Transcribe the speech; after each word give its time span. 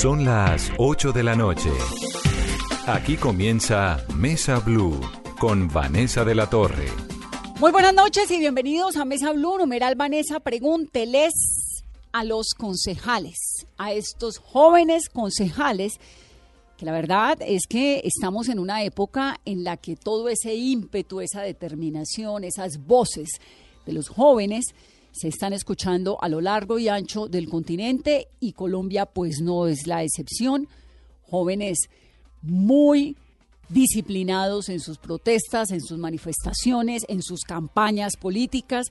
Son 0.00 0.24
las 0.24 0.70
8 0.76 1.12
de 1.12 1.22
la 1.22 1.34
noche. 1.34 1.70
Aquí 2.86 3.16
comienza 3.16 4.04
Mesa 4.14 4.58
Blue 4.58 5.00
con 5.38 5.68
Vanessa 5.68 6.24
de 6.24 6.34
la 6.34 6.50
Torre. 6.50 6.88
Muy 7.58 7.70
buenas 7.72 7.94
noches 7.94 8.30
y 8.30 8.38
bienvenidos 8.38 8.96
a 8.96 9.06
Mesa 9.06 9.32
Blue. 9.32 9.56
Numeral 9.56 9.94
Vanessa, 9.94 10.40
pregúnteles 10.40 11.32
a 12.12 12.24
los 12.24 12.50
concejales, 12.54 13.66
a 13.78 13.92
estos 13.92 14.38
jóvenes 14.38 15.08
concejales, 15.08 15.94
que 16.76 16.84
la 16.84 16.92
verdad 16.92 17.38
es 17.40 17.66
que 17.66 18.02
estamos 18.04 18.48
en 18.50 18.58
una 18.58 18.82
época 18.82 19.40
en 19.46 19.64
la 19.64 19.78
que 19.78 19.96
todo 19.96 20.28
ese 20.28 20.54
ímpetu, 20.54 21.20
esa 21.20 21.40
determinación, 21.40 22.44
esas 22.44 22.84
voces 22.84 23.40
de 23.86 23.92
los 23.92 24.08
jóvenes 24.08 24.74
se 25.14 25.28
están 25.28 25.52
escuchando 25.52 26.18
a 26.20 26.28
lo 26.28 26.40
largo 26.40 26.78
y 26.78 26.88
ancho 26.88 27.28
del 27.28 27.48
continente 27.48 28.26
y 28.40 28.52
Colombia 28.52 29.06
pues 29.06 29.40
no 29.40 29.68
es 29.68 29.86
la 29.86 30.02
excepción. 30.02 30.68
Jóvenes 31.30 31.88
muy 32.42 33.16
disciplinados 33.68 34.68
en 34.68 34.80
sus 34.80 34.98
protestas, 34.98 35.70
en 35.70 35.80
sus 35.80 35.98
manifestaciones, 35.98 37.04
en 37.08 37.22
sus 37.22 37.42
campañas 37.42 38.16
políticas 38.16 38.88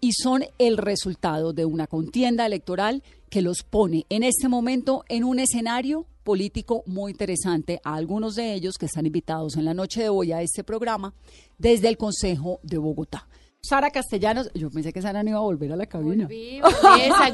y 0.00 0.12
son 0.12 0.44
el 0.58 0.78
resultado 0.78 1.52
de 1.52 1.66
una 1.66 1.86
contienda 1.86 2.46
electoral 2.46 3.02
que 3.28 3.42
los 3.42 3.62
pone 3.62 4.06
en 4.08 4.22
este 4.22 4.48
momento 4.48 5.04
en 5.08 5.24
un 5.24 5.38
escenario 5.38 6.06
político 6.24 6.84
muy 6.86 7.12
interesante 7.12 7.80
a 7.84 7.94
algunos 7.94 8.34
de 8.34 8.54
ellos 8.54 8.76
que 8.78 8.86
están 8.86 9.06
invitados 9.06 9.56
en 9.56 9.66
la 9.66 9.74
noche 9.74 10.02
de 10.02 10.08
hoy 10.08 10.32
a 10.32 10.40
este 10.40 10.64
programa 10.64 11.12
desde 11.58 11.88
el 11.88 11.98
Consejo 11.98 12.60
de 12.62 12.78
Bogotá. 12.78 13.28
Sara 13.62 13.90
Castellanos, 13.90 14.48
yo 14.54 14.70
pensé 14.70 14.92
que 14.92 15.02
Sara 15.02 15.24
no 15.24 15.30
iba 15.30 15.38
a 15.38 15.42
volver 15.42 15.72
a 15.72 15.76
la 15.76 15.86
cabina. 15.86 16.24
Volví, 16.26 16.60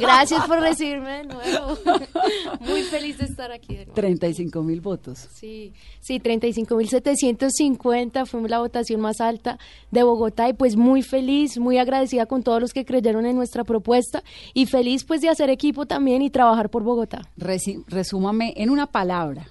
gracias 0.01 0.47
por 0.47 0.61
recibirme 0.61 1.19
de 1.19 1.25
nuevo. 1.25 1.77
Muy 2.61 2.83
feliz 2.85 3.19
de 3.19 3.27
estar 3.27 3.53
aquí 3.53 3.75
de 3.75 3.85
nuevo. 3.85 3.93
35 3.93 4.63
mil 4.63 4.81
votos. 4.81 5.29
Sí, 5.31 5.75
sí, 6.01 6.21
35 6.21 6.75
mil 6.75 6.89
750 6.89 8.25
fue 8.25 8.49
la 8.49 8.61
votación 8.61 9.03
más 9.03 9.21
alta 9.21 9.59
de 9.91 10.03
Bogotá 10.05 10.49
y 10.49 10.55
pues 10.55 10.75
muy 10.75 11.03
feliz, 11.03 11.59
muy 11.59 11.77
agradecida 11.77 12.25
con 12.25 12.43
todos 12.43 12.63
los 12.63 12.73
que 12.73 12.87
creyeron 12.87 13.27
en 13.27 13.37
nuestra 13.37 13.65
propuesta 13.65 14.23
y 14.55 14.65
feliz 14.65 15.05
pues 15.05 15.21
de 15.21 15.29
hacer 15.29 15.51
equipo 15.51 15.85
también 15.85 16.23
y 16.23 16.31
trabajar 16.31 16.71
por 16.71 16.83
Bogotá. 16.83 17.29
resúmame 17.37 18.55
en 18.57 18.71
una 18.71 18.87
palabra, 18.87 19.47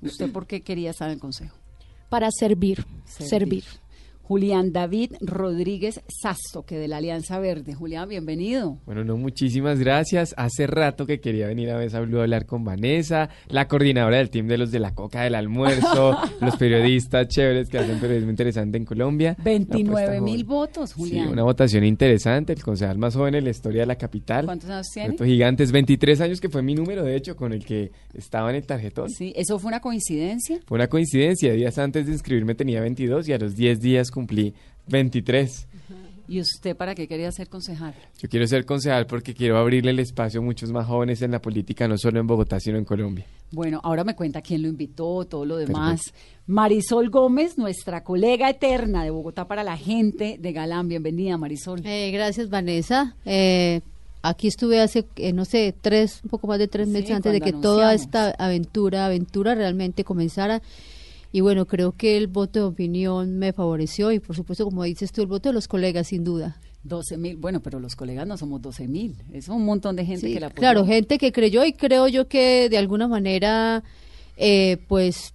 ¿usted 0.00 0.32
por 0.32 0.46
qué 0.46 0.62
quería 0.62 0.90
estar 0.92 1.08
en 1.08 1.14
el 1.14 1.20
Consejo? 1.20 1.54
Para 2.08 2.30
servir. 2.30 2.86
servir. 3.04 3.64
Julián 4.26 4.72
David 4.72 5.12
Rodríguez 5.20 6.00
Sasto, 6.08 6.62
que 6.62 6.78
de 6.78 6.88
la 6.88 6.96
Alianza 6.96 7.38
Verde. 7.38 7.74
Julián, 7.74 8.08
bienvenido. 8.08 8.78
Bueno, 8.86 9.04
no, 9.04 9.18
muchísimas 9.18 9.78
gracias. 9.78 10.34
Hace 10.38 10.66
rato 10.66 11.04
que 11.04 11.20
quería 11.20 11.46
venir 11.46 11.70
a 11.70 11.76
Mesa 11.76 12.00
Blue 12.00 12.20
a 12.20 12.22
hablar 12.22 12.46
con 12.46 12.64
Vanessa, 12.64 13.28
la 13.48 13.68
coordinadora 13.68 14.16
del 14.16 14.30
team 14.30 14.46
de 14.46 14.56
los 14.56 14.70
de 14.70 14.78
la 14.78 14.94
Coca 14.94 15.24
del 15.24 15.34
Almuerzo, 15.34 16.16
los 16.40 16.56
periodistas 16.56 17.28
chéveres 17.28 17.68
que 17.68 17.76
hacen 17.76 18.00
periodismo 18.00 18.30
interesante 18.30 18.78
en 18.78 18.86
Colombia. 18.86 19.36
29 19.44 20.22
mil 20.22 20.44
votos, 20.44 20.94
Julián. 20.94 21.26
Sí, 21.26 21.32
una 21.32 21.42
votación 21.42 21.84
interesante, 21.84 22.54
el 22.54 22.62
concejal 22.62 22.96
más 22.96 23.14
joven 23.14 23.34
en 23.34 23.44
la 23.44 23.50
historia 23.50 23.82
de 23.82 23.86
la 23.86 23.96
capital. 23.96 24.46
¿Cuántos 24.46 24.70
años 24.70 24.88
tiene? 24.90 25.16
gigantes, 25.22 25.70
23 25.70 26.22
años, 26.22 26.40
que 26.40 26.48
fue 26.48 26.62
mi 26.62 26.74
número, 26.74 27.04
de 27.04 27.14
hecho, 27.14 27.36
con 27.36 27.52
el 27.52 27.62
que 27.62 27.92
estaba 28.14 28.48
en 28.48 28.56
el 28.56 28.64
tarjetón. 28.64 29.10
Sí, 29.10 29.34
¿eso 29.36 29.58
fue 29.58 29.68
una 29.68 29.80
coincidencia? 29.80 30.60
Fue 30.66 30.76
una 30.76 30.88
coincidencia. 30.88 31.52
Días 31.52 31.76
antes 31.76 32.06
de 32.06 32.12
inscribirme 32.12 32.54
tenía 32.54 32.80
22 32.80 33.28
y 33.28 33.34
a 33.34 33.38
los 33.38 33.54
10 33.54 33.80
días 33.80 34.10
cumplí 34.14 34.54
23. 34.86 35.66
¿Y 36.26 36.40
usted 36.40 36.74
para 36.74 36.94
qué 36.94 37.06
quería 37.06 37.30
ser 37.32 37.48
concejal? 37.48 37.94
Yo 38.18 38.28
quiero 38.30 38.46
ser 38.46 38.64
concejal 38.64 39.06
porque 39.06 39.34
quiero 39.34 39.58
abrirle 39.58 39.90
el 39.90 39.98
espacio 39.98 40.40
a 40.40 40.42
muchos 40.42 40.70
más 40.72 40.86
jóvenes 40.86 41.20
en 41.20 41.32
la 41.32 41.42
política, 41.42 41.86
no 41.86 41.98
solo 41.98 42.18
en 42.18 42.26
Bogotá, 42.26 42.60
sino 42.60 42.78
en 42.78 42.84
Colombia. 42.84 43.26
Bueno, 43.50 43.80
ahora 43.84 44.04
me 44.04 44.14
cuenta 44.14 44.40
quién 44.40 44.62
lo 44.62 44.68
invitó, 44.68 45.26
todo 45.26 45.44
lo 45.44 45.56
demás. 45.58 46.14
Marisol 46.46 47.10
Gómez, 47.10 47.58
nuestra 47.58 48.02
colega 48.02 48.48
eterna 48.48 49.04
de 49.04 49.10
Bogotá 49.10 49.46
para 49.46 49.62
la 49.64 49.76
gente 49.76 50.38
de 50.40 50.52
Galán. 50.52 50.88
Bienvenida, 50.88 51.36
Marisol. 51.36 51.82
Eh, 51.84 52.10
gracias, 52.10 52.48
Vanessa. 52.48 53.14
Eh, 53.26 53.82
aquí 54.22 54.48
estuve 54.48 54.80
hace, 54.80 55.04
eh, 55.16 55.34
no 55.34 55.44
sé, 55.44 55.74
tres, 55.78 56.20
un 56.24 56.30
poco 56.30 56.46
más 56.46 56.58
de 56.58 56.68
tres 56.68 56.88
meses 56.88 57.10
antes 57.10 57.32
de 57.32 57.42
que 57.42 57.52
toda 57.52 57.92
esta 57.92 58.30
aventura, 58.30 59.04
aventura 59.04 59.54
realmente 59.54 60.04
comenzara. 60.04 60.62
Y 61.34 61.40
bueno, 61.40 61.66
creo 61.66 61.90
que 61.90 62.16
el 62.16 62.28
voto 62.28 62.60
de 62.60 62.66
opinión 62.66 63.38
me 63.40 63.52
favoreció 63.52 64.12
y 64.12 64.20
por 64.20 64.36
supuesto, 64.36 64.64
como 64.66 64.84
dices 64.84 65.10
tú, 65.10 65.20
el 65.20 65.26
voto 65.26 65.48
de 65.48 65.52
los 65.52 65.66
colegas, 65.66 66.06
sin 66.06 66.22
duda. 66.22 66.60
12 66.84 67.18
mil, 67.18 67.36
bueno, 67.36 67.58
pero 67.58 67.80
los 67.80 67.96
colegas 67.96 68.24
no 68.24 68.36
somos 68.36 68.62
12 68.62 68.86
mil, 68.86 69.16
es 69.32 69.48
un 69.48 69.64
montón 69.64 69.96
de 69.96 70.04
gente 70.04 70.32
que 70.32 70.38
la 70.38 70.46
apoyó. 70.46 70.60
Claro, 70.60 70.86
gente 70.86 71.18
que 71.18 71.32
creyó 71.32 71.64
y 71.64 71.72
creo 71.72 72.06
yo 72.06 72.28
que 72.28 72.68
de 72.68 72.78
alguna 72.78 73.08
manera, 73.08 73.82
eh, 74.36 74.76
pues 74.86 75.34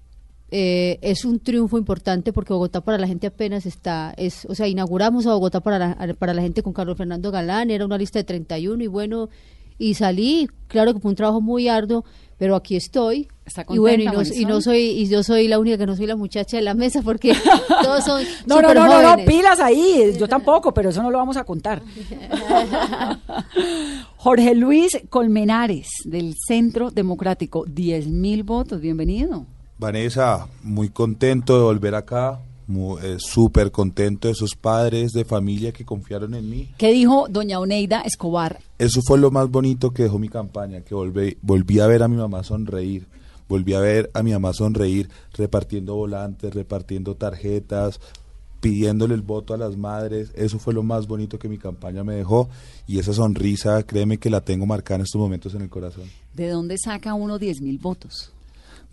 eh, 0.51 0.99
es 1.01 1.25
un 1.25 1.41
triunfo 1.41 1.77
importante 1.77 2.31
porque 2.31 2.53
Bogotá 2.53 2.79
para 2.79 2.97
la 2.97 3.05
gente 3.05 3.27
apenas 3.27 3.65
está, 3.65 4.13
es, 4.15 4.45
o 4.45 4.55
sea, 4.55 4.69
inauguramos 4.69 5.27
a 5.27 5.33
Bogotá 5.33 5.59
para 5.59 5.79
la, 5.79 6.13
para 6.13 6.33
la 6.33 6.41
gente 6.41 6.63
con 6.63 6.71
Carlos 6.71 6.97
Fernando 6.97 7.29
Galán, 7.29 7.71
era 7.71 7.83
una 7.83 7.97
lista 7.97 8.19
de 8.19 8.23
31 8.23 8.81
y 8.81 8.87
bueno, 8.87 9.27
y 9.77 9.95
salí, 9.95 10.47
claro 10.67 10.93
que 10.93 11.01
fue 11.01 11.09
un 11.09 11.15
trabajo 11.15 11.41
muy 11.41 11.67
arduo, 11.67 12.05
pero 12.39 12.55
aquí 12.55 12.77
estoy. 12.77 13.27
y 13.69 13.77
bueno, 13.77 14.13
y 14.33 14.45
no, 14.45 14.61
soy, 14.61 14.79
y 14.79 15.07
yo 15.09 15.23
soy 15.23 15.49
la 15.49 15.59
única 15.59 15.77
que 15.77 15.85
no 15.85 15.95
soy 15.95 16.07
la 16.07 16.15
muchacha 16.15 16.55
de 16.55 16.63
la 16.63 16.73
mesa 16.73 17.01
porque 17.01 17.33
todos 17.83 18.05
son 18.05 18.23
no, 18.47 18.61
no, 18.61 18.73
no, 18.73 18.87
no, 18.87 19.17
no, 19.17 19.25
pilas 19.25 19.59
ahí, 19.59 20.15
yo 20.17 20.27
tampoco, 20.27 20.73
pero 20.73 20.89
eso 20.89 21.03
no 21.03 21.11
lo 21.11 21.17
vamos 21.17 21.35
a 21.35 21.43
contar. 21.43 21.81
Jorge 24.17 24.55
Luis 24.55 25.01
Colmenares, 25.09 25.89
del 26.05 26.33
Centro 26.47 26.91
Democrático, 26.91 27.65
10 27.67 28.07
mil 28.07 28.43
votos, 28.43 28.79
bienvenido. 28.79 29.45
Vanessa, 29.77 30.47
muy 30.63 30.89
contento 30.89 31.57
de 31.57 31.63
volver 31.63 31.95
acá, 31.95 32.39
eh, 33.01 33.17
súper 33.17 33.71
contento 33.71 34.27
de 34.27 34.33
esos 34.33 34.55
padres 34.55 35.11
de 35.11 35.25
familia 35.25 35.71
que 35.71 35.85
confiaron 35.85 36.35
en 36.35 36.49
mí. 36.49 36.69
¿Qué 36.77 36.91
dijo 36.91 37.27
doña 37.27 37.59
Oneida 37.59 38.01
Escobar? 38.01 38.59
Eso 38.77 39.01
fue 39.01 39.17
lo 39.17 39.31
más 39.31 39.49
bonito 39.49 39.91
que 39.91 40.03
dejó 40.03 40.19
mi 40.19 40.29
campaña, 40.29 40.81
que 40.81 40.93
volví, 40.93 41.37
volví 41.41 41.79
a 41.79 41.87
ver 41.87 42.03
a 42.03 42.07
mi 42.07 42.17
mamá 42.17 42.43
sonreír, 42.43 43.07
volví 43.47 43.73
a 43.73 43.79
ver 43.79 44.11
a 44.13 44.21
mi 44.21 44.33
mamá 44.33 44.53
sonreír 44.53 45.09
repartiendo 45.33 45.95
volantes, 45.95 46.53
repartiendo 46.53 47.15
tarjetas, 47.15 47.99
pidiéndole 48.59 49.15
el 49.15 49.21
voto 49.21 49.53
a 49.53 49.57
las 49.57 49.75
madres, 49.75 50.31
eso 50.35 50.59
fue 50.59 50.73
lo 50.73 50.83
más 50.83 51.07
bonito 51.07 51.39
que 51.39 51.49
mi 51.49 51.57
campaña 51.57 52.03
me 52.03 52.13
dejó 52.13 52.49
y 52.87 52.99
esa 52.99 53.13
sonrisa, 53.13 53.81
créeme 53.83 54.19
que 54.19 54.29
la 54.29 54.41
tengo 54.41 54.65
marcada 54.67 54.97
en 54.97 55.01
estos 55.03 55.19
momentos 55.19 55.55
en 55.55 55.61
el 55.61 55.69
corazón. 55.69 56.09
¿De 56.35 56.49
dónde 56.49 56.77
saca 56.77 57.15
uno 57.15 57.39
10 57.39 57.61
mil 57.61 57.79
votos? 57.79 58.31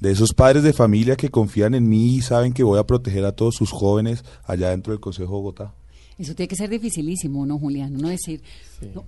De 0.01 0.11
esos 0.11 0.35
padres 0.35 0.63
de 0.63 0.73
familia 0.73 1.17
que 1.17 1.31
confían 1.31 1.75
en 1.75 1.89
mí 1.89 2.17
y 2.17 2.23
saben 2.23 2.53
que 2.53 2.65
voy 2.65 2.79
a 2.79 2.87
proteger 2.87 3.25
a 3.25 3.33
todos 3.33 3.55
sus 3.55 3.71
jóvenes 3.73 4.25
allá 4.45 4.71
dentro 4.71 4.93
del 4.93 5.01
Consejo 5.01 5.33
de 5.33 5.37
Bogotá. 5.37 5.75
Eso 6.19 6.35
tiene 6.35 6.49
que 6.49 6.57
ser 6.57 6.71
dificilísimo, 6.71 7.45
¿no, 7.45 7.59
Julián? 7.59 7.93
No 7.95 8.09
decir, 8.09 8.41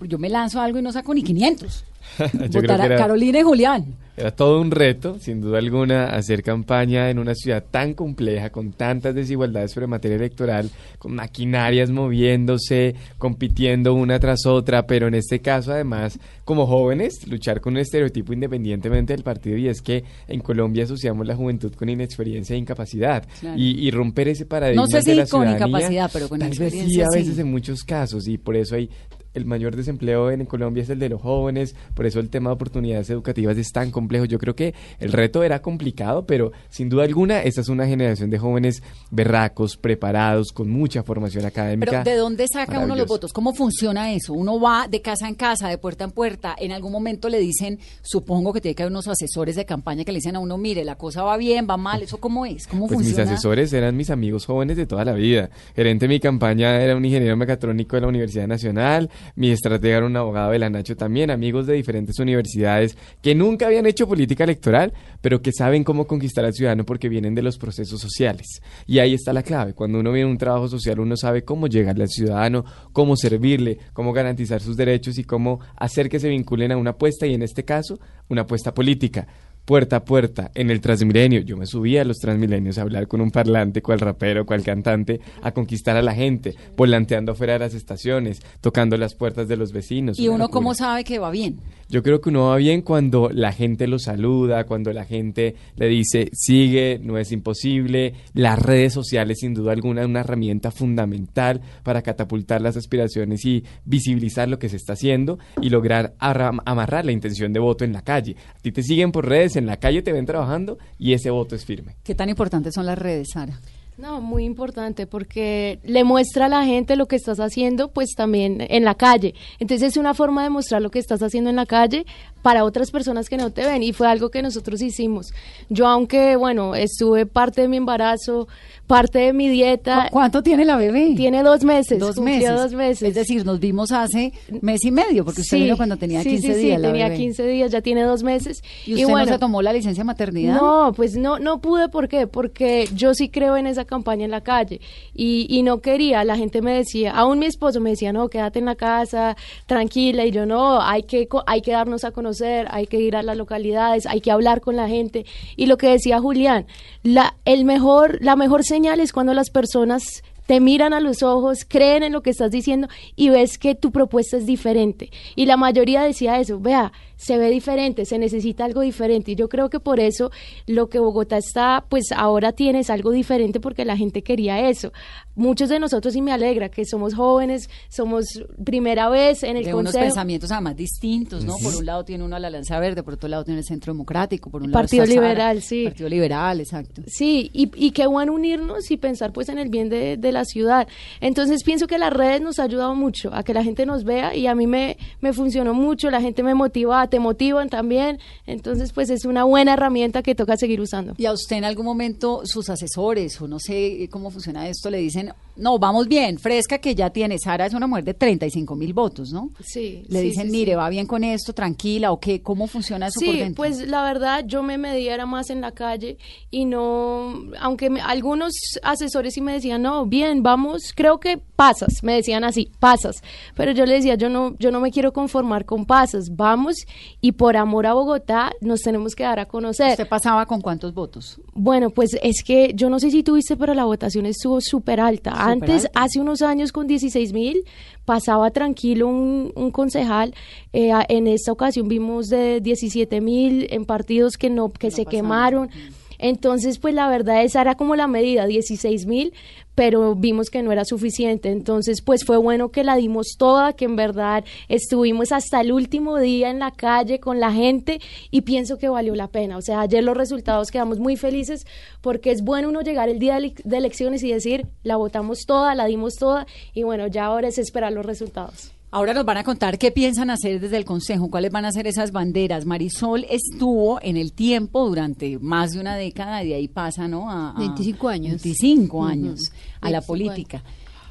yo 0.06 0.18
me 0.18 0.28
lanzo 0.28 0.60
algo 0.60 0.78
y 0.78 0.82
no 0.82 0.92
saco 0.92 1.14
ni 1.14 1.22
500. 1.22 1.84
Carolina 2.98 3.38
y 3.38 3.42
Julián. 3.42 3.84
Era 4.16 4.32
todo 4.32 4.60
un 4.60 4.72
reto, 4.72 5.16
sin 5.20 5.40
duda 5.40 5.58
alguna, 5.58 6.06
hacer 6.06 6.42
campaña 6.42 7.08
en 7.08 7.20
una 7.20 7.36
ciudad 7.36 7.64
tan 7.70 7.94
compleja, 7.94 8.50
con 8.50 8.72
tantas 8.72 9.14
desigualdades 9.14 9.70
sobre 9.70 9.86
materia 9.86 10.16
electoral, 10.16 10.70
con 10.98 11.14
maquinarias 11.14 11.90
moviéndose, 11.90 12.96
compitiendo 13.16 13.94
una 13.94 14.18
tras 14.18 14.44
otra, 14.44 14.88
pero 14.88 15.06
en 15.06 15.14
este 15.14 15.38
caso, 15.38 15.70
además, 15.70 16.18
como 16.44 16.66
jóvenes, 16.66 17.28
luchar 17.28 17.60
con 17.60 17.74
un 17.74 17.78
estereotipo 17.78 18.32
independientemente 18.32 19.12
del 19.12 19.22
partido, 19.22 19.56
y 19.56 19.68
es 19.68 19.82
que 19.82 20.02
en 20.26 20.40
Colombia 20.40 20.82
asociamos 20.82 21.24
la 21.24 21.36
juventud 21.36 21.72
con 21.74 21.88
inexperiencia 21.88 22.56
e 22.56 22.58
incapacidad, 22.58 23.24
y, 23.56 23.88
romper 23.92 24.28
ese 24.28 24.46
paradigma. 24.46 24.82
No 24.82 24.88
sé 24.88 25.02
si 25.02 25.30
con 25.30 25.48
incapacidad, 25.48 26.10
pero 26.12 26.28
con 26.28 26.42
experiencia. 26.42 26.97
Sí, 26.98 27.16
a 27.16 27.18
veces 27.18 27.38
en 27.38 27.50
muchos 27.50 27.82
casos, 27.82 28.26
y 28.28 28.38
por 28.38 28.56
eso 28.56 28.74
hay 28.76 28.90
el 29.38 29.46
mayor 29.46 29.74
desempleo 29.74 30.30
en 30.30 30.44
Colombia 30.44 30.82
es 30.82 30.90
el 30.90 30.98
de 30.98 31.08
los 31.08 31.22
jóvenes, 31.22 31.74
por 31.94 32.04
eso 32.04 32.20
el 32.20 32.28
tema 32.28 32.50
de 32.50 32.54
oportunidades 32.54 33.08
educativas 33.10 33.56
es 33.56 33.72
tan 33.72 33.90
complejo. 33.90 34.26
Yo 34.26 34.38
creo 34.38 34.54
que 34.54 34.74
el 34.98 35.12
reto 35.12 35.42
era 35.42 35.62
complicado, 35.62 36.26
pero 36.26 36.52
sin 36.68 36.88
duda 36.88 37.04
alguna 37.04 37.42
esta 37.42 37.62
es 37.62 37.68
una 37.68 37.86
generación 37.86 38.30
de 38.30 38.38
jóvenes 38.38 38.82
berracos, 39.10 39.76
preparados, 39.76 40.52
con 40.52 40.68
mucha 40.70 41.02
formación 41.02 41.44
académica. 41.44 42.02
Pero 42.04 42.04
¿de 42.04 42.16
dónde 42.20 42.46
saca 42.52 42.80
uno 42.80 42.94
los 42.94 43.06
votos? 43.06 43.32
¿Cómo 43.32 43.54
funciona 43.54 44.12
eso? 44.12 44.32
Uno 44.32 44.60
va 44.60 44.88
de 44.88 45.00
casa 45.00 45.28
en 45.28 45.34
casa, 45.34 45.68
de 45.68 45.78
puerta 45.78 46.04
en 46.04 46.10
puerta, 46.10 46.54
en 46.58 46.72
algún 46.72 46.92
momento 46.92 47.28
le 47.28 47.38
dicen, 47.38 47.78
supongo 48.02 48.52
que 48.52 48.60
tiene 48.60 48.74
que 48.74 48.82
haber 48.82 48.92
unos 48.92 49.08
asesores 49.08 49.56
de 49.56 49.64
campaña 49.64 50.04
que 50.04 50.12
le 50.12 50.18
dicen 50.18 50.36
a 50.36 50.40
uno, 50.40 50.58
mire, 50.58 50.84
la 50.84 50.96
cosa 50.96 51.22
va 51.22 51.36
bien, 51.36 51.66
va 51.68 51.76
mal, 51.76 52.02
¿eso 52.02 52.18
cómo 52.18 52.44
es? 52.44 52.66
¿Cómo 52.66 52.86
pues 52.86 52.98
funciona? 52.98 53.24
Mis 53.24 53.32
asesores 53.32 53.72
eran 53.72 53.96
mis 53.96 54.10
amigos 54.10 54.46
jóvenes 54.46 54.76
de 54.76 54.86
toda 54.86 55.04
la 55.04 55.12
vida. 55.12 55.50
Gerente 55.74 56.06
de 56.06 56.08
mi 56.08 56.20
campaña 56.20 56.80
era 56.80 56.96
un 56.96 57.04
ingeniero 57.04 57.36
mecatrónico 57.36 57.96
de 57.96 58.02
la 58.02 58.08
Universidad 58.08 58.46
Nacional, 58.46 59.10
mi 59.36 59.50
estratega 59.50 59.98
era 59.98 60.06
un 60.06 60.16
abogado 60.16 60.52
de 60.52 60.58
la 60.58 60.70
Nacho 60.70 60.96
también, 60.96 61.30
amigos 61.30 61.66
de 61.66 61.74
diferentes 61.74 62.18
universidades 62.18 62.96
que 63.22 63.34
nunca 63.34 63.66
habían 63.66 63.86
hecho 63.86 64.08
política 64.08 64.44
electoral, 64.44 64.92
pero 65.20 65.42
que 65.42 65.52
saben 65.52 65.84
cómo 65.84 66.06
conquistar 66.06 66.44
al 66.44 66.54
ciudadano 66.54 66.84
porque 66.84 67.08
vienen 67.08 67.34
de 67.34 67.42
los 67.42 67.58
procesos 67.58 68.00
sociales. 68.00 68.62
Y 68.86 68.98
ahí 68.98 69.14
está 69.14 69.32
la 69.32 69.42
clave. 69.42 69.74
Cuando 69.74 70.00
uno 70.00 70.12
viene 70.12 70.28
a 70.28 70.32
un 70.32 70.38
trabajo 70.38 70.68
social, 70.68 71.00
uno 71.00 71.16
sabe 71.16 71.44
cómo 71.44 71.66
llegarle 71.66 72.04
al 72.04 72.10
ciudadano, 72.10 72.64
cómo 72.92 73.16
servirle, 73.16 73.78
cómo 73.92 74.12
garantizar 74.12 74.60
sus 74.60 74.76
derechos 74.76 75.18
y 75.18 75.24
cómo 75.24 75.60
hacer 75.76 76.08
que 76.08 76.20
se 76.20 76.28
vinculen 76.28 76.72
a 76.72 76.76
una 76.76 76.90
apuesta 76.90 77.26
y 77.26 77.34
en 77.34 77.42
este 77.42 77.64
caso, 77.64 77.98
una 78.28 78.42
apuesta 78.42 78.74
política 78.74 79.26
puerta 79.68 79.96
a 79.96 80.04
puerta 80.06 80.50
en 80.54 80.70
el 80.70 80.80
Transmilenio. 80.80 81.42
Yo 81.42 81.58
me 81.58 81.66
subía 81.66 82.00
a 82.00 82.04
los 82.06 82.16
Transmilenios 82.16 82.78
a 82.78 82.82
hablar 82.82 83.06
con 83.06 83.20
un 83.20 83.30
parlante, 83.30 83.82
cual 83.82 84.00
rapero, 84.00 84.46
cual 84.46 84.62
cantante, 84.62 85.20
a 85.42 85.52
conquistar 85.52 85.94
a 85.94 86.00
la 86.00 86.14
gente, 86.14 86.54
volanteando 86.74 87.32
afuera 87.32 87.52
de 87.52 87.58
las 87.58 87.74
estaciones, 87.74 88.40
tocando 88.62 88.96
las 88.96 89.14
puertas 89.14 89.46
de 89.46 89.58
los 89.58 89.72
vecinos. 89.72 90.18
¿Y 90.18 90.28
uno 90.28 90.44
locura. 90.44 90.52
cómo 90.54 90.74
sabe 90.74 91.04
que 91.04 91.18
va 91.18 91.30
bien? 91.30 91.58
Yo 91.90 92.02
creo 92.02 92.20
que 92.20 92.28
uno 92.28 92.48
va 92.48 92.56
bien 92.56 92.82
cuando 92.82 93.30
la 93.32 93.50
gente 93.52 93.86
lo 93.86 93.98
saluda, 93.98 94.64
cuando 94.64 94.92
la 94.92 95.04
gente 95.06 95.54
le 95.76 95.86
dice 95.88 96.28
sigue, 96.32 97.00
no 97.02 97.16
es 97.16 97.32
imposible. 97.32 98.12
Las 98.34 98.58
redes 98.58 98.92
sociales, 98.92 99.38
sin 99.40 99.54
duda 99.54 99.72
alguna, 99.72 100.04
una 100.04 100.20
herramienta 100.20 100.70
fundamental 100.70 101.60
para 101.82 102.02
catapultar 102.02 102.60
las 102.60 102.76
aspiraciones 102.76 103.44
y 103.46 103.64
visibilizar 103.86 104.48
lo 104.48 104.58
que 104.58 104.68
se 104.68 104.76
está 104.76 104.92
haciendo 104.92 105.38
y 105.62 105.70
lograr 105.70 106.14
arra- 106.18 106.52
amarrar 106.66 107.06
la 107.06 107.12
intención 107.12 107.52
de 107.52 107.60
voto 107.60 107.84
en 107.84 107.92
la 107.94 108.02
calle. 108.02 108.36
A 108.54 108.58
ti 108.60 108.70
te 108.70 108.82
siguen 108.82 109.10
por 109.10 109.26
redes, 109.26 109.56
en 109.56 109.64
la 109.66 109.78
calle 109.78 110.02
te 110.02 110.12
ven 110.12 110.26
trabajando 110.26 110.78
y 110.98 111.14
ese 111.14 111.30
voto 111.30 111.54
es 111.56 111.64
firme. 111.64 111.96
¿Qué 112.04 112.14
tan 112.14 112.28
importantes 112.28 112.74
son 112.74 112.84
las 112.86 112.98
redes, 112.98 113.28
Sara? 113.32 113.58
No, 113.98 114.20
muy 114.20 114.44
importante 114.44 115.08
porque 115.08 115.80
le 115.82 116.04
muestra 116.04 116.46
a 116.46 116.48
la 116.48 116.64
gente 116.64 116.94
lo 116.94 117.06
que 117.06 117.16
estás 117.16 117.40
haciendo, 117.40 117.88
pues 117.88 118.10
también 118.16 118.64
en 118.68 118.84
la 118.84 118.94
calle. 118.94 119.34
Entonces 119.58 119.88
es 119.88 119.96
una 119.96 120.14
forma 120.14 120.44
de 120.44 120.50
mostrar 120.50 120.80
lo 120.80 120.90
que 120.90 121.00
estás 121.00 121.20
haciendo 121.20 121.50
en 121.50 121.56
la 121.56 121.66
calle 121.66 122.06
para 122.42 122.64
otras 122.64 122.90
personas 122.90 123.28
que 123.28 123.36
no 123.36 123.50
te 123.50 123.66
ven 123.66 123.82
y 123.82 123.92
fue 123.92 124.08
algo 124.08 124.30
que 124.30 124.42
nosotros 124.42 124.80
hicimos. 124.82 125.32
Yo 125.68 125.86
aunque, 125.86 126.36
bueno, 126.36 126.74
estuve 126.74 127.26
parte 127.26 127.62
de 127.62 127.68
mi 127.68 127.76
embarazo, 127.78 128.48
parte 128.86 129.18
de 129.18 129.32
mi 129.32 129.48
dieta, 129.48 130.04
¿Cu- 130.08 130.12
¿Cuánto 130.12 130.42
tiene 130.42 130.64
la 130.64 130.76
bebé? 130.76 131.12
tiene 131.16 131.42
dos 131.42 131.62
meses, 131.64 131.98
dos 131.98 132.18
meses. 132.18 132.48
dos 132.50 132.72
meses. 132.72 133.08
Es 133.08 133.14
decir, 133.14 133.44
nos 133.44 133.60
vimos 133.60 133.92
hace 133.92 134.32
mes 134.62 134.84
y 134.84 134.90
medio, 134.90 135.24
porque 135.24 135.42
usted 135.42 135.58
vino 135.58 135.76
cuando 135.76 135.96
tenía 135.96 136.22
sí, 136.22 136.30
15 136.30 136.40
sí, 136.54 136.58
días. 136.60 136.76
Sí, 136.76 136.82
la 136.82 136.88
tenía 136.88 137.04
bebé. 137.08 137.16
15 137.18 137.46
días, 137.46 137.70
ya 137.72 137.80
tiene 137.82 138.02
dos 138.02 138.22
meses. 138.22 138.62
¿Y 138.86 138.94
usted 138.94 139.08
bueno, 139.08 139.26
no 139.26 139.32
se 139.32 139.38
tomó 139.38 139.60
la 139.62 139.72
licencia 139.72 140.04
maternidad? 140.04 140.54
no, 140.54 140.92
pues 140.96 141.16
no, 141.16 141.38
no 141.38 141.60
pude, 141.60 141.88
¿por 141.88 142.08
qué? 142.08 142.26
Porque 142.26 142.88
yo 142.94 143.12
sí 143.14 143.28
creo 143.28 143.56
en 143.56 143.66
esa 143.66 143.84
campaña 143.84 144.24
en 144.24 144.30
la 144.30 144.40
calle 144.42 144.80
y, 145.14 145.46
y 145.50 145.62
no 145.62 145.80
quería, 145.80 146.24
la 146.24 146.36
gente 146.36 146.62
me 146.62 146.72
decía, 146.72 147.12
aún 147.12 147.38
mi 147.40 147.46
esposo 147.46 147.80
me 147.80 147.90
decía, 147.90 148.12
no, 148.12 148.28
quédate 148.28 148.58
en 148.60 148.64
la 148.64 148.74
casa, 148.76 149.36
tranquila, 149.66 150.24
y 150.24 150.30
yo 150.30 150.46
no, 150.46 150.80
hay 150.80 151.02
que, 151.02 151.28
hay 151.46 151.60
que 151.60 151.72
darnos 151.72 152.04
a 152.04 152.10
conocer, 152.10 152.27
hay 152.70 152.86
que 152.86 153.00
ir 153.00 153.16
a 153.16 153.22
las 153.22 153.36
localidades, 153.36 154.06
hay 154.06 154.20
que 154.20 154.30
hablar 154.30 154.60
con 154.60 154.76
la 154.76 154.88
gente. 154.88 155.26
Y 155.56 155.66
lo 155.66 155.76
que 155.76 155.88
decía 155.88 156.20
Julián, 156.20 156.66
la, 157.02 157.34
el 157.44 157.64
mejor, 157.64 158.18
la 158.20 158.36
mejor 158.36 158.64
señal 158.64 159.00
es 159.00 159.12
cuando 159.12 159.34
las 159.34 159.50
personas 159.50 160.22
te 160.46 160.60
miran 160.60 160.94
a 160.94 161.00
los 161.00 161.22
ojos, 161.22 161.66
creen 161.68 162.02
en 162.02 162.12
lo 162.12 162.22
que 162.22 162.30
estás 162.30 162.50
diciendo 162.50 162.88
y 163.16 163.28
ves 163.28 163.58
que 163.58 163.74
tu 163.74 163.92
propuesta 163.92 164.38
es 164.38 164.46
diferente. 164.46 165.10
Y 165.36 165.44
la 165.44 165.58
mayoría 165.58 166.02
decía 166.02 166.40
eso, 166.40 166.58
vea, 166.58 166.90
se 167.18 167.36
ve 167.36 167.50
diferente, 167.50 168.06
se 168.06 168.16
necesita 168.18 168.64
algo 168.64 168.80
diferente. 168.80 169.32
Y 169.32 169.34
yo 169.34 169.48
creo 169.48 169.68
que 169.68 169.80
por 169.80 170.00
eso 170.00 170.30
lo 170.66 170.88
que 170.88 170.98
Bogotá 171.00 171.36
está, 171.36 171.84
pues 171.88 172.12
ahora 172.16 172.52
tiene 172.52 172.78
es 172.78 172.90
algo 172.90 173.10
diferente 173.10 173.60
porque 173.60 173.84
la 173.84 173.96
gente 173.96 174.22
quería 174.22 174.70
eso. 174.70 174.92
Muchos 175.34 175.68
de 175.68 175.78
nosotros, 175.78 176.16
y 176.16 176.22
me 176.22 176.32
alegra, 176.32 176.68
que 176.68 176.84
somos 176.84 177.14
jóvenes, 177.14 177.68
somos 177.88 178.24
primera 178.64 179.08
vez 179.08 179.42
en 179.42 179.56
el 179.56 179.64
de 179.64 179.74
unos 179.74 179.92
Consejo. 179.92 180.04
pensamientos 180.04 180.50
además 180.52 180.76
distintos, 180.76 181.44
¿no? 181.44 181.56
Por 181.62 181.76
un 181.76 181.86
lado 181.86 182.04
tiene 182.04 182.24
uno 182.24 182.36
a 182.36 182.38
la 182.40 182.50
Lanza 182.50 182.78
Verde, 182.78 183.02
por 183.02 183.14
otro 183.14 183.28
lado 183.28 183.44
tiene 183.44 183.60
el 183.60 183.66
Centro 183.66 183.92
Democrático, 183.92 184.50
por 184.50 184.62
un 184.62 184.70
lado 184.70 184.80
Partido 184.80 185.04
Sara, 185.04 185.14
Liberal, 185.20 185.62
sí. 185.62 185.84
Partido 185.84 186.08
Liberal, 186.08 186.60
exacto. 186.60 187.02
Sí, 187.06 187.50
y, 187.52 187.70
y 187.74 187.90
qué 187.90 188.06
bueno 188.06 188.32
unirnos 188.32 188.90
y 188.90 188.96
pensar 188.96 189.32
pues 189.32 189.48
en 189.48 189.58
el 189.58 189.68
bien 189.68 189.88
de, 189.88 190.16
de 190.16 190.32
la 190.32 190.44
ciudad. 190.44 190.86
Entonces 191.20 191.62
pienso 191.64 191.86
que 191.86 191.98
las 191.98 192.12
redes 192.12 192.40
nos 192.40 192.58
han 192.58 192.68
ayudado 192.68 192.94
mucho 192.94 193.30
a 193.34 193.42
que 193.42 193.54
la 193.54 193.64
gente 193.64 193.86
nos 193.86 194.04
vea 194.04 194.36
y 194.36 194.46
a 194.46 194.54
mí 194.54 194.66
me, 194.66 194.96
me 195.20 195.32
funcionó 195.32 195.74
mucho, 195.74 196.10
la 196.10 196.20
gente 196.20 196.42
me 196.42 196.54
motiva, 196.54 197.07
te 197.08 197.18
motivan 197.18 197.68
también. 197.68 198.18
Entonces 198.46 198.92
pues 198.92 199.10
es 199.10 199.24
una 199.24 199.44
buena 199.44 199.74
herramienta 199.74 200.22
que 200.22 200.34
toca 200.34 200.56
seguir 200.56 200.80
usando. 200.80 201.14
Y 201.16 201.26
a 201.26 201.32
usted 201.32 201.56
en 201.56 201.64
algún 201.64 201.84
momento 201.84 202.42
sus 202.44 202.68
asesores, 202.70 203.40
o 203.40 203.48
no 203.48 203.58
sé 203.58 204.08
cómo 204.10 204.30
funciona 204.30 204.68
esto, 204.68 204.90
le 204.90 204.98
dicen, 204.98 205.32
no, 205.58 205.78
vamos 205.78 206.08
bien, 206.08 206.38
fresca 206.38 206.78
que 206.78 206.94
ya 206.94 207.10
tiene. 207.10 207.38
Sara 207.38 207.66
es 207.66 207.74
una 207.74 207.86
mujer 207.86 208.04
de 208.04 208.14
35 208.14 208.74
mil 208.76 208.94
votos, 208.94 209.32
¿no? 209.32 209.50
Sí. 209.62 210.04
Le 210.08 210.20
sí, 210.20 210.26
dicen, 210.28 210.46
sí, 210.46 210.52
mire, 210.52 210.72
sí. 210.72 210.76
va 210.76 210.88
bien 210.88 211.06
con 211.06 211.24
esto, 211.24 211.52
tranquila, 211.52 212.12
o 212.12 212.20
qué, 212.20 212.40
¿cómo 212.42 212.66
funciona 212.66 213.08
eso 213.08 213.20
por 213.20 213.34
Sí, 213.34 213.38
dentro? 213.40 213.56
pues 213.56 213.86
la 213.88 214.02
verdad 214.02 214.44
yo 214.46 214.62
me 214.62 214.78
medía 214.78 215.14
era 215.14 215.26
más 215.26 215.50
en 215.50 215.60
la 215.60 215.72
calle 215.72 216.16
y 216.50 216.64
no, 216.64 217.34
aunque 217.60 217.90
me- 217.90 218.00
algunos 218.00 218.52
asesores 218.82 219.34
sí 219.34 219.40
me 219.40 219.52
decían, 219.52 219.82
no, 219.82 220.06
bien, 220.06 220.42
vamos, 220.42 220.92
creo 220.94 221.18
que 221.20 221.38
pasas, 221.56 222.02
me 222.02 222.14
decían 222.14 222.44
así, 222.44 222.70
pasas, 222.78 223.16
pero 223.56 223.72
yo 223.72 223.84
le 223.84 223.94
decía, 223.94 224.14
yo 224.14 224.28
no, 224.28 224.54
yo 224.58 224.70
no 224.70 224.80
me 224.80 224.90
quiero 224.92 225.12
conformar 225.12 225.64
con 225.64 225.84
pasas, 225.86 226.26
vamos 226.36 226.76
y 227.20 227.32
por 227.32 227.56
amor 227.56 227.86
a 227.86 227.94
Bogotá 227.94 228.52
nos 228.60 228.80
tenemos 228.80 229.14
que 229.14 229.24
dar 229.24 229.40
a 229.40 229.46
conocer. 229.46 229.90
¿Usted 229.90 230.08
pasaba 230.08 230.46
con 230.46 230.60
cuántos 230.60 230.94
votos? 230.94 231.40
Bueno, 231.54 231.90
pues 231.90 232.16
es 232.22 232.42
que 232.44 232.72
yo 232.74 232.88
no 232.90 233.00
sé 233.00 233.10
si 233.10 233.22
tuviste, 233.22 233.56
pero 233.56 233.74
la 233.74 233.84
votación 233.84 234.26
estuvo 234.26 234.60
súper 234.60 235.00
alta. 235.00 235.32
Antes, 235.50 235.88
hace 235.94 236.20
unos 236.20 236.42
años 236.42 236.72
con 236.72 236.86
16 236.86 237.32
mil, 237.32 237.64
pasaba 238.04 238.50
tranquilo 238.50 239.08
un, 239.08 239.52
un 239.54 239.70
concejal. 239.70 240.34
Eh, 240.72 240.90
en 241.08 241.26
esta 241.26 241.52
ocasión 241.52 241.88
vimos 241.88 242.28
de 242.28 242.60
17 242.60 243.20
mil 243.20 243.66
en 243.70 243.84
partidos 243.84 244.36
que 244.36 244.50
no 244.50 244.70
que 244.70 244.90
se 244.90 245.04
pasaron. 245.04 245.10
quemaron. 245.10 245.70
Entonces, 246.18 246.78
pues 246.78 246.94
la 246.94 247.08
verdad 247.08 247.44
esa 247.44 247.60
era 247.60 247.76
como 247.76 247.94
la 247.94 248.08
medida, 248.08 248.46
16 248.46 249.06
mil, 249.06 249.32
pero 249.78 250.16
vimos 250.16 250.50
que 250.50 250.60
no 250.60 250.72
era 250.72 250.84
suficiente. 250.84 251.50
Entonces, 251.52 252.02
pues 252.02 252.24
fue 252.24 252.36
bueno 252.36 252.70
que 252.70 252.82
la 252.82 252.96
dimos 252.96 253.36
toda, 253.38 253.74
que 253.74 253.84
en 253.84 253.94
verdad 253.94 254.44
estuvimos 254.68 255.30
hasta 255.30 255.60
el 255.60 255.70
último 255.70 256.18
día 256.18 256.50
en 256.50 256.58
la 256.58 256.72
calle 256.72 257.20
con 257.20 257.38
la 257.38 257.52
gente 257.52 258.00
y 258.32 258.40
pienso 258.40 258.76
que 258.76 258.88
valió 258.88 259.14
la 259.14 259.28
pena. 259.28 259.56
O 259.56 259.62
sea, 259.62 259.82
ayer 259.82 260.02
los 260.02 260.16
resultados 260.16 260.72
quedamos 260.72 260.98
muy 260.98 261.16
felices 261.16 261.64
porque 262.00 262.32
es 262.32 262.42
bueno 262.42 262.70
uno 262.70 262.80
llegar 262.80 263.08
el 263.08 263.20
día 263.20 263.34
de 263.34 263.38
ele- 263.38 263.54
de 263.62 263.76
elecciones 263.76 264.24
y 264.24 264.32
decir, 264.32 264.66
la 264.82 264.96
votamos 264.96 265.44
toda, 265.46 265.76
la 265.76 265.84
dimos 265.86 266.16
toda 266.16 266.48
y 266.74 266.82
bueno, 266.82 267.06
ya 267.06 267.26
ahora 267.26 267.46
es 267.46 267.58
esperar 267.58 267.92
los 267.92 268.04
resultados. 268.04 268.72
Ahora 268.90 269.12
nos 269.12 269.26
van 269.26 269.36
a 269.36 269.44
contar 269.44 269.78
qué 269.78 269.90
piensan 269.90 270.30
hacer 270.30 270.60
desde 270.60 270.78
el 270.78 270.86
Consejo, 270.86 271.28
cuáles 271.28 271.52
van 271.52 271.66
a 271.66 271.72
ser 271.72 271.86
esas 271.86 272.10
banderas. 272.10 272.64
Marisol 272.64 273.26
estuvo 273.28 274.00
en 274.00 274.16
el 274.16 274.32
tiempo 274.32 274.88
durante 274.88 275.38
más 275.38 275.72
de 275.72 275.80
una 275.80 275.94
década 275.94 276.42
y 276.42 276.48
de 276.48 276.54
ahí 276.54 276.68
pasa, 276.68 277.06
¿no? 277.06 277.30
A, 277.30 277.50
a 277.50 277.58
25 277.58 278.08
años. 278.08 278.42
25 278.42 278.96
Ujú, 278.96 279.06
años 279.06 279.40
a 279.82 279.90
la 279.90 280.00
25 280.00 280.06
política. 280.06 280.64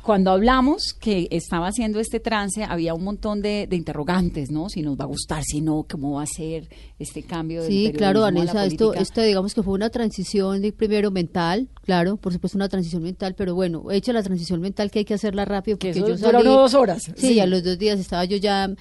Cuando 0.08 0.32
hablamos 0.32 0.94
que 0.94 1.28
estaba 1.32 1.68
haciendo 1.68 2.00
este 2.00 2.22
trance, 2.22 2.64
había 2.64 2.94
un 2.94 3.04
montón 3.04 3.42
de, 3.42 3.68
de 3.70 3.76
interrogantes, 3.76 4.50
¿no? 4.50 4.70
Si 4.70 4.82
nos 4.82 4.98
va 4.98 5.04
a 5.04 5.08
gustar, 5.08 5.44
si 5.44 5.60
no, 5.60 5.86
cómo 5.92 6.14
va 6.14 6.24
a 6.24 6.26
ser 6.26 6.70
este 6.98 7.24
cambio 7.24 7.62
del 7.62 7.70
Sí, 7.70 7.92
claro, 7.92 8.22
Vanessa, 8.22 8.66
esto, 8.66 8.94
esto 8.94 9.22
digamos 9.22 9.54
que 9.54 9.64
fue 9.64 9.74
una 9.74 9.90
transición 9.90 10.62
de 10.62 10.72
primero 10.72 11.12
mental, 11.12 11.68
claro, 11.84 12.16
por 12.16 12.32
supuesto 12.32 12.58
una 12.58 12.70
transición 12.70 13.04
mental, 13.04 13.36
pero 13.36 13.54
bueno, 13.54 13.92
hecha 13.92 14.14
la 14.14 14.24
transición 14.24 14.62
mental 14.62 14.92
que 14.92 15.00
hay 15.00 15.06
que 15.06 15.14
hacerla 15.14 15.44
rápido 15.44 15.78
Que 15.78 15.92
porque 15.94 16.10
yo 16.12 16.18
salí, 16.18 16.42
dos 16.46 16.74
horas, 16.74 17.04
Sí, 17.04 17.34
sí. 17.34 17.40
a 17.42 17.46
los 17.46 17.62
dos 17.66 17.78
días 17.78 18.00
estaba 18.00 18.24
yo 18.24 18.38
ya, 18.38 18.74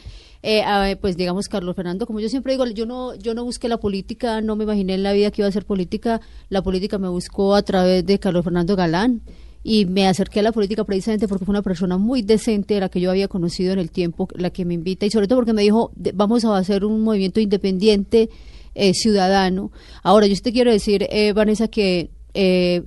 eh, 0.45 0.63
a- 0.63 0.97
pues 1.01 1.17
digamos 1.17 1.49
Carlos 1.49 1.75
Fernando, 1.75 2.07
como 2.07 2.21
yo 2.21 2.29
siempre 2.29 2.53
digo, 2.53 2.67
yo 2.69 2.87
no, 2.87 3.17
yo 3.17 3.35
no 3.35 3.43
busqué 3.43 3.69
la 3.69 3.79
política, 3.79 4.41
no 4.43 4.55
me 4.55 4.63
imaginé 4.63 4.95
en 4.95 5.03
la 5.03 5.13
vida 5.13 5.33
que 5.33 5.43
iba 5.43 5.49
a 5.49 5.53
ser 5.53 5.67
política, 5.67 6.21
la 6.51 6.63
política 6.63 6.99
me 6.99 7.09
buscó 7.09 7.57
a 7.57 7.63
través 7.63 8.07
de 8.07 8.21
Carlos 8.21 8.45
Fernando 8.45 8.77
Galán 8.77 9.23
y 9.69 9.85
me 9.87 10.07
acerqué 10.07 10.39
a 10.41 10.43
la 10.45 10.53
política 10.53 10.85
precisamente 10.85 11.27
porque 11.27 11.45
fue 11.45 11.53
una 11.53 11.63
persona 11.63 11.99
muy 11.99 12.23
decente, 12.23 12.79
la 12.79 12.89
que 12.89 13.01
yo 13.01 13.11
había 13.11 13.27
conocido 13.27 13.73
en 13.73 13.81
el 13.81 13.91
tiempo, 13.91 14.29
la 14.37 14.51
que 14.51 14.65
me 14.65 14.75
invita 14.75 15.07
y 15.07 15.11
sobre 15.11 15.27
todo 15.27 15.39
porque 15.39 15.53
me 15.53 15.63
dijo, 15.63 15.91
"De- 15.97 16.13
vamos 16.13 16.45
a 16.45 16.57
hacer 16.57 16.85
un 16.85 17.01
movimiento 17.03 17.41
independiente 17.41 18.29
eh, 18.79 18.93
ciudadano. 18.95 19.73
Ahora, 20.03 20.27
yo 20.27 20.35
te 20.43 20.53
quiero 20.53 20.71
decir, 20.71 21.07
eh, 21.11 21.33
Vanessa, 21.33 21.67
que 21.67 22.11
eh, 22.35 22.83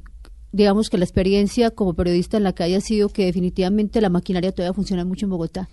digamos 0.52 0.88
que 0.90 0.98
la 1.00 1.04
experiencia 1.04 1.72
como 1.72 1.96
periodista 1.96 2.38
en 2.38 2.44
la 2.44 2.54
calle 2.54 2.76
ha 2.76 2.82
sido 2.82 3.10
que 3.10 3.26
definitivamente 3.26 4.00
la 4.00 4.10
maquinaria 4.10 4.52
todavía 4.52 4.74
funciona 4.76 5.04
mucho 5.04 5.26
en 5.26 5.32
Bogotá. 5.32 5.68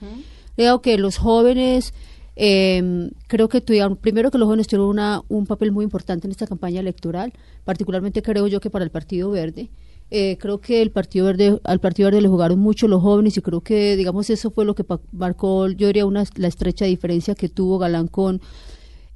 Creo 0.56 0.80
que 0.80 0.96
los 0.96 1.18
jóvenes, 1.18 1.92
eh, 2.34 3.10
creo 3.26 3.48
que 3.48 3.60
tuvieron, 3.60 3.96
primero 3.96 4.30
que 4.30 4.38
los 4.38 4.46
jóvenes 4.46 4.66
tuvieron 4.66 4.88
una, 4.88 5.22
un 5.28 5.46
papel 5.46 5.70
muy 5.70 5.84
importante 5.84 6.26
en 6.26 6.30
esta 6.30 6.46
campaña 6.46 6.80
electoral, 6.80 7.32
particularmente 7.64 8.22
creo 8.22 8.46
yo 8.46 8.58
que 8.60 8.70
para 8.70 8.84
el 8.84 8.90
Partido 8.90 9.30
Verde. 9.30 9.68
Eh, 10.10 10.38
creo 10.38 10.60
que 10.60 10.82
el 10.82 10.92
Partido 10.92 11.26
Verde, 11.26 11.60
al 11.64 11.80
Partido 11.80 12.06
Verde 12.06 12.20
le 12.20 12.28
jugaron 12.28 12.60
mucho 12.60 12.86
los 12.86 13.02
jóvenes 13.02 13.36
y 13.36 13.40
creo 13.40 13.60
que, 13.60 13.96
digamos, 13.96 14.30
eso 14.30 14.50
fue 14.52 14.64
lo 14.64 14.74
que 14.74 14.84
marcó, 15.10 15.68
yo 15.68 15.88
diría, 15.88 16.06
una, 16.06 16.24
la 16.36 16.46
estrecha 16.46 16.84
diferencia 16.84 17.34
que 17.34 17.48
tuvo 17.48 17.78
Galán 17.78 18.06
con, 18.06 18.40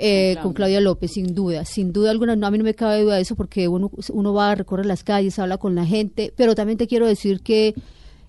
eh, 0.00 0.36
con 0.42 0.52
Claudia 0.52 0.80
López, 0.80 1.12
sin 1.12 1.32
duda, 1.32 1.64
sin 1.64 1.92
duda 1.92 2.10
alguna, 2.10 2.34
no, 2.34 2.44
a 2.46 2.50
mí 2.50 2.58
no 2.58 2.64
me 2.64 2.74
cabe 2.74 3.02
duda 3.02 3.16
de 3.16 3.22
eso 3.22 3.36
porque 3.36 3.68
uno, 3.68 3.92
uno 4.12 4.34
va 4.34 4.50
a 4.50 4.54
recorrer 4.56 4.86
las 4.86 5.04
calles, 5.04 5.38
habla 5.38 5.58
con 5.58 5.76
la 5.76 5.86
gente, 5.86 6.32
pero 6.36 6.56
también 6.56 6.76
te 6.76 6.88
quiero 6.88 7.06
decir 7.06 7.40
que, 7.40 7.74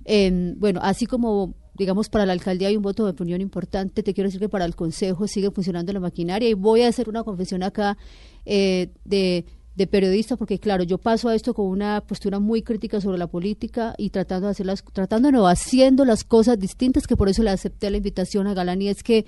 eh, 0.06 0.54
bueno, 0.58 0.82
así 0.84 1.08
como 1.08 1.56
digamos 1.74 2.10
para 2.10 2.26
la 2.26 2.34
alcaldía 2.34 2.68
hay 2.68 2.76
un 2.76 2.84
voto 2.84 3.06
de 3.06 3.12
opinión 3.12 3.42
importante, 3.42 4.04
te 4.04 4.14
quiero 4.14 4.28
decir 4.28 4.40
que 4.40 4.50
para 4.50 4.66
el 4.66 4.76
consejo 4.76 5.28
sigue 5.28 5.50
funcionando 5.50 5.92
la 5.94 6.00
maquinaria 6.00 6.50
y 6.50 6.54
voy 6.54 6.82
a 6.82 6.88
hacer 6.88 7.10
una 7.10 7.24
confesión 7.24 7.64
acá 7.64 7.98
eh, 8.46 8.90
de, 9.06 9.46
de 9.76 9.88
periodista 9.88 10.36
porque 10.36 10.60
claro, 10.60 10.84
yo 10.84 10.98
paso 10.98 11.30
a 11.30 11.36
esto 11.36 11.54
con 11.54 11.66
una 11.68 12.02
postura 12.02 12.40
muy 12.40 12.62
crítica 12.62 13.00
sobre 13.00 13.18
la 13.18 13.28
política 13.28 13.96
y 13.98 14.10
tratando 14.10 14.48
de 14.48 14.52
hacerlas, 14.52 14.84
tratando 14.94 15.32
no, 15.32 15.48
haciendo 15.48 16.04
las 16.06 16.24
cosas 16.24 16.60
distintas 16.60 17.08
que 17.08 17.16
por 17.16 17.30
eso 17.30 17.42
le 17.44 17.52
acepté 17.52 17.90
la 17.90 17.98
invitación 17.98 18.48
a 18.48 18.54
Galán 18.54 18.82
y 18.82 18.90
es 18.90 19.02
que 19.04 19.26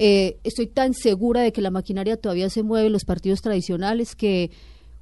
Eh, 0.00 0.38
estoy 0.44 0.68
tan 0.68 0.94
segura 0.94 1.40
de 1.40 1.50
que 1.52 1.60
la 1.60 1.72
maquinaria 1.72 2.16
todavía 2.16 2.48
se 2.50 2.62
mueve 2.62 2.86
en 2.86 2.92
los 2.92 3.04
partidos 3.04 3.42
tradicionales 3.42 4.14
que 4.14 4.52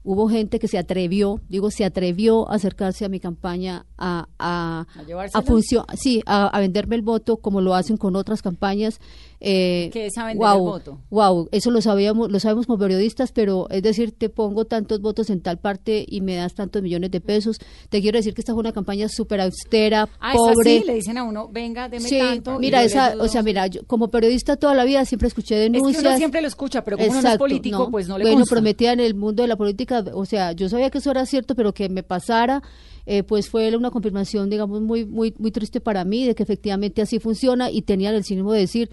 hubo 0.04 0.26
gente 0.30 0.58
que 0.58 0.68
se 0.68 0.78
atrevió, 0.78 1.42
digo, 1.50 1.70
se 1.70 1.84
atrevió 1.84 2.48
a 2.50 2.54
acercarse 2.54 3.04
a 3.04 3.10
mi 3.10 3.20
campaña 3.20 3.84
a, 3.98 4.26
a, 4.38 4.86
¿A 5.34 5.38
a, 5.38 5.42
funcio- 5.42 5.84
sí, 5.98 6.22
a, 6.24 6.46
a 6.46 6.60
venderme 6.60 6.96
el 6.96 7.02
voto 7.02 7.36
como 7.36 7.60
lo 7.60 7.74
hacen 7.74 7.98
con 7.98 8.16
otras 8.16 8.40
campañas. 8.40 8.98
Eh, 9.40 9.90
¿Qué 9.92 10.06
es 10.06 10.16
a 10.16 10.24
vender 10.24 10.38
guau, 10.38 10.56
el 10.58 10.62
voto? 10.64 10.98
Wow, 11.10 11.48
eso 11.52 11.70
lo 11.70 11.82
sabíamos, 11.82 12.30
lo 12.30 12.40
sabemos 12.40 12.66
como 12.66 12.78
periodistas, 12.78 13.32
pero 13.32 13.68
es 13.70 13.82
decir, 13.82 14.12
te 14.12 14.28
pongo 14.30 14.64
tantos 14.64 15.00
votos 15.00 15.28
en 15.28 15.42
tal 15.42 15.58
parte 15.58 16.04
y 16.08 16.22
me 16.22 16.36
das 16.36 16.54
tantos 16.54 16.82
millones 16.82 17.10
de 17.10 17.20
pesos. 17.20 17.58
Te 17.90 18.00
quiero 18.00 18.16
decir 18.18 18.32
que 18.34 18.40
esta 18.40 18.52
fue 18.54 18.60
una 18.60 18.72
campaña 18.72 19.08
súper 19.08 19.42
austera, 19.42 20.08
Ah, 20.20 20.32
pobre. 20.34 20.78
así, 20.78 20.86
le 20.86 20.94
dicen 20.94 21.18
a 21.18 21.24
uno, 21.24 21.48
venga, 21.52 21.88
deme 21.88 22.08
Sí, 22.08 22.18
tanto. 22.18 22.58
mira, 22.58 22.82
esa, 22.82 23.14
o 23.18 23.28
sea, 23.28 23.42
mira, 23.42 23.66
yo 23.66 23.82
como 23.86 24.08
periodista 24.08 24.56
toda 24.56 24.74
la 24.74 24.84
vida 24.84 25.04
siempre 25.04 25.28
escuché 25.28 25.54
Es 25.56 25.60
que 25.70 25.72
denuncias. 25.72 26.02
uno 26.04 26.16
siempre 26.16 26.40
lo 26.40 26.48
escucha, 26.48 26.82
pero 26.82 26.96
como 26.96 27.10
uno 27.10 27.14
no 27.16 27.18
es 27.20 27.24
Exacto, 27.26 27.38
político, 27.44 27.78
no. 27.78 27.90
pues 27.90 28.08
no 28.08 28.16
le 28.18 28.24
Bueno, 28.24 28.44
prometía 28.48 28.92
en 28.92 29.00
el 29.00 29.14
mundo 29.14 29.42
de 29.42 29.48
la 29.48 29.56
política, 29.56 30.02
o 30.14 30.24
sea, 30.24 30.52
yo 30.52 30.68
sabía 30.70 30.88
que 30.90 30.98
eso 30.98 31.10
era 31.10 31.26
cierto, 31.26 31.54
pero 31.54 31.74
que 31.74 31.88
me 31.90 32.02
pasara, 32.02 32.62
eh, 33.04 33.22
pues 33.22 33.48
fue 33.50 33.76
una 33.76 33.90
confirmación, 33.90 34.48
digamos, 34.48 34.80
muy, 34.80 35.04
muy, 35.04 35.34
muy 35.38 35.50
triste 35.50 35.80
para 35.80 36.04
mí 36.04 36.24
de 36.26 36.34
que 36.34 36.42
efectivamente 36.42 37.02
así 37.02 37.18
funciona 37.18 37.70
y 37.70 37.82
tenían 37.82 38.14
el 38.14 38.24
cinismo 38.24 38.52
de 38.52 38.60
decir, 38.60 38.90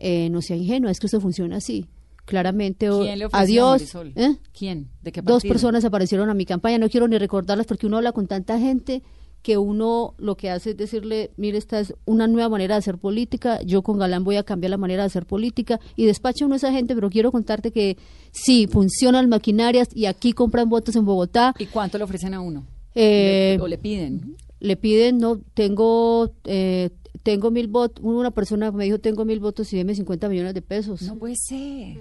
eh, 0.00 0.28
no 0.30 0.42
sea 0.42 0.56
ingenua, 0.56 0.90
es 0.90 0.98
que 0.98 1.06
esto 1.06 1.20
funciona 1.20 1.56
así. 1.56 1.86
Claramente, 2.24 2.88
¿Quién 2.88 3.18
le 3.18 3.28
adiós. 3.32 3.94
¿eh? 4.14 4.36
¿Quién? 4.56 4.88
¿De 5.02 5.12
qué 5.12 5.20
Dos 5.20 5.42
personas 5.42 5.84
aparecieron 5.84 6.30
a 6.30 6.34
mi 6.34 6.46
campaña, 6.46 6.78
no 6.78 6.88
quiero 6.88 7.08
ni 7.08 7.18
recordarlas 7.18 7.66
porque 7.66 7.86
uno 7.86 7.96
habla 7.96 8.12
con 8.12 8.26
tanta 8.26 8.58
gente 8.58 9.02
que 9.42 9.58
uno 9.58 10.14
lo 10.18 10.36
que 10.36 10.50
hace 10.50 10.70
es 10.70 10.76
decirle, 10.76 11.30
mire, 11.36 11.58
esta 11.58 11.80
es 11.80 11.94
una 12.04 12.26
nueva 12.26 12.48
manera 12.50 12.74
de 12.74 12.80
hacer 12.80 12.98
política, 12.98 13.60
yo 13.62 13.82
con 13.82 13.98
Galán 13.98 14.22
voy 14.22 14.36
a 14.36 14.42
cambiar 14.42 14.70
la 14.70 14.76
manera 14.76 15.02
de 15.02 15.06
hacer 15.06 15.26
política 15.26 15.80
y 15.96 16.04
despacho 16.04 16.44
a 16.44 16.46
uno 16.46 16.54
a 16.54 16.58
esa 16.58 16.72
gente, 16.72 16.94
pero 16.94 17.10
quiero 17.10 17.32
contarte 17.32 17.72
que 17.72 17.96
sí, 18.32 18.66
funcionan 18.66 19.28
maquinarias 19.28 19.88
y 19.94 20.06
aquí 20.06 20.32
compran 20.32 20.68
votos 20.68 20.94
en 20.96 21.04
Bogotá. 21.06 21.54
¿Y 21.58 21.66
cuánto 21.66 21.96
le 21.98 22.04
ofrecen 22.04 22.34
a 22.34 22.40
uno? 22.40 22.66
Eh, 22.94 23.58
¿O 23.60 23.66
le 23.66 23.78
piden? 23.78 24.36
le 24.60 24.76
piden, 24.76 25.18
no, 25.18 25.40
tengo, 25.54 26.34
eh, 26.44 26.90
tengo 27.22 27.50
mil 27.50 27.68
votos, 27.68 28.04
una 28.04 28.30
persona 28.30 28.70
me 28.70 28.84
dijo, 28.84 28.98
tengo 28.98 29.24
mil 29.24 29.40
votos 29.40 29.72
y 29.72 29.76
deme 29.76 29.94
50 29.94 30.28
millones 30.28 30.54
de 30.54 30.62
pesos. 30.62 31.02
No 31.02 31.16
puede 31.16 31.36
ser. 31.36 31.98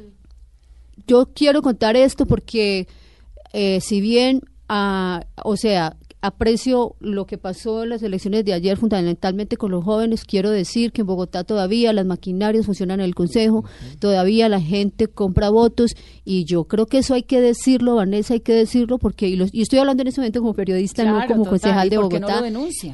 yo 1.07 1.29
quiero 1.33 1.61
contar 1.61 1.95
esto 1.95 2.25
porque 2.25 2.87
eh, 3.53 3.79
si 3.81 4.01
bien, 4.01 4.41
ah, 4.67 5.25
o 5.43 5.57
sea, 5.57 5.97
aprecio 6.21 6.95
lo 6.99 7.25
que 7.25 7.37
pasó 7.37 7.83
en 7.83 7.89
las 7.89 8.03
elecciones 8.03 8.43
de 8.43 8.51
ayer 8.53 8.75
fundamentalmente 8.77 9.55
con 9.55 9.71
los 9.71 9.85
jóvenes, 9.85 10.25
quiero 10.25 10.49
decir 10.49 10.91
que 10.91 11.01
en 11.01 11.07
Bogotá 11.07 11.45
todavía 11.45 11.93
las 11.93 12.05
maquinarias 12.05 12.65
funcionan 12.65 12.99
en 12.99 13.05
el 13.05 13.15
Consejo, 13.15 13.63
todavía 13.99 14.49
la 14.49 14.59
gente 14.59 15.07
compra 15.07 15.49
votos 15.49 15.95
y 16.25 16.43
yo 16.43 16.65
creo 16.65 16.87
que 16.87 16.97
eso 16.97 17.13
hay 17.13 17.23
que 17.23 17.39
decirlo, 17.39 17.95
Vanessa, 17.95 18.33
hay 18.33 18.41
que 18.41 18.51
decirlo 18.53 18.97
porque, 18.97 19.29
y, 19.29 19.37
lo- 19.37 19.45
y 19.51 19.61
estoy 19.61 19.79
hablando 19.79 20.01
en 20.01 20.07
ese 20.07 20.19
momento 20.19 20.41
como 20.41 20.53
periodista, 20.53 21.03
no 21.05 21.19
como 21.27 21.43
total, 21.45 21.49
concejal 21.51 21.87
¿y 21.87 21.89
de 21.89 21.95
no 21.95 22.01
Bogotá. 22.03 22.41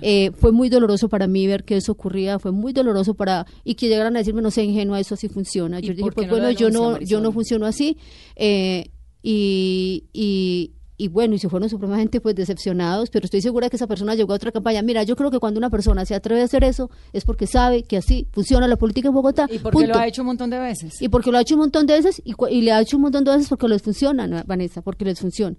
Eh, 0.01 0.31
fue 0.35 0.51
muy 0.51 0.69
doloroso 0.69 1.09
para 1.09 1.25
mí 1.27 1.47
ver 1.47 1.63
que 1.63 1.77
eso 1.77 1.91
ocurría, 1.93 2.37
fue 2.37 2.51
muy 2.51 2.73
doloroso 2.73 3.15
para, 3.15 3.47
y 3.63 3.73
que 3.73 3.87
llegaran 3.87 4.15
a 4.15 4.19
decirme, 4.19 4.43
no 4.43 4.51
sea 4.51 4.63
ingenua, 4.63 4.99
eso 4.99 5.15
así 5.15 5.29
funciona. 5.29 5.79
¿Y 5.79 5.83
Yo 5.83 5.93
dije, 5.93 6.01
pues 6.13 6.27
no 6.27 6.33
bueno, 6.33 6.51
yo 6.51 6.69
no, 6.69 6.99
yo 7.09 7.21
no 7.21 7.31
funciono 7.31 7.65
así. 7.65 7.97
eh, 8.35 8.91
y, 9.27 10.03
y, 10.13 10.73
y 10.97 11.09
bueno, 11.09 11.35
y 11.35 11.39
se 11.39 11.49
fueron 11.49 11.69
supremamente 11.69 12.21
pues 12.21 12.35
decepcionados, 12.35 13.09
pero 13.09 13.25
estoy 13.25 13.41
segura 13.41 13.69
que 13.69 13.75
esa 13.75 13.87
persona 13.87 14.15
llegó 14.15 14.31
a 14.31 14.37
otra 14.37 14.51
campaña. 14.51 14.81
Mira, 14.81 15.03
yo 15.03 15.15
creo 15.15 15.29
que 15.29 15.39
cuando 15.39 15.57
una 15.57 15.69
persona 15.69 16.05
se 16.05 16.15
atreve 16.15 16.41
a 16.41 16.45
hacer 16.45 16.63
eso 16.63 16.89
es 17.11 17.25
porque 17.25 17.47
sabe 17.47 17.83
que 17.83 17.97
así 17.97 18.27
funciona 18.31 18.67
la 18.67 18.77
política 18.77 19.09
en 19.09 19.13
Bogotá. 19.13 19.47
¿Y 19.51 19.59
por 19.59 19.73
qué 19.73 19.79
punto. 19.79 19.93
lo 19.93 19.99
ha 19.99 20.07
hecho 20.07 20.21
un 20.21 20.27
montón 20.27 20.49
de 20.49 20.59
veces? 20.59 21.01
Y 21.01 21.09
porque 21.09 21.31
lo 21.31 21.37
ha 21.37 21.41
hecho 21.41 21.55
un 21.55 21.61
montón 21.61 21.85
de 21.85 21.93
veces 21.95 22.21
y, 22.23 22.61
le 22.61 22.71
ha 22.71 22.79
hecho 22.79 22.95
un 22.95 23.03
montón 23.03 23.25
de 23.25 23.31
veces 23.31 23.49
porque 23.49 23.67
les 23.67 23.81
funciona, 23.81 24.25
¿no, 24.25 24.41
Vanessa, 24.45 24.81
porque 24.81 25.03
les 25.03 25.19
funciona. 25.19 25.57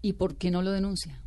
¿Y 0.00 0.14
por 0.14 0.36
qué 0.36 0.50
no 0.50 0.62
lo 0.62 0.70
denuncia? 0.70 1.20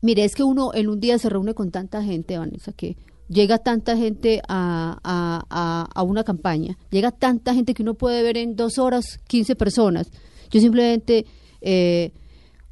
Mire, 0.00 0.24
es 0.24 0.34
que 0.34 0.44
uno 0.44 0.72
en 0.74 0.88
un 0.88 1.00
día 1.00 1.18
se 1.18 1.28
reúne 1.28 1.52
con 1.54 1.70
tanta 1.70 2.02
gente, 2.02 2.38
Vanessa, 2.38 2.72
que 2.72 2.96
llega 3.28 3.58
tanta 3.58 3.96
gente 3.96 4.40
a, 4.48 4.98
a, 5.02 5.44
a, 5.50 5.88
a 5.94 6.02
una 6.02 6.24
campaña, 6.24 6.78
llega 6.90 7.10
tanta 7.10 7.54
gente 7.54 7.74
que 7.74 7.82
uno 7.82 7.94
puede 7.94 8.22
ver 8.22 8.38
en 8.38 8.56
dos 8.56 8.78
horas 8.78 9.18
15 9.26 9.56
personas. 9.56 10.10
Yo 10.50 10.60
simplemente 10.60 11.26
eh, 11.64 12.12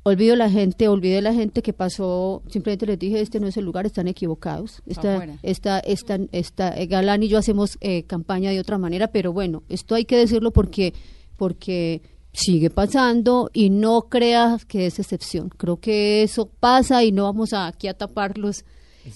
olvido 0.02 0.36
la 0.36 0.50
gente, 0.50 0.88
olvidé 0.88 1.22
la 1.22 1.32
gente 1.32 1.62
que 1.62 1.72
pasó, 1.72 2.42
simplemente 2.48 2.86
les 2.86 2.98
dije, 2.98 3.20
este 3.20 3.40
no 3.40 3.46
es 3.46 3.56
el 3.56 3.64
lugar, 3.64 3.86
están 3.86 4.06
equivocados. 4.06 4.82
Esta, 4.86 5.38
esta, 5.42 5.78
esta, 5.80 6.18
esta, 6.32 6.78
eh, 6.78 6.86
Galán 6.86 7.22
y 7.22 7.28
yo 7.28 7.38
hacemos 7.38 7.78
eh, 7.80 8.02
campaña 8.04 8.50
de 8.50 8.60
otra 8.60 8.78
manera, 8.78 9.08
pero 9.08 9.32
bueno, 9.32 9.62
esto 9.68 9.94
hay 9.94 10.04
que 10.04 10.16
decirlo 10.16 10.50
porque, 10.50 10.92
porque 11.36 12.02
sigue 12.32 12.68
pasando 12.68 13.50
y 13.52 13.70
no 13.70 14.02
creas 14.02 14.64
que 14.64 14.86
es 14.86 14.98
excepción. 14.98 15.48
Creo 15.48 15.78
que 15.78 16.22
eso 16.22 16.46
pasa 16.46 17.02
y 17.04 17.12
no 17.12 17.24
vamos 17.24 17.52
a, 17.52 17.66
aquí 17.66 17.88
a 17.88 17.94
taparlos 17.94 18.64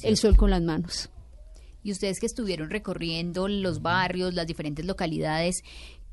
el 0.03 0.17
sol 0.17 0.37
con 0.37 0.51
las 0.51 0.63
manos. 0.63 1.11
y 1.83 1.93
ustedes 1.93 2.19
que 2.19 2.27
estuvieron 2.27 2.71
recorriendo 2.71 3.47
los 3.47 3.81
barrios, 3.81 4.35
las 4.35 4.47
diferentes 4.47 4.85
localidades, 4.85 5.63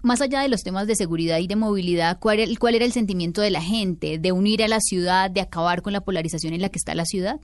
más 0.04 0.22
allá 0.22 0.42
de 0.42 0.50
los 0.50 0.62
temas 0.62 0.86
de 0.86 0.96
seguridad 0.96 1.40
y 1.40 1.48
de 1.48 1.56
movilidad, 1.56 2.20
¿cuál, 2.20 2.40
era- 2.40 2.52
cuál 2.60 2.76
era 2.76 2.86
el 2.86 2.92
sentimiento 2.92 3.42
de 3.42 3.50
la 3.50 3.62
gente? 3.62 4.20
¿De 4.20 4.32
unir 4.32 4.62
a 4.64 4.68
la 4.68 4.80
ciudad, 4.80 5.32
de 5.32 5.42
acabar 5.42 5.82
con 5.82 5.94
la 5.94 6.02
polarización 6.02 6.54
en 6.54 6.62
la 6.62 6.70
que 6.70 6.78
está 6.78 6.94
la 6.94 7.06
ciudad? 7.06 7.40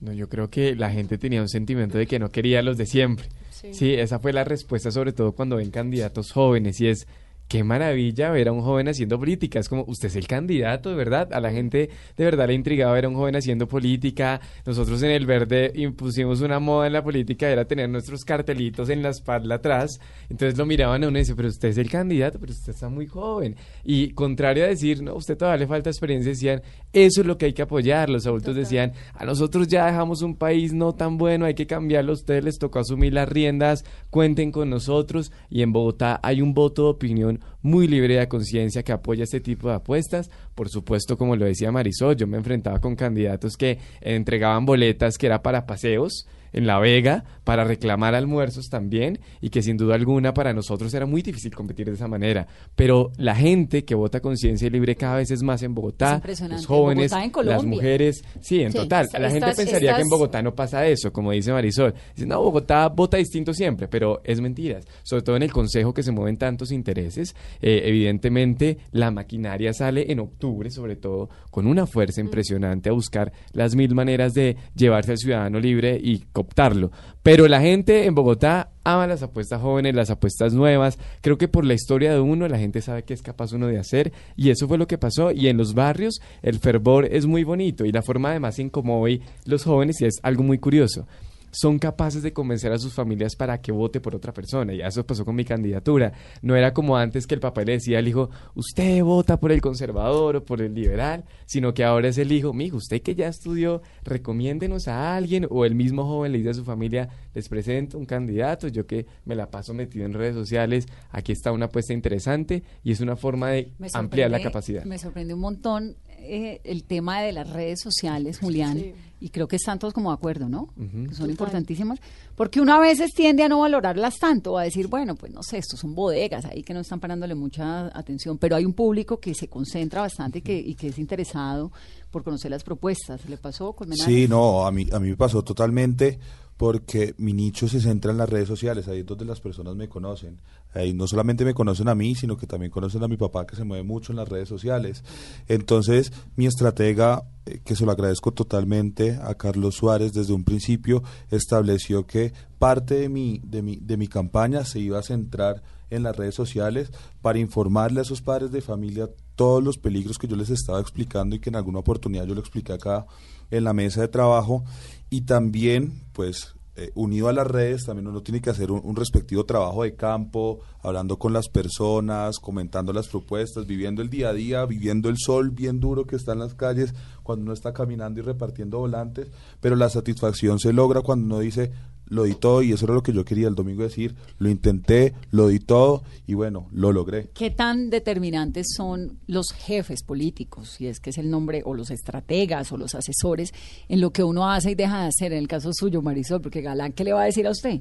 No, 0.00 0.12
yo 0.12 0.28
creo 0.28 0.50
que 0.50 0.74
la 0.74 0.90
gente 0.90 1.18
tenía 1.18 1.40
un 1.42 1.48
sentimiento 1.48 1.96
de 1.98 2.06
que 2.06 2.18
no 2.18 2.30
quería 2.30 2.60
a 2.60 2.62
los 2.62 2.76
de 2.76 2.86
siempre. 2.86 3.28
Sí. 3.72 3.92
esa 3.94 4.18
fue 4.18 4.32
la 4.32 4.42
respuesta, 4.44 4.90
sobre 4.90 5.12
todo 5.12 5.32
cuando 5.32 5.56
ven 5.56 5.70
candidatos 5.70 6.32
jóvenes, 6.32 6.80
y 6.80 6.88
es 6.88 7.06
qué 7.50 7.64
maravilla 7.64 8.30
ver 8.30 8.46
a 8.46 8.52
un 8.52 8.62
joven 8.62 8.86
haciendo 8.86 9.18
política. 9.18 9.58
Es 9.58 9.68
como, 9.68 9.84
usted 9.88 10.06
es 10.06 10.14
el 10.14 10.28
candidato, 10.28 10.88
de 10.88 10.94
verdad. 10.94 11.32
A 11.32 11.40
la 11.40 11.50
gente 11.50 11.90
de 12.16 12.24
verdad 12.24 12.46
le 12.46 12.54
intrigaba 12.54 12.92
ver 12.92 13.06
a 13.06 13.08
un 13.08 13.16
joven 13.16 13.34
haciendo 13.34 13.66
política. 13.66 14.40
Nosotros 14.64 15.02
en 15.02 15.10
el 15.10 15.26
verde 15.26 15.72
impusimos 15.74 16.42
una 16.42 16.60
moda 16.60 16.86
en 16.86 16.92
la 16.92 17.02
política, 17.02 17.50
era 17.50 17.64
tener 17.64 17.90
nuestros 17.90 18.24
cartelitos 18.24 18.88
en 18.88 19.02
la 19.02 19.08
espalda 19.08 19.56
atrás. 19.56 19.98
Entonces 20.28 20.56
lo 20.56 20.64
miraban 20.64 21.02
a 21.02 21.08
uno 21.08 21.18
y 21.18 21.22
decían, 21.22 21.36
pero 21.36 21.48
usted 21.48 21.70
es 21.70 21.78
el 21.78 21.90
candidato, 21.90 22.38
pero 22.38 22.52
usted 22.52 22.72
está 22.72 22.88
muy 22.88 23.08
joven. 23.08 23.56
Y 23.82 24.10
contrario 24.10 24.62
a 24.62 24.68
decir, 24.68 25.02
no, 25.02 25.16
usted 25.16 25.36
todavía 25.36 25.64
le 25.64 25.66
falta 25.66 25.90
experiencia, 25.90 26.30
decían, 26.30 26.62
eso 26.92 27.20
es 27.20 27.26
lo 27.26 27.36
que 27.36 27.46
hay 27.46 27.52
que 27.52 27.62
apoyar. 27.62 28.10
Los 28.10 28.28
adultos 28.28 28.54
decían, 28.54 28.92
a 29.12 29.24
nosotros 29.24 29.66
ya 29.66 29.86
dejamos 29.86 30.22
un 30.22 30.36
país 30.36 30.72
no 30.72 30.92
tan 30.92 31.18
bueno, 31.18 31.46
hay 31.46 31.54
que 31.54 31.66
cambiarlo. 31.66 32.12
A 32.12 32.14
ustedes 32.14 32.44
les 32.44 32.58
tocó 32.60 32.78
asumir 32.78 33.12
las 33.12 33.28
riendas, 33.28 33.84
cuenten 34.08 34.52
con 34.52 34.70
nosotros. 34.70 35.32
Y 35.50 35.62
en 35.62 35.72
Bogotá 35.72 36.20
hay 36.22 36.42
un 36.42 36.54
voto 36.54 36.84
de 36.84 36.90
opinión 36.90 37.39
muy 37.62 37.88
libre 37.88 38.16
de 38.16 38.28
conciencia 38.28 38.82
que 38.82 38.92
apoya 38.92 39.24
este 39.24 39.40
tipo 39.40 39.68
de 39.68 39.74
apuestas. 39.74 40.30
Por 40.54 40.68
supuesto, 40.68 41.16
como 41.16 41.36
lo 41.36 41.44
decía 41.44 41.72
Marisol, 41.72 42.16
yo 42.16 42.26
me 42.26 42.38
enfrentaba 42.38 42.80
con 42.80 42.96
candidatos 42.96 43.56
que 43.56 43.78
entregaban 44.00 44.66
boletas 44.66 45.18
que 45.18 45.26
era 45.26 45.42
para 45.42 45.66
paseos 45.66 46.26
en 46.52 46.66
La 46.66 46.78
Vega 46.78 47.24
para 47.44 47.64
reclamar 47.64 48.14
almuerzos 48.14 48.68
también 48.68 49.18
y 49.40 49.50
que 49.50 49.62
sin 49.62 49.76
duda 49.76 49.94
alguna 49.94 50.34
para 50.34 50.52
nosotros 50.52 50.92
era 50.94 51.06
muy 51.06 51.22
difícil 51.22 51.54
competir 51.54 51.86
de 51.86 51.94
esa 51.94 52.08
manera. 52.08 52.46
Pero 52.76 53.10
la 53.16 53.34
gente 53.34 53.84
que 53.84 53.94
vota 53.94 54.20
conciencia 54.20 54.68
libre 54.70 54.94
cada 54.96 55.16
vez 55.16 55.30
es 55.30 55.42
más 55.42 55.62
en 55.62 55.74
Bogotá, 55.74 56.22
los 56.48 56.66
jóvenes, 56.66 57.10
Bogotá, 57.12 57.40
en 57.40 57.46
las 57.46 57.64
mujeres, 57.64 58.24
sí, 58.40 58.60
en 58.62 58.72
Sí. 58.72 58.78
total. 58.78 59.08
La 59.12 59.26
Estas- 59.28 59.32
gente 59.32 59.54
pensaría 59.56 59.96
que 59.96 60.02
en 60.02 60.08
Bogotá 60.08 60.42
no 60.42 60.54
pasa 60.54 60.86
eso, 60.86 61.12
como 61.12 61.32
dice 61.32 61.52
Marisol. 61.52 61.94
Dice, 62.14 62.26
no, 62.26 62.40
Bogotá 62.42 62.88
vota 62.88 63.16
distinto 63.16 63.52
siempre, 63.52 63.88
pero 63.88 64.20
es 64.24 64.40
mentiras. 64.40 64.84
Sobre 65.02 65.22
todo 65.22 65.36
en 65.36 65.42
el 65.42 65.52
Consejo 65.52 65.92
que 65.94 66.02
se 66.02 66.12
mueven 66.12 66.36
tantos 66.36 66.70
intereses. 66.72 67.34
Eh, 67.60 67.82
evidentemente, 67.84 68.78
la 68.92 69.10
maquinaria 69.10 69.72
sale 69.72 70.10
en 70.12 70.20
octubre, 70.20 70.70
sobre 70.70 70.96
todo, 70.96 71.28
con 71.50 71.66
una 71.66 71.86
fuerza 71.86 72.20
impresionante 72.20 72.88
a 72.90 72.92
buscar 72.92 73.32
las 73.52 73.74
mil 73.74 73.94
maneras 73.94 74.34
de 74.34 74.56
llevarse 74.74 75.12
al 75.12 75.18
ciudadano 75.18 75.58
libre 75.60 75.98
y 76.02 76.18
cooptarlo. 76.40 76.90
Pero 77.22 77.46
la 77.48 77.60
gente 77.60 78.06
en 78.06 78.14
Bogotá 78.14 78.70
ama 78.82 79.06
las 79.06 79.22
apuestas 79.22 79.60
jóvenes, 79.60 79.94
las 79.94 80.08
apuestas 80.08 80.54
nuevas. 80.54 80.98
Creo 81.20 81.36
que 81.36 81.48
por 81.48 81.66
la 81.66 81.74
historia 81.74 82.12
de 82.12 82.20
uno, 82.20 82.48
la 82.48 82.58
gente 82.58 82.80
sabe 82.80 83.02
qué 83.02 83.12
es 83.12 83.20
capaz 83.20 83.52
uno 83.52 83.66
de 83.66 83.78
hacer. 83.78 84.12
Y 84.36 84.48
eso 84.48 84.66
fue 84.66 84.78
lo 84.78 84.86
que 84.86 84.96
pasó. 84.96 85.30
Y 85.30 85.48
en 85.48 85.58
los 85.58 85.74
barrios, 85.74 86.20
el 86.42 86.58
fervor 86.58 87.04
es 87.04 87.26
muy 87.26 87.44
bonito. 87.44 87.84
Y 87.84 87.92
la 87.92 88.02
forma 88.02 88.30
además 88.30 88.58
en 88.58 88.70
cómo 88.70 89.00
hoy 89.00 89.22
los 89.44 89.64
jóvenes, 89.64 90.00
y 90.00 90.06
es 90.06 90.18
algo 90.22 90.42
muy 90.42 90.58
curioso, 90.58 91.06
son 91.50 91.78
capaces 91.78 92.22
de 92.22 92.32
convencer 92.32 92.72
a 92.72 92.78
sus 92.78 92.92
familias 92.92 93.36
para 93.36 93.60
que 93.60 93.72
vote 93.72 94.00
por 94.00 94.14
otra 94.14 94.32
persona. 94.32 94.72
Y 94.72 94.80
eso 94.80 95.04
pasó 95.04 95.24
con 95.24 95.34
mi 95.34 95.44
candidatura. 95.44 96.12
No 96.42 96.56
era 96.56 96.72
como 96.72 96.96
antes 96.96 97.26
que 97.26 97.34
el 97.34 97.40
papá 97.40 97.62
le 97.62 97.72
decía 97.72 97.98
al 97.98 98.08
hijo, 98.08 98.30
usted 98.54 99.02
vota 99.02 99.38
por 99.38 99.52
el 99.52 99.60
conservador 99.60 100.36
o 100.36 100.44
por 100.44 100.62
el 100.62 100.74
liberal, 100.74 101.24
sino 101.46 101.74
que 101.74 101.84
ahora 101.84 102.08
es 102.08 102.18
el 102.18 102.32
hijo, 102.32 102.52
mijo, 102.52 102.76
usted 102.76 103.02
que 103.02 103.14
ya 103.14 103.28
estudió, 103.28 103.82
recomiéndenos 104.04 104.88
a 104.88 105.16
alguien. 105.16 105.46
O 105.50 105.64
el 105.64 105.74
mismo 105.74 106.04
joven 106.04 106.32
le 106.32 106.38
dice 106.38 106.50
a 106.50 106.54
su 106.54 106.64
familia, 106.64 107.08
les 107.34 107.48
presento 107.48 107.98
un 107.98 108.06
candidato, 108.06 108.68
yo 108.68 108.86
que 108.86 109.06
me 109.24 109.34
la 109.34 109.50
paso 109.50 109.74
metido 109.74 110.04
en 110.04 110.12
redes 110.12 110.34
sociales, 110.34 110.86
aquí 111.10 111.32
está 111.32 111.52
una 111.52 111.66
apuesta 111.66 111.92
interesante 111.92 112.62
y 112.82 112.92
es 112.92 113.00
una 113.00 113.16
forma 113.16 113.50
de 113.50 113.72
ampliar 113.94 114.30
la 114.30 114.40
capacidad. 114.40 114.84
Me 114.84 114.98
sorprende 114.98 115.34
un 115.34 115.40
montón 115.40 115.96
eh, 116.30 116.60
el 116.64 116.84
tema 116.84 117.20
de 117.20 117.32
las 117.32 117.50
redes 117.50 117.80
sociales, 117.80 118.38
Julián, 118.38 118.78
Sí. 118.78 118.94
y 119.20 119.28
creo 119.30 119.48
que 119.48 119.56
están 119.56 119.78
todos 119.78 119.92
como 119.92 120.10
de 120.10 120.14
acuerdo, 120.14 120.48
¿no? 120.48 120.68
Que 121.08 121.14
son 121.14 121.28
importantísimas, 121.28 121.98
porque 122.36 122.60
uno 122.60 122.72
a 122.74 122.78
veces 122.80 123.10
tiende 123.12 123.42
a 123.42 123.48
no 123.48 123.60
valorarlas 123.60 124.18
tanto, 124.18 124.56
a 124.56 124.62
decir, 124.62 124.86
bueno, 124.86 125.14
pues 125.16 125.32
no 125.32 125.42
sé, 125.42 125.58
estos 125.58 125.80
son 125.80 125.94
bodegas 125.94 126.44
ahí 126.44 126.62
que 126.62 126.72
no 126.72 126.80
están 126.80 127.00
parándole 127.00 127.34
mucha 127.34 127.86
atención, 127.98 128.38
pero 128.38 128.56
hay 128.56 128.64
un 128.64 128.72
público 128.74 129.18
que 129.18 129.34
se 129.34 129.48
concentra 129.48 130.00
bastante 130.02 130.38
y 130.38 130.42
que, 130.42 130.56
y 130.58 130.74
que 130.74 130.88
es 130.88 130.98
interesado 130.98 131.72
por 132.10 132.22
conocer 132.24 132.50
las 132.50 132.62
propuestas. 132.64 133.28
¿Le 133.28 133.36
pasó 133.36 133.72
con 133.72 133.92
Sí, 133.94 134.26
no, 134.28 134.66
a 134.66 134.70
mí, 134.72 134.86
a 134.92 134.98
mí 135.00 135.08
me 135.10 135.16
pasó 135.16 135.42
totalmente 135.42 136.18
porque 136.60 137.14
mi 137.16 137.32
nicho 137.32 137.68
se 137.68 137.80
centra 137.80 138.12
en 138.12 138.18
las 138.18 138.28
redes 138.28 138.46
sociales, 138.46 138.86
ahí 138.86 138.98
es 138.98 139.06
donde 139.06 139.24
las 139.24 139.40
personas 139.40 139.76
me 139.76 139.88
conocen. 139.88 140.42
Ahí 140.74 140.92
no 140.92 141.06
solamente 141.06 141.42
me 141.46 141.54
conocen 141.54 141.88
a 141.88 141.94
mí, 141.94 142.14
sino 142.14 142.36
que 142.36 142.46
también 142.46 142.70
conocen 142.70 143.02
a 143.02 143.08
mi 143.08 143.16
papá 143.16 143.46
que 143.46 143.56
se 143.56 143.64
mueve 143.64 143.82
mucho 143.82 144.12
en 144.12 144.16
las 144.16 144.28
redes 144.28 144.50
sociales. 144.50 145.02
Entonces, 145.48 146.12
mi 146.36 146.44
estratega, 146.44 147.24
eh, 147.46 147.62
que 147.64 147.74
se 147.74 147.86
lo 147.86 147.92
agradezco 147.92 148.32
totalmente 148.32 149.18
a 149.22 149.36
Carlos 149.36 149.76
Suárez 149.76 150.12
desde 150.12 150.34
un 150.34 150.44
principio, 150.44 151.02
estableció 151.30 152.06
que 152.06 152.34
parte 152.58 152.96
de 152.96 153.08
mi, 153.08 153.40
de 153.42 153.62
mi, 153.62 153.76
de 153.76 153.96
mi 153.96 154.06
campaña 154.06 154.66
se 154.66 154.80
iba 154.80 154.98
a 154.98 155.02
centrar 155.02 155.62
en 155.88 156.02
las 156.02 156.14
redes 156.14 156.34
sociales 156.34 156.92
para 157.22 157.38
informarle 157.38 158.00
a 158.00 158.02
esos 158.02 158.20
padres 158.20 158.50
de 158.50 158.60
familia 158.60 159.08
todos 159.34 159.64
los 159.64 159.78
peligros 159.78 160.18
que 160.18 160.28
yo 160.28 160.36
les 160.36 160.50
estaba 160.50 160.78
explicando 160.78 161.34
y 161.34 161.38
que 161.38 161.48
en 161.48 161.56
alguna 161.56 161.78
oportunidad 161.78 162.26
yo 162.26 162.34
lo 162.34 162.40
expliqué 162.42 162.74
acá 162.74 163.06
en 163.50 163.64
la 163.64 163.72
mesa 163.72 164.00
de 164.00 164.08
trabajo 164.08 164.64
y 165.10 165.22
también 165.22 165.92
pues 166.12 166.54
eh, 166.76 166.92
unido 166.94 167.28
a 167.28 167.32
las 167.32 167.46
redes 167.46 167.84
también 167.84 168.06
uno 168.06 168.22
tiene 168.22 168.40
que 168.40 168.50
hacer 168.50 168.70
un, 168.70 168.80
un 168.84 168.96
respectivo 168.96 169.44
trabajo 169.44 169.82
de 169.82 169.96
campo 169.96 170.60
hablando 170.82 171.18
con 171.18 171.32
las 171.32 171.48
personas 171.48 172.38
comentando 172.38 172.92
las 172.92 173.08
propuestas 173.08 173.66
viviendo 173.66 174.02
el 174.02 174.08
día 174.08 174.28
a 174.28 174.32
día 174.32 174.64
viviendo 174.66 175.08
el 175.08 175.16
sol 175.18 175.50
bien 175.50 175.80
duro 175.80 176.06
que 176.06 176.16
está 176.16 176.32
en 176.32 176.38
las 176.38 176.54
calles 176.54 176.94
cuando 177.22 177.42
uno 177.42 177.52
está 177.52 177.72
caminando 177.72 178.20
y 178.20 178.22
repartiendo 178.22 178.78
volantes 178.78 179.28
pero 179.60 179.76
la 179.76 179.90
satisfacción 179.90 180.58
se 180.58 180.72
logra 180.72 181.02
cuando 181.02 181.26
uno 181.26 181.38
dice 181.40 181.72
lo 182.10 182.24
di 182.24 182.34
todo 182.34 182.62
y 182.62 182.72
eso 182.72 182.84
era 182.84 182.94
lo 182.94 183.02
que 183.02 183.12
yo 183.12 183.24
quería 183.24 183.48
el 183.48 183.54
domingo 183.54 183.82
decir, 183.82 184.14
lo 184.38 184.50
intenté, 184.50 185.14
lo 185.30 185.48
di 185.48 185.60
todo 185.60 186.02
y 186.26 186.34
bueno, 186.34 186.68
lo 186.72 186.92
logré. 186.92 187.30
¿Qué 187.32 187.50
tan 187.50 187.88
determinantes 187.88 188.66
son 188.76 189.18
los 189.26 189.52
jefes 189.52 190.02
políticos, 190.02 190.74
si 190.76 190.88
es 190.88 191.00
que 191.00 191.10
es 191.10 191.18
el 191.18 191.30
nombre, 191.30 191.62
o 191.64 191.72
los 191.72 191.90
estrategas 191.90 192.70
o 192.72 192.76
los 192.76 192.94
asesores, 192.94 193.54
en 193.88 194.00
lo 194.00 194.10
que 194.10 194.22
uno 194.22 194.50
hace 194.50 194.72
y 194.72 194.74
deja 194.74 195.02
de 195.02 195.08
hacer? 195.08 195.32
En 195.32 195.38
el 195.38 195.48
caso 195.48 195.70
suyo, 195.72 196.02
Marisol, 196.02 196.42
porque 196.42 196.60
Galán, 196.60 196.92
¿qué 196.92 197.04
le 197.04 197.12
va 197.12 197.22
a 197.22 197.26
decir 197.26 197.46
a 197.46 197.50
usted? 197.50 197.80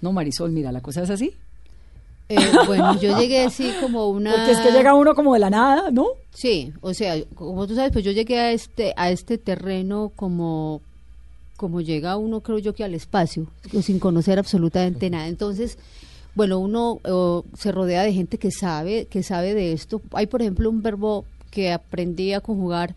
No, 0.00 0.12
Marisol, 0.12 0.52
mira, 0.52 0.70
la 0.72 0.80
cosa 0.80 1.02
es 1.02 1.10
así. 1.10 1.32
Eh, 2.28 2.36
bueno, 2.66 2.98
yo 3.00 3.18
llegué 3.18 3.40
así 3.40 3.70
como 3.80 4.08
una... 4.08 4.34
Porque 4.34 4.52
es 4.52 4.60
que 4.60 4.70
llega 4.70 4.94
uno 4.94 5.14
como 5.14 5.34
de 5.34 5.40
la 5.40 5.50
nada, 5.50 5.90
¿no? 5.90 6.06
Sí, 6.30 6.72
o 6.80 6.94
sea, 6.94 7.22
como 7.34 7.66
tú 7.66 7.74
sabes, 7.74 7.92
pues 7.92 8.04
yo 8.04 8.12
llegué 8.12 8.38
a 8.38 8.52
este 8.52 8.94
a 8.96 9.10
este 9.10 9.36
terreno 9.36 10.10
como 10.14 10.80
como 11.64 11.80
llega 11.80 12.18
uno, 12.18 12.42
creo 12.42 12.58
yo 12.58 12.74
que 12.74 12.84
al 12.84 12.92
espacio, 12.92 13.46
sin 13.80 13.98
conocer 13.98 14.38
absolutamente 14.38 15.08
nada. 15.08 15.28
Entonces, 15.28 15.78
bueno, 16.34 16.58
uno 16.58 17.00
se 17.56 17.72
rodea 17.72 18.02
de 18.02 18.12
gente 18.12 18.36
que 18.36 18.50
sabe 18.50 19.06
que 19.06 19.22
sabe 19.22 19.54
de 19.54 19.72
esto. 19.72 20.02
Hay, 20.12 20.26
por 20.26 20.42
ejemplo, 20.42 20.68
un 20.68 20.82
verbo 20.82 21.24
que 21.50 21.72
aprendí 21.72 22.34
a 22.34 22.42
conjugar, 22.42 22.94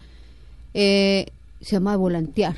eh, 0.73 1.27
se 1.61 1.77
llama 1.77 1.95
volantear. 1.95 2.57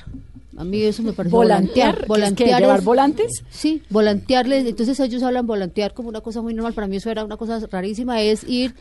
A 0.60 0.66
mí 0.66 0.82
eso 0.82 1.02
me 1.04 1.14
parece 1.14 1.34
Volantear, 1.34 2.06
volantear. 2.06 2.36
¿qué 2.36 2.44
es 2.52 2.56
que 2.58 2.62
llevar 2.62 2.80
es- 2.80 2.86
volantes? 2.86 3.32
Sí, 3.50 3.82
volantearles. 3.90 4.66
Entonces 4.68 5.00
ellos 5.00 5.24
hablan 5.24 5.48
volantear 5.48 5.94
como 5.94 6.10
una 6.10 6.20
cosa 6.20 6.42
muy 6.42 6.54
normal. 6.54 6.74
Para 6.74 6.88
mí 6.88 6.98
eso 6.98 7.10
era 7.10 7.24
una 7.24 7.38
cosa 7.38 7.62
rarísima. 7.72 8.22
Es 8.22 8.44
ir 8.44 8.76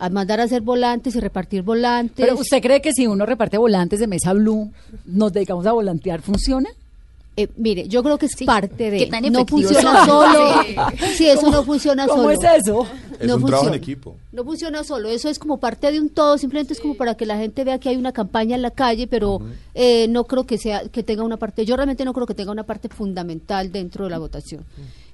a 0.00 0.08
mandar 0.10 0.40
a 0.40 0.42
hacer 0.42 0.60
volantes 0.62 1.14
y 1.14 1.20
repartir 1.20 1.62
volantes. 1.62 2.16
Pero 2.16 2.36
¿usted 2.36 2.60
cree 2.60 2.82
que 2.82 2.92
si 2.92 3.06
uno 3.06 3.26
reparte 3.26 3.58
volantes 3.58 4.00
de 4.00 4.08
Mesa 4.08 4.32
Blue, 4.32 4.72
nos 5.06 5.32
dedicamos 5.32 5.64
a 5.66 5.72
volantear, 5.72 6.20
funciona? 6.20 6.68
Eh, 7.36 7.46
mire, 7.56 7.86
yo 7.86 8.02
creo 8.02 8.18
que 8.18 8.26
es 8.26 8.32
parte 8.44 8.90
de. 8.90 8.98
¿Qué 8.98 9.06
tan 9.06 9.22
no 9.32 9.46
funciona 9.46 10.04
solo. 10.04 10.50
Sí, 11.16 11.28
eso 11.28 11.48
no 11.48 11.62
funciona 11.62 12.08
¿Cómo 12.08 12.24
solo. 12.24 12.30
es 12.32 12.40
eso? 12.66 12.86
Es 13.20 13.26
No 13.28 13.36
un 13.36 13.44
trabajo 13.44 13.66
en 13.68 13.72
funciona. 13.72 13.76
equipo. 13.76 14.16
No 14.32 14.44
funciona 14.44 14.82
solo, 14.82 15.08
eso 15.08 15.28
es 15.28 15.38
como 15.38 15.58
parte 15.60 15.92
de 15.92 16.00
un 16.00 16.08
todo, 16.08 16.38
simplemente 16.38 16.72
es 16.72 16.80
como 16.80 16.94
para 16.96 17.14
que 17.14 17.26
la 17.26 17.36
gente 17.36 17.62
vea 17.64 17.78
que 17.78 17.88
hay 17.90 17.96
una 17.96 18.12
campaña 18.12 18.56
en 18.56 18.62
la 18.62 18.70
calle, 18.70 19.06
pero 19.06 19.40
eh, 19.74 20.06
no 20.08 20.24
creo 20.24 20.44
que 20.46 20.58
sea 20.58 20.88
que 20.88 21.02
tenga 21.02 21.22
una 21.22 21.36
parte, 21.36 21.64
yo 21.64 21.76
realmente 21.76 22.04
no 22.04 22.12
creo 22.14 22.26
que 22.26 22.34
tenga 22.34 22.50
una 22.50 22.64
parte 22.64 22.88
fundamental 22.88 23.70
dentro 23.70 24.04
de 24.04 24.10
la 24.10 24.18
votación. 24.18 24.64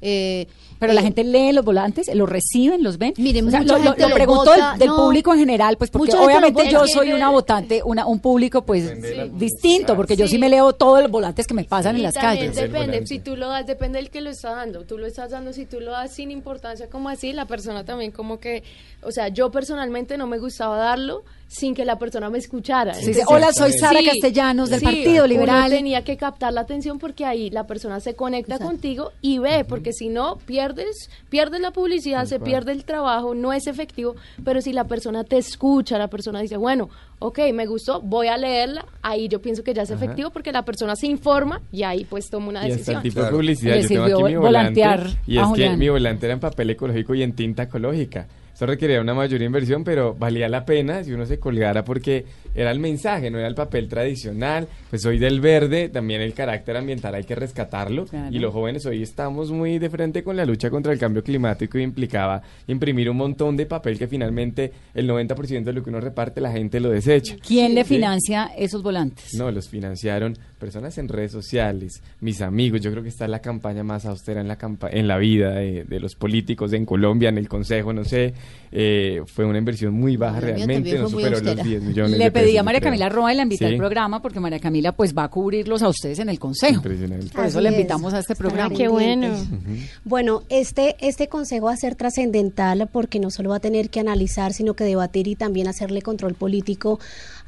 Eh, 0.02 0.46
Pero 0.78 0.92
la 0.92 1.00
eh, 1.00 1.04
gente 1.04 1.24
lee 1.24 1.52
los 1.52 1.64
volantes, 1.64 2.14
los 2.14 2.28
reciben, 2.28 2.82
los 2.82 2.98
ven. 2.98 3.14
Miren, 3.16 3.48
O 3.48 3.50
sea, 3.50 3.60
mucha 3.62 3.78
lo, 3.78 3.82
gente 3.82 4.02
lo 4.08 4.14
pregunto 4.14 4.44
vota, 4.50 4.70
del, 4.72 4.78
del 4.80 4.88
no. 4.88 4.96
público 4.96 5.32
en 5.32 5.38
general, 5.40 5.78
pues 5.78 5.90
porque 5.90 6.12
obviamente 6.14 6.64
los 6.64 6.72
yo 6.72 6.86
soy 6.86 7.12
una 7.14 7.30
votante, 7.30 7.82
una, 7.82 8.06
un 8.06 8.20
público 8.20 8.62
pues 8.64 8.92
distinto, 9.38 9.96
porque 9.96 10.14
yo 10.14 10.28
sí 10.28 10.38
me 10.38 10.48
leo 10.50 10.74
todos 10.74 11.00
los 11.02 11.10
volantes 11.10 11.46
que 11.46 11.54
me 11.54 11.64
pasan 11.64 11.96
en 11.96 12.02
las 12.02 12.14
calles. 12.14 12.54
depende, 12.54 13.06
si 13.06 13.18
tú 13.18 13.36
lo 13.36 13.48
das, 13.48 13.66
depende 13.66 13.98
del 13.98 14.10
que 14.10 14.20
lo 14.20 14.28
está 14.30 14.54
dando. 14.54 14.82
Tú 14.84 14.98
lo 14.98 15.06
estás 15.06 15.30
dando, 15.30 15.52
si 15.54 15.64
tú 15.64 15.80
lo 15.80 15.92
das 15.92 16.12
sin 16.12 16.30
importancia 16.30 16.88
como 16.88 17.08
así, 17.08 17.32
la 17.32 17.46
persona 17.46 17.84
también 17.84 17.95
como 18.12 18.38
que, 18.40 18.62
o 19.02 19.10
sea, 19.10 19.28
yo 19.28 19.50
personalmente 19.50 20.16
no 20.16 20.26
me 20.26 20.38
gustaba 20.38 20.76
darlo 20.76 21.24
sin 21.48 21.74
que 21.74 21.84
la 21.84 21.98
persona 21.98 22.28
me 22.28 22.38
escuchara. 22.38 22.92
Sí, 22.94 23.14
sí, 23.14 23.20
Hola, 23.26 23.52
soy 23.52 23.72
Sara 23.72 24.00
Castellanos 24.04 24.68
del 24.68 24.80
Partido 24.80 25.24
uno 25.24 25.26
Liberal. 25.26 25.70
tenía 25.70 26.02
que 26.02 26.16
captar 26.16 26.52
la 26.52 26.62
atención 26.62 26.98
porque 26.98 27.24
ahí 27.24 27.50
la 27.50 27.66
persona 27.66 28.00
se 28.00 28.14
conecta 28.14 28.58
contigo 28.58 29.12
y 29.22 29.38
ve, 29.38 29.64
porque 29.64 29.92
si 29.92 30.08
no 30.08 30.38
pierdes, 30.44 31.08
pierdes 31.30 31.60
la 31.60 31.70
publicidad, 31.70 32.24
se 32.26 32.40
pierde 32.40 32.72
el 32.72 32.84
trabajo, 32.84 33.34
no 33.34 33.52
es 33.52 33.66
efectivo, 33.68 34.16
pero 34.44 34.60
si 34.60 34.72
la 34.72 34.84
persona 34.84 35.22
te 35.24 35.38
escucha, 35.38 35.98
la 35.98 36.08
persona 36.08 36.40
dice, 36.40 36.56
bueno, 36.56 36.90
ok, 37.20 37.38
me 37.54 37.66
gustó, 37.66 38.00
voy 38.02 38.26
a 38.26 38.36
leerla, 38.36 38.84
ahí 39.02 39.28
yo 39.28 39.40
pienso 39.40 39.62
que 39.62 39.72
ya 39.72 39.82
es 39.82 39.90
efectivo 39.90 40.30
porque 40.30 40.50
la 40.52 40.64
persona 40.64 40.96
se 40.96 41.06
informa 41.06 41.62
y 41.70 41.84
ahí 41.84 42.04
pues 42.04 42.28
toma 42.28 42.48
una 42.48 42.60
Y 42.66 42.72
hasta 42.72 42.76
decisión. 42.76 42.96
el 42.96 43.02
tipo 43.04 43.14
Claro. 43.20 43.26
de 43.30 43.36
publicidad. 43.36 43.76
Yo 43.76 43.88
tengo 43.88 44.04
sirvió 44.06 44.16
aquí 44.18 44.32
mi 44.34 44.36
volante. 44.36 44.80
volantear 44.80 45.06
Y 45.26 45.36
es 45.36 45.42
que 45.42 45.48
Julián. 45.48 45.78
mi 45.78 45.88
volante 45.88 46.26
era 46.26 46.34
en 46.34 46.40
papel 46.40 46.70
ecológico 46.70 47.14
y 47.14 47.22
en 47.22 47.32
tinta 47.34 47.62
ecológica. 47.62 48.26
Eso 48.56 48.64
requería 48.64 49.02
una 49.02 49.12
mayor 49.12 49.42
inversión, 49.42 49.84
pero 49.84 50.14
valía 50.14 50.48
la 50.48 50.64
pena 50.64 51.04
si 51.04 51.12
uno 51.12 51.26
se 51.26 51.38
colgara 51.38 51.84
porque 51.84 52.24
era 52.54 52.70
el 52.70 52.78
mensaje, 52.80 53.30
no 53.30 53.38
era 53.38 53.48
el 53.48 53.54
papel 53.54 53.86
tradicional. 53.86 54.66
Pues 54.88 55.02
soy 55.02 55.18
del 55.18 55.42
verde, 55.42 55.90
también 55.90 56.22
el 56.22 56.32
carácter 56.32 56.74
ambiental 56.78 57.14
hay 57.14 57.24
que 57.24 57.34
rescatarlo. 57.34 58.06
Claro. 58.06 58.34
Y 58.34 58.38
los 58.38 58.54
jóvenes 58.54 58.86
hoy 58.86 59.02
estamos 59.02 59.50
muy 59.52 59.78
de 59.78 59.90
frente 59.90 60.22
con 60.24 60.38
la 60.38 60.46
lucha 60.46 60.70
contra 60.70 60.90
el 60.94 60.98
cambio 60.98 61.22
climático 61.22 61.78
y 61.78 61.82
implicaba 61.82 62.40
imprimir 62.66 63.10
un 63.10 63.18
montón 63.18 63.58
de 63.58 63.66
papel 63.66 63.98
que 63.98 64.06
finalmente 64.08 64.72
el 64.94 65.06
90% 65.06 65.62
de 65.64 65.72
lo 65.74 65.82
que 65.82 65.90
uno 65.90 66.00
reparte 66.00 66.40
la 66.40 66.50
gente 66.50 66.80
lo 66.80 66.88
desecha. 66.88 67.36
¿Quién 67.46 67.74
le 67.74 67.84
Sí. 67.84 67.96
financia 67.96 68.50
esos 68.56 68.82
volantes? 68.82 69.34
No, 69.34 69.50
los 69.50 69.68
financiaron 69.68 70.34
personas 70.58 70.96
en 70.98 71.08
redes 71.08 71.32
sociales, 71.32 72.02
mis 72.20 72.40
amigos. 72.40 72.80
Yo 72.80 72.90
creo 72.90 73.02
que 73.02 73.08
esta 73.08 73.24
es 73.24 73.30
la 73.30 73.40
campaña 73.40 73.84
más 73.84 74.06
austera 74.06 74.40
en 74.40 74.48
la 74.48 74.56
campa 74.56 74.88
en 74.90 75.06
la 75.08 75.18
vida 75.18 75.50
de, 75.52 75.84
de 75.84 76.00
los 76.00 76.14
políticos 76.14 76.72
en 76.72 76.84
Colombia, 76.86 77.28
en 77.28 77.38
el 77.38 77.48
Consejo, 77.48 77.92
no 77.92 78.04
sé. 78.04 78.34
Eh, 78.72 79.22
fue 79.26 79.44
una 79.44 79.58
inversión 79.58 79.94
muy 79.94 80.16
baja 80.16 80.40
realmente, 80.40 80.98
no 80.98 81.08
superó 81.08 81.30
los 81.30 81.40
austera. 81.40 81.62
10 81.62 81.82
millones. 81.82 82.18
Le 82.18 82.24
de 82.24 82.30
pedí 82.30 82.44
pesos, 82.46 82.60
a 82.60 82.62
María. 82.62 82.80
Camila 82.80 83.08
Roa 83.08 83.32
y 83.32 83.36
la 83.36 83.42
invité 83.42 83.66
Sí. 83.66 83.72
al 83.72 83.76
programa 83.78 84.20
porque 84.20 84.40
María 84.40 84.58
Camila 84.60 84.92
pues 84.92 85.14
va 85.16 85.24
a 85.24 85.28
cubrirlos 85.28 85.82
a 85.82 85.88
ustedes 85.88 86.18
en 86.18 86.28
el 86.28 86.38
consejo. 86.38 86.74
Impresionante. 86.76 87.28
Por 87.34 87.46
eso 87.46 87.60
le 87.60 87.70
invitamos 87.70 88.12
a 88.14 88.18
este 88.18 88.34
programa. 88.34 88.74
qué 88.74 88.88
bueno. 88.88 89.34
Bueno, 90.04 90.42
este, 90.48 90.96
este 91.00 91.28
consejo 91.28 91.66
va 91.66 91.72
a 91.72 91.76
ser 91.76 91.94
trascendental 91.94 92.88
porque 92.92 93.18
no 93.20 93.30
solo 93.30 93.50
va 93.50 93.56
a 93.56 93.60
tener 93.60 93.90
que 93.90 94.00
analizar, 94.00 94.52
sino 94.52 94.74
que 94.74 94.84
debatir 94.84 95.28
y 95.28 95.36
también 95.36 95.68
hacerle 95.68 96.02
control 96.02 96.34
político 96.34 96.98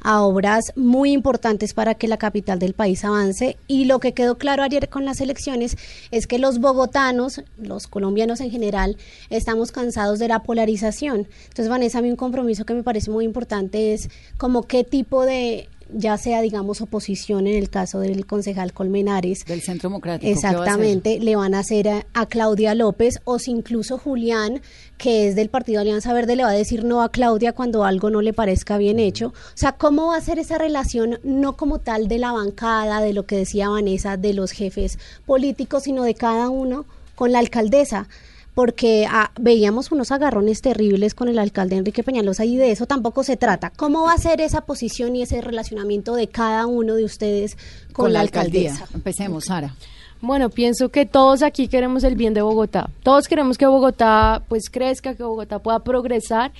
a 0.01 0.21
obras 0.21 0.71
muy 0.75 1.11
importantes 1.11 1.73
para 1.73 1.95
que 1.95 2.07
la 2.07 2.17
capital 2.17 2.57
del 2.59 2.73
país 2.73 2.98
avance. 3.03 3.57
Y 3.67 3.85
lo 3.85 3.99
que 3.99 4.13
quedó 4.13 4.37
claro 4.37 4.63
ayer 4.63 4.89
con 4.89 5.05
las 5.05 5.21
elecciones 5.21 5.77
es 6.11 6.27
que 6.27 6.39
los 6.39 6.59
bogotanos, 6.59 7.41
los 7.57 7.87
colombianos 7.87 8.39
en 8.41 8.51
general, 8.51 8.97
estamos 9.29 9.71
cansados 9.71 10.19
de 10.19 10.27
la 10.27 10.43
polarización. 10.43 11.27
Entonces, 11.43 11.69
Vanessa, 11.69 11.99
a 11.99 12.01
mí 12.01 12.09
un 12.09 12.15
compromiso 12.15 12.65
que 12.65 12.73
me 12.73 12.83
parece 12.83 13.11
muy 13.11 13.25
importante 13.25 13.93
es 13.93 14.09
como 14.37 14.63
qué 14.63 14.83
tipo 14.83 15.25
de 15.25 15.69
ya 15.93 16.17
sea 16.17 16.41
digamos 16.41 16.81
oposición 16.81 17.47
en 17.47 17.55
el 17.55 17.69
caso 17.69 17.99
del 17.99 18.25
concejal 18.25 18.73
Colmenares 18.73 19.45
Del 19.45 19.61
Centro 19.61 19.89
Democrático. 19.89 20.31
Exactamente, 20.31 21.19
le 21.19 21.35
van 21.35 21.53
a 21.53 21.59
hacer 21.59 21.89
a, 21.89 22.05
a 22.13 22.25
Claudia 22.25 22.75
López 22.75 23.19
o 23.23 23.39
si 23.39 23.51
incluso 23.51 23.97
Julián, 23.97 24.61
que 24.97 25.27
es 25.27 25.35
del 25.35 25.49
Partido 25.49 25.81
Alianza 25.81 26.13
Verde, 26.13 26.35
le 26.35 26.43
va 26.43 26.49
a 26.49 26.53
decir 26.53 26.83
no 26.83 27.01
a 27.01 27.09
Claudia 27.09 27.53
cuando 27.53 27.83
algo 27.83 28.09
no 28.09 28.21
le 28.21 28.33
parezca 28.33 28.77
bien 28.77 28.99
hecho. 28.99 29.27
O 29.27 29.33
sea, 29.55 29.73
¿cómo 29.73 30.07
va 30.07 30.17
a 30.17 30.21
ser 30.21 30.39
esa 30.39 30.57
relación 30.57 31.19
no 31.23 31.55
como 31.55 31.79
tal 31.79 32.07
de 32.07 32.19
la 32.19 32.31
bancada, 32.31 33.01
de 33.01 33.13
lo 33.13 33.25
que 33.25 33.37
decía 33.37 33.69
Vanessa, 33.69 34.17
de 34.17 34.33
los 34.33 34.51
jefes 34.51 34.99
políticos, 35.25 35.83
sino 35.83 36.03
de 36.03 36.15
cada 36.15 36.49
uno 36.49 36.85
con 37.15 37.31
la 37.31 37.39
alcaldesa? 37.39 38.07
Porque 38.55 39.07
ah, 39.09 39.31
veíamos 39.39 39.91
unos 39.91 40.11
agarrones 40.11 40.61
terribles 40.61 41.13
con 41.13 41.29
el 41.29 41.39
alcalde 41.39 41.77
Enrique 41.77 42.03
Peñalosa 42.03 42.45
y 42.45 42.57
de 42.57 42.71
eso 42.71 42.85
tampoco 42.85 43.23
se 43.23 43.37
trata. 43.37 43.71
¿Cómo 43.75 44.03
va 44.03 44.13
a 44.13 44.17
ser 44.17 44.41
esa 44.41 44.61
posición 44.61 45.15
y 45.15 45.21
ese 45.21 45.41
relacionamiento 45.41 46.15
de 46.15 46.27
cada 46.27 46.65
uno 46.65 46.95
de 46.95 47.05
ustedes 47.05 47.57
con, 47.93 48.11
la 48.11 48.21
alcaldesa? 48.21 48.87
Empecemos, 48.93 49.45
Sara. 49.45 49.73
Bueno, 50.21 50.49
pienso 50.49 50.89
que 50.89 51.05
todos 51.05 51.43
aquí 51.43 51.69
queremos 51.69 52.03
el 52.03 52.15
bien 52.15 52.33
de 52.33 52.41
Bogotá. 52.41 52.89
Todos 53.03 53.27
queremos 53.27 53.57
que 53.57 53.65
Bogotá 53.65 54.43
pues 54.49 54.69
crezca, 54.69 55.15
que 55.15 55.23
Bogotá 55.23 55.59
pueda 55.59 55.79
progresar 55.79 56.51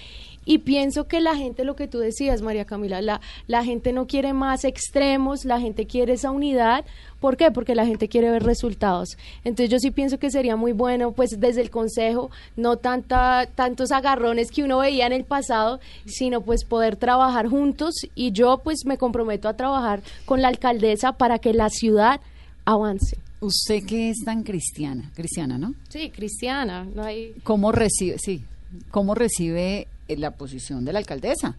Y 0.46 0.60
pienso 0.60 1.08
que 1.08 1.20
la 1.20 1.36
gente, 1.36 1.66
lo 1.66 1.76
que 1.76 1.88
tú 1.90 2.00
decías, 2.00 2.42
María 2.42 2.64
Camila, 2.64 3.02
la, 3.02 3.20
la 3.48 3.66
gente 3.66 3.92
no 3.92 4.08
quiere 4.08 4.32
más 4.32 4.64
extremos, 4.64 5.44
la 5.44 5.60
gente 5.60 5.88
quiere 5.88 6.14
esa 6.14 6.32
unidad. 6.32 6.86
¿Por 7.20 7.38
qué? 7.38 7.52
Porque 7.52 7.76
la 7.76 7.86
gente 7.86 8.08
quiere 8.08 8.32
ver 8.32 8.44
resultados. 8.44 9.18
Entonces 9.44 9.70
yo 9.70 9.80
sí 9.80 9.92
pienso 9.92 10.20
que 10.20 10.32
sería 10.32 10.56
muy 10.56 10.72
bueno, 10.72 11.12
pues 11.12 11.40
desde 11.40 11.62
el 11.62 11.70
Consejo, 11.70 12.32
no 12.56 12.78
tanta, 12.78 13.48
tantos 13.56 13.92
agarrones 13.92 14.52
que 14.52 14.64
uno 14.64 14.80
veía 14.80 15.06
en 15.08 15.14
el 15.14 15.26
pasado, 15.26 15.80
sino 16.06 16.42
pues 16.42 16.64
poder 16.64 16.96
trabajar 16.96 17.48
juntos 17.48 17.96
y 18.16 18.32
yo 18.32 18.60
pues 18.64 18.86
me 18.86 18.98
comprometo 18.98 19.48
a 19.48 19.56
trabajar 19.56 20.02
con 20.26 20.42
la 20.42 20.48
alcaldesa 20.48 21.14
para 21.14 21.40
que 21.40 21.54
la 21.54 21.70
ciudad 21.70 22.22
avance. 22.66 23.18
Usted 23.42 23.86
que 23.86 24.10
es 24.10 24.18
tan 24.26 24.44
cristiana, 24.44 25.12
cristiana, 25.16 25.58
¿no? 25.58 25.74
Sí, 25.88 26.10
cristiana, 26.10 26.84
no 26.84 27.04
hay... 27.04 27.36
¿Cómo 27.44 27.72
recibe, 27.72 28.18
sí, 28.20 28.44
cómo 28.92 29.16
recibe 29.16 29.88
eh, 30.08 30.18
la 30.18 30.32
posición 30.32 30.84
de 30.84 30.94
la 30.94 31.00
alcaldesa? 31.00 31.56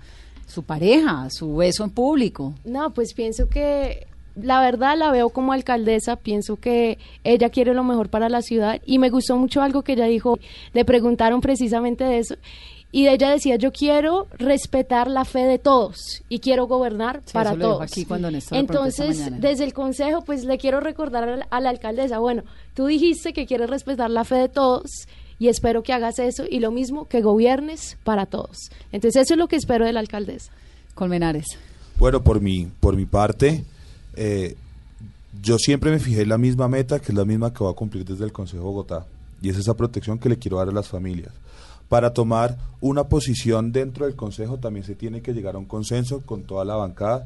Su 0.47 0.63
pareja, 0.63 1.29
su 1.31 1.57
beso 1.57 1.85
en 1.85 1.91
público. 1.91 2.55
No, 2.65 2.93
pues 2.93 3.15
pienso 3.15 3.49
que 3.49 4.09
la 4.43 4.61
verdad 4.61 4.97
la 4.97 5.11
veo 5.11 5.31
como 5.31 5.53
alcaldesa, 5.53 6.17
pienso 6.17 6.57
que 6.57 6.99
ella 7.25 7.51
quiere 7.51 7.75
lo 7.75 7.85
mejor 7.85 8.09
para 8.09 8.29
la 8.29 8.43
ciudad 8.43 8.81
y 8.85 8.99
me 8.99 9.11
gustó 9.11 9.37
mucho 9.37 9.63
algo 9.63 9.83
que 9.83 9.93
ella 9.93 10.07
dijo, 10.07 10.39
le 10.73 10.85
preguntaron 10.85 11.41
precisamente 11.41 12.05
de 12.05 12.19
eso 12.19 12.35
y 12.93 13.07
ella 13.07 13.31
decía, 13.31 13.55
yo 13.57 13.71
quiero 13.73 14.27
respetar 14.37 15.09
la 15.09 15.25
fe 15.25 15.41
de 15.45 15.59
todos 15.59 16.23
y 16.29 16.41
quiero 16.41 16.67
gobernar 16.67 17.23
Sí, 17.25 17.33
para 17.33 17.51
eso 17.51 17.59
lo 17.59 17.65
dijo 17.65 17.77
todos. 17.79 17.93
aquí 17.93 18.05
cuando 18.05 18.31
Néstor 18.31 18.59
Entonces, 18.59 19.41
desde 19.41 19.65
el 19.65 19.73
consejo, 19.73 20.23
pues 20.23 20.45
le 20.45 20.59
quiero 20.59 20.81
recordar 20.81 21.29
a 21.29 21.37
la, 21.37 21.47
a 21.51 21.61
la 21.61 21.71
alcaldesa, 21.71 22.19
bueno, 22.19 22.43
tú 22.75 22.87
dijiste 22.87 23.33
que 23.33 23.47
quieres 23.47 23.71
respetar 23.71 24.11
la 24.11 24.25
fe 24.25 24.35
de 24.37 24.49
todos 24.49 25.07
y 25.39 25.49
espero 25.49 25.83
que 25.83 25.93
hagas 25.93 26.19
eso 26.19 26.45
y 26.51 26.59
lo 26.61 26.71
mismo 26.71 27.07
que 27.07 27.23
gobiernes 27.23 27.97
para 28.05 28.27
todos. 28.27 28.71
Entonces, 28.93 29.23
eso 29.23 29.35
es 29.35 29.39
lo 29.39 29.49
que 29.49 29.57
espero 29.57 29.87
de 29.87 29.93
la 29.93 30.01
alcaldesa. 30.01 30.53
Colmenares. 30.95 31.47
Bueno, 31.99 32.23
por 32.23 32.41
mi, 32.41 32.67
por 32.81 32.97
mi 32.97 33.07
parte, 33.07 33.65
eh, 34.17 34.57
yo 35.43 35.59
siempre 35.59 35.91
me 35.91 35.99
fijé 35.99 36.23
en 36.23 36.29
la 36.29 36.39
misma 36.39 36.69
meta, 36.69 36.99
que 36.99 37.13
es 37.13 37.15
la 37.19 37.25
misma 37.25 37.53
que 37.53 37.63
voy 37.63 37.73
a 37.73 37.77
cumplir 37.77 38.05
desde 38.05 38.25
el 38.25 38.33
Consejo 38.33 38.59
de 38.59 38.65
Bogotá, 38.65 39.07
y 39.41 39.49
es 39.49 39.57
esa 39.57 39.75
protección 39.75 40.19
que 40.19 40.29
le 40.29 40.39
quiero 40.39 40.59
dar 40.59 40.69
a 40.69 40.73
las 40.73 40.89
familias. 40.89 41.33
Para 41.89 42.13
tomar 42.13 42.57
una 42.81 43.05
posición 43.05 43.73
dentro 43.73 44.07
del 44.07 44.15
Consejo 44.15 44.59
también 44.59 44.87
se 44.87 44.95
tiene 44.95 45.23
que 45.23 45.33
llegar 45.33 45.57
a 45.57 45.59
un 45.59 45.65
consenso 45.65 46.21
con 46.21 46.43
toda 46.43 46.65
la 46.65 46.77
bancada, 46.77 47.25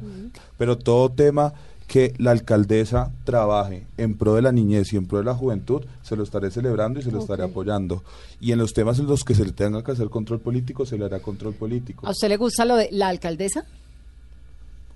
pero 0.57 0.77
todo 0.77 1.11
tema 1.11 1.53
que 1.87 2.13
la 2.17 2.31
alcaldesa 2.31 3.11
trabaje 3.25 3.85
en 3.97 4.17
pro 4.17 4.33
de 4.33 4.41
la 4.41 4.51
niñez 4.51 4.91
y 4.91 4.97
en 4.97 5.05
pro 5.05 5.19
de 5.19 5.23
la 5.23 5.35
juventud, 5.35 5.83
se 6.01 6.15
lo 6.15 6.23
estaré 6.23 6.49
celebrando 6.49 6.99
y 6.99 7.03
se 7.03 7.11
lo 7.11 7.19
estaré 7.19 7.43
apoyando. 7.43 8.03
Y 8.41 8.51
en 8.51 8.59
los 8.59 8.73
temas 8.73 8.99
en 8.99 9.05
los 9.05 9.23
que 9.23 9.35
se 9.35 9.45
le 9.45 9.51
tenga 9.51 9.83
que 9.83 9.91
hacer 9.91 10.09
control 10.09 10.39
político, 10.39 10.85
se 10.85 10.97
le 10.97 11.05
hará 11.05 11.19
control 11.19 11.53
político. 11.53 12.07
¿A 12.07 12.11
usted 12.11 12.29
le 12.29 12.37
gusta 12.37 12.65
lo 12.65 12.75
de 12.75 12.89
la 12.91 13.09
alcaldesa? 13.09 13.65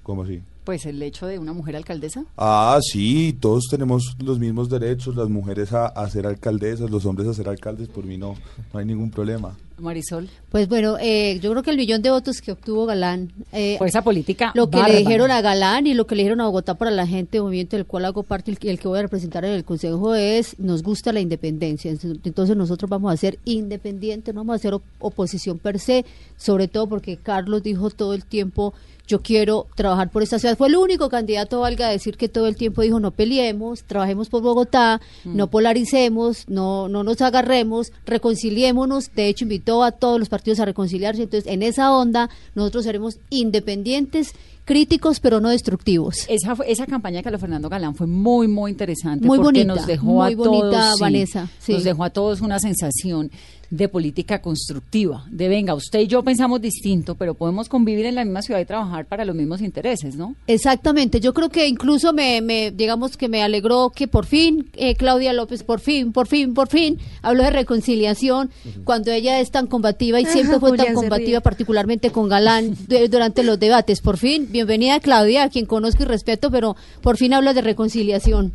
¿Cómo 0.04 0.24
así? 0.24 0.42
Pues 0.64 0.86
el 0.86 1.02
hecho 1.02 1.26
de 1.26 1.40
una 1.40 1.52
mujer 1.54 1.76
alcaldesa. 1.76 2.26
Ah, 2.38 2.78
sí, 2.84 3.36
todos 3.40 3.66
tenemos 3.72 4.16
los 4.24 4.38
mismos 4.38 4.70
derechos, 4.70 5.16
las 5.16 5.28
mujeres 5.30 5.74
a, 5.74 5.88
a 5.88 6.08
ser 6.12 6.28
alcaldesas, 6.28 6.92
los 6.92 7.06
hombres 7.08 7.28
a 7.28 7.34
ser 7.34 7.50
alcaldes, 7.50 7.88
por 7.88 8.06
mí 8.06 8.18
no, 8.18 8.36
no 8.72 8.80
hay 8.80 8.86
ningún 8.86 9.10
problema. 9.10 9.56
Marisol. 9.80 10.30
Pues 10.52 10.68
bueno, 10.68 10.98
eh, 11.00 11.40
yo 11.42 11.50
creo 11.52 11.64
que 11.64 11.72
el 11.72 11.78
millón 11.78 12.02
de 12.04 12.12
votos 12.12 12.42
que 12.42 12.52
obtuvo 12.52 12.86
Galán, 12.86 13.32
eh, 13.52 13.78
Por 13.80 13.88
esa 13.88 14.04
política 14.04 14.52
lo 14.54 14.70
que 14.70 14.78
le 14.84 14.98
dijeron 14.98 15.32
a 15.32 15.42
Galán 15.42 15.88
y 15.88 15.94
lo 15.96 16.06
que 16.06 16.16
le 16.16 16.22
dijeron 16.24 16.42
a 16.42 16.46
Bogotá 16.46 16.76
para 16.76 16.92
la 16.92 17.08
gente, 17.08 17.42
movimiento 17.42 17.76
del 17.78 17.86
cual 17.88 18.06
hago 18.06 18.22
parte 18.24 18.52
y 18.52 18.54
el, 18.54 18.60
que- 18.60 18.70
el 18.70 18.78
que 18.80 18.88
voy 18.90 19.00
a 19.00 19.04
representar 19.04 19.46
en 19.46 19.54
el 19.54 19.64
Consejo 19.64 20.14
es, 20.16 20.60
nos 20.60 20.84
gusta 20.84 21.14
la 21.14 21.22
independencia. 21.22 21.90
Entonces 22.24 22.56
nosotros 22.58 22.90
vamos 22.90 23.12
a 23.14 23.18
ser 23.18 23.40
independientes, 23.46 24.36
no 24.36 24.42
vamos 24.42 24.54
a 24.54 24.56
hacer 24.58 24.74
op- 24.74 24.84
oposición 25.00 25.58
per 25.58 25.80
se, 25.80 26.06
sobre 26.38 26.68
todo 26.68 26.88
porque 26.88 27.18
Carlos 27.18 27.64
dijo 27.64 27.90
todo 27.90 28.14
el 28.14 28.26
tiempo, 28.26 28.74
yo 29.10 29.22
quiero 29.24 29.66
trabajar 29.76 30.10
por 30.12 30.22
esta 30.24 30.38
ciudad. 30.40 30.56
Fue 30.58 30.68
el 30.68 30.76
único 30.78 31.10
candidato, 31.10 31.60
valga 31.62 31.90
decir, 31.90 32.16
que 32.16 32.30
todo 32.30 32.46
el 32.48 32.56
tiempo 32.56 32.84
dijo, 32.84 33.00
no 33.00 33.10
peleemos, 33.12 33.84
trabajemos 33.84 34.30
por 34.30 34.42
Bogotá, 34.44 35.02
no 35.26 35.48
polaricemos, 35.48 36.46
no, 36.48 36.88
no 36.88 37.04
nos 37.04 37.20
agarremos, 37.22 37.92
reconciliémonos. 38.06 39.12
De 39.16 39.28
hecho, 39.28 39.46
invitó 39.46 39.84
a 39.84 39.92
todos 39.92 40.20
los 40.20 40.30
partidos 40.30 40.60
a 40.60 40.66
reconciliarse. 40.66 41.24
Entonces, 41.24 41.52
en 41.52 41.64
esa 41.64 41.92
onda, 41.92 42.30
nosotros 42.56 42.84
seremos 42.86 43.18
independientes, 43.30 44.34
críticos, 44.66 45.20
pero 45.20 45.40
no 45.42 45.50
destructivos. 45.50 46.26
Esa, 46.30 46.56
fue- 46.56 46.72
esa 46.72 46.86
campaña 46.86 47.18
de 47.18 47.24
Carlos 47.24 47.42
Fernando 47.42 47.68
Galán 47.70 47.96
fue 47.96 48.06
muy, 48.06 48.48
muy 48.48 48.70
interesante. 48.72 49.26
Muy 49.26 49.38
porque 49.40 49.64
bonita, 49.64 49.76
nos 49.76 49.88
dejó 49.88 50.06
muy 50.06 50.34
a 50.34 50.36
bonita, 50.36 50.70
todos, 50.70 50.96
sí, 50.96 51.02
Vanessa, 51.02 51.50
sí. 51.60 51.74
Nos 51.74 51.84
dejó 51.84 52.04
a 52.04 52.10
todos 52.12 52.42
una 52.42 52.60
sensación 52.60 53.32
de 53.72 53.88
política 53.88 54.42
constructiva. 54.42 55.26
De 55.30 55.48
venga, 55.48 55.76
usted 55.76 56.00
y 56.00 56.08
yo 56.08 56.24
pensamos 56.24 56.60
distinto, 56.60 57.14
pero 57.16 57.36
podemos 57.36 57.70
convivir 57.70 58.06
en 58.08 58.16
la 58.16 58.26
misma 58.26 58.42
ciudad 58.42 58.60
y 58.60 58.66
trabajar 58.66 59.06
para 59.06 59.26
los 59.26 59.36
mismos 59.36 59.62
intereses, 59.62 60.16
¿no? 60.16 60.34
Exactamente, 60.48 61.20
yo 61.20 61.34
creo 61.36 61.50
que 61.50 61.68
incluso 61.68 62.12
me, 62.12 62.42
me 62.42 62.72
digamos 62.72 63.16
que 63.16 63.28
me 63.30 63.44
alegró 63.44 63.92
que 63.92 64.08
por 64.08 64.26
fin 64.26 64.70
eh, 64.74 64.96
Claudia 64.96 65.34
López, 65.34 65.62
por 65.64 65.80
fin, 65.82 66.12
por 66.12 66.26
fin, 66.28 66.54
por 66.56 66.68
fin, 66.68 66.98
habló 67.22 67.44
de 67.44 67.52
reconciliación 67.52 68.50
cuando 68.86 69.12
ella 69.12 69.40
es 69.40 69.52
tan 69.52 69.68
combativa 69.68 70.20
y 70.20 70.26
siempre 70.34 70.60
fue 70.60 70.70
Julián 70.72 70.88
tan 70.88 70.96
combativa, 70.96 71.40
particularmente 71.42 72.10
con 72.12 72.28
Galán 72.28 72.76
de- 72.88 73.08
durante 73.08 73.44
los 73.44 73.60
debates. 73.60 74.02
Por 74.02 74.18
fin, 74.18 74.48
bienvenida 74.50 75.00
Claudia, 75.00 75.44
a 75.44 75.50
quien 75.50 75.68
conozco 75.68 76.02
y 76.04 76.06
respeto, 76.08 76.50
pero 76.50 76.76
por 77.02 77.18
fin 77.18 77.34
habla 77.36 77.54
de 77.54 77.62
reconciliación. 77.62 78.54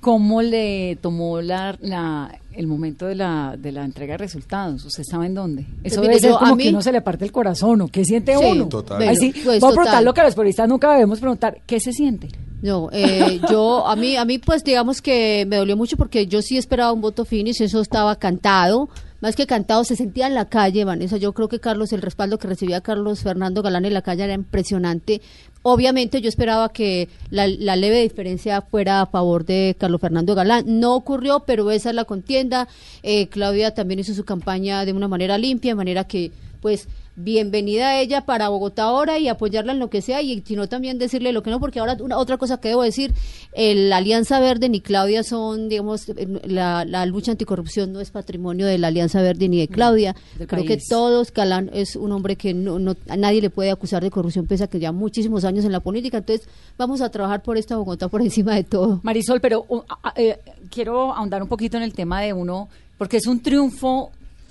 ¿Cómo 0.00 0.40
le 0.40 0.96
tomó 1.00 1.40
la, 1.42 1.76
la- 1.80 2.38
el 2.56 2.66
momento 2.66 3.06
de 3.06 3.14
la, 3.14 3.56
de 3.58 3.72
la 3.72 3.84
entrega 3.84 4.14
de 4.14 4.18
resultados? 4.18 4.84
¿Usted 4.84 5.02
sabe 5.08 5.26
en 5.26 5.34
dónde? 5.34 5.66
Eso 5.84 6.00
mire, 6.00 6.14
debe 6.14 6.28
ser 6.28 6.38
como 6.38 6.54
a 6.54 6.58
que 6.58 6.68
uno 6.70 6.82
se 6.82 6.92
le 6.92 7.00
parte 7.00 7.24
el 7.24 7.32
corazón, 7.32 7.80
¿o 7.82 7.88
qué 7.88 8.04
siente 8.04 8.36
Sí, 8.36 8.44
uno? 8.44 8.68
Total. 8.68 9.02
Ay, 9.02 9.16
sí, 9.16 9.32
Pues, 9.44 9.60
voy 9.60 9.70
a 9.70 9.74
preguntar 9.74 10.02
lo 10.02 10.14
que 10.14 10.22
los 10.22 10.34
periodistas 10.34 10.68
nunca 10.68 10.92
debemos 10.92 11.20
preguntar. 11.20 11.60
¿Qué 11.66 11.80
se 11.80 11.92
siente? 11.92 12.28
No, 12.62 12.88
eh, 12.92 13.40
yo, 13.50 13.86
a 13.86 13.96
mí, 13.96 14.16
a 14.16 14.24
mí, 14.24 14.38
pues, 14.38 14.64
digamos 14.64 15.02
que 15.02 15.46
me 15.48 15.56
dolió 15.56 15.76
mucho 15.76 15.96
porque 15.96 16.26
yo 16.26 16.42
sí 16.42 16.56
esperaba 16.56 16.92
un 16.92 17.00
voto 17.00 17.24
finish, 17.24 17.60
eso 17.60 17.80
estaba 17.80 18.16
cantado, 18.16 18.88
más 19.20 19.34
que 19.34 19.46
cantado, 19.46 19.84
se 19.84 19.96
sentía 19.96 20.26
en 20.26 20.34
la 20.34 20.44
calle, 20.44 20.84
Vanessa. 20.84 21.16
Yo 21.16 21.32
creo 21.32 21.48
que 21.48 21.58
Carlos, 21.58 21.92
el 21.92 22.02
respaldo 22.02 22.38
que 22.38 22.48
recibía 22.48 22.80
Carlos 22.80 23.20
Fernando 23.22 23.62
Galán 23.62 23.84
en 23.84 23.94
la 23.94 24.02
calle 24.02 24.24
era 24.24 24.34
impresionante. 24.34 25.20
Obviamente, 25.68 26.20
yo 26.20 26.28
esperaba 26.28 26.68
que 26.68 27.08
la, 27.28 27.48
la 27.48 27.74
leve 27.74 28.00
diferencia 28.00 28.62
fuera 28.62 29.00
a 29.00 29.06
favor 29.06 29.44
de 29.44 29.74
Carlos 29.76 30.00
Fernando 30.00 30.36
Galán. 30.36 30.78
No 30.78 30.94
ocurrió, 30.94 31.40
pero 31.40 31.72
esa 31.72 31.88
es 31.88 31.96
la 31.96 32.04
contienda. 32.04 32.68
Eh, 33.02 33.26
Claudia 33.26 33.74
también 33.74 33.98
hizo 33.98 34.14
su 34.14 34.24
campaña 34.24 34.84
de 34.84 34.92
una 34.92 35.08
manera 35.08 35.38
limpia, 35.38 35.72
de 35.72 35.74
manera 35.74 36.04
que, 36.04 36.30
pues, 36.60 36.86
bienvenida 37.18 37.88
a 37.88 38.00
ella 38.00 38.26
para 38.26 38.50
Bogotá 38.50 38.82
ahora 38.84 39.18
y 39.18 39.28
apoyarla 39.28 39.72
en 39.72 39.78
lo 39.78 39.88
que 39.88 40.02
sea 40.02 40.20
y 40.20 40.42
sino 40.46 40.68
también 40.68 40.98
decirle 40.98 41.32
lo 41.32 41.42
que 41.42 41.50
no 41.50 41.58
porque 41.60 41.80
ahora 41.80 41.96
una, 42.00 42.18
otra 42.18 42.36
cosa 42.36 42.60
que 42.60 42.68
debo 42.68 42.82
decir 42.82 43.14
el 43.52 43.90
Alianza 43.92 44.38
Verde 44.38 44.68
ni 44.68 44.80
Claudia 44.82 45.22
son 45.22 45.70
digamos 45.70 46.06
la, 46.44 46.84
la 46.84 47.06
lucha 47.06 47.32
anticorrupción 47.32 47.92
no 47.92 48.00
es 48.00 48.10
patrimonio 48.10 48.66
de 48.66 48.76
la 48.76 48.88
Alianza 48.88 49.22
Verde 49.22 49.48
ni 49.48 49.58
de 49.60 49.68
Claudia. 49.68 50.14
del 50.38 50.46
creo 50.46 50.64
que 50.66 50.78
todos 50.90 51.32
Galán 51.32 51.70
es 51.72 51.96
un 51.96 52.12
hombre 52.12 52.36
que 52.36 52.52
no, 52.52 52.78
no 52.78 52.94
a 53.08 53.16
nadie 53.16 53.40
le 53.40 53.48
puede 53.50 53.70
acusar 53.70 54.02
de 54.02 54.10
corrupción 54.10 54.46
pese 54.46 54.64
a 54.64 54.66
que 54.66 54.78
ya 54.78 54.92
muchísimos 54.92 55.44
años 55.46 55.64
en 55.64 55.72
la 55.72 55.80
política. 55.80 56.18
Entonces 56.18 56.46
vamos 56.76 57.00
a 57.00 57.10
trabajar 57.10 57.42
por 57.42 57.56
esta 57.56 57.76
Bogotá 57.78 58.08
por 58.08 58.20
encima 58.20 58.54
de 58.54 58.64
todo. 58.64 59.00
Marisol, 59.02 59.40
pero 59.40 59.64
uh, 59.68 59.78
a- 59.88 60.10
a- 60.10 60.14
eh, 60.16 60.38
quiero 60.70 61.14
ahondar 61.14 61.42
un 61.42 61.48
poquito 61.48 61.78
en 61.78 61.82
el 61.82 61.94
tema 61.94 62.20
de 62.20 62.34
uno, 62.34 62.68
porque 62.98 63.16
es 63.16 63.26
un 63.26 63.40
triunfo 63.40 64.10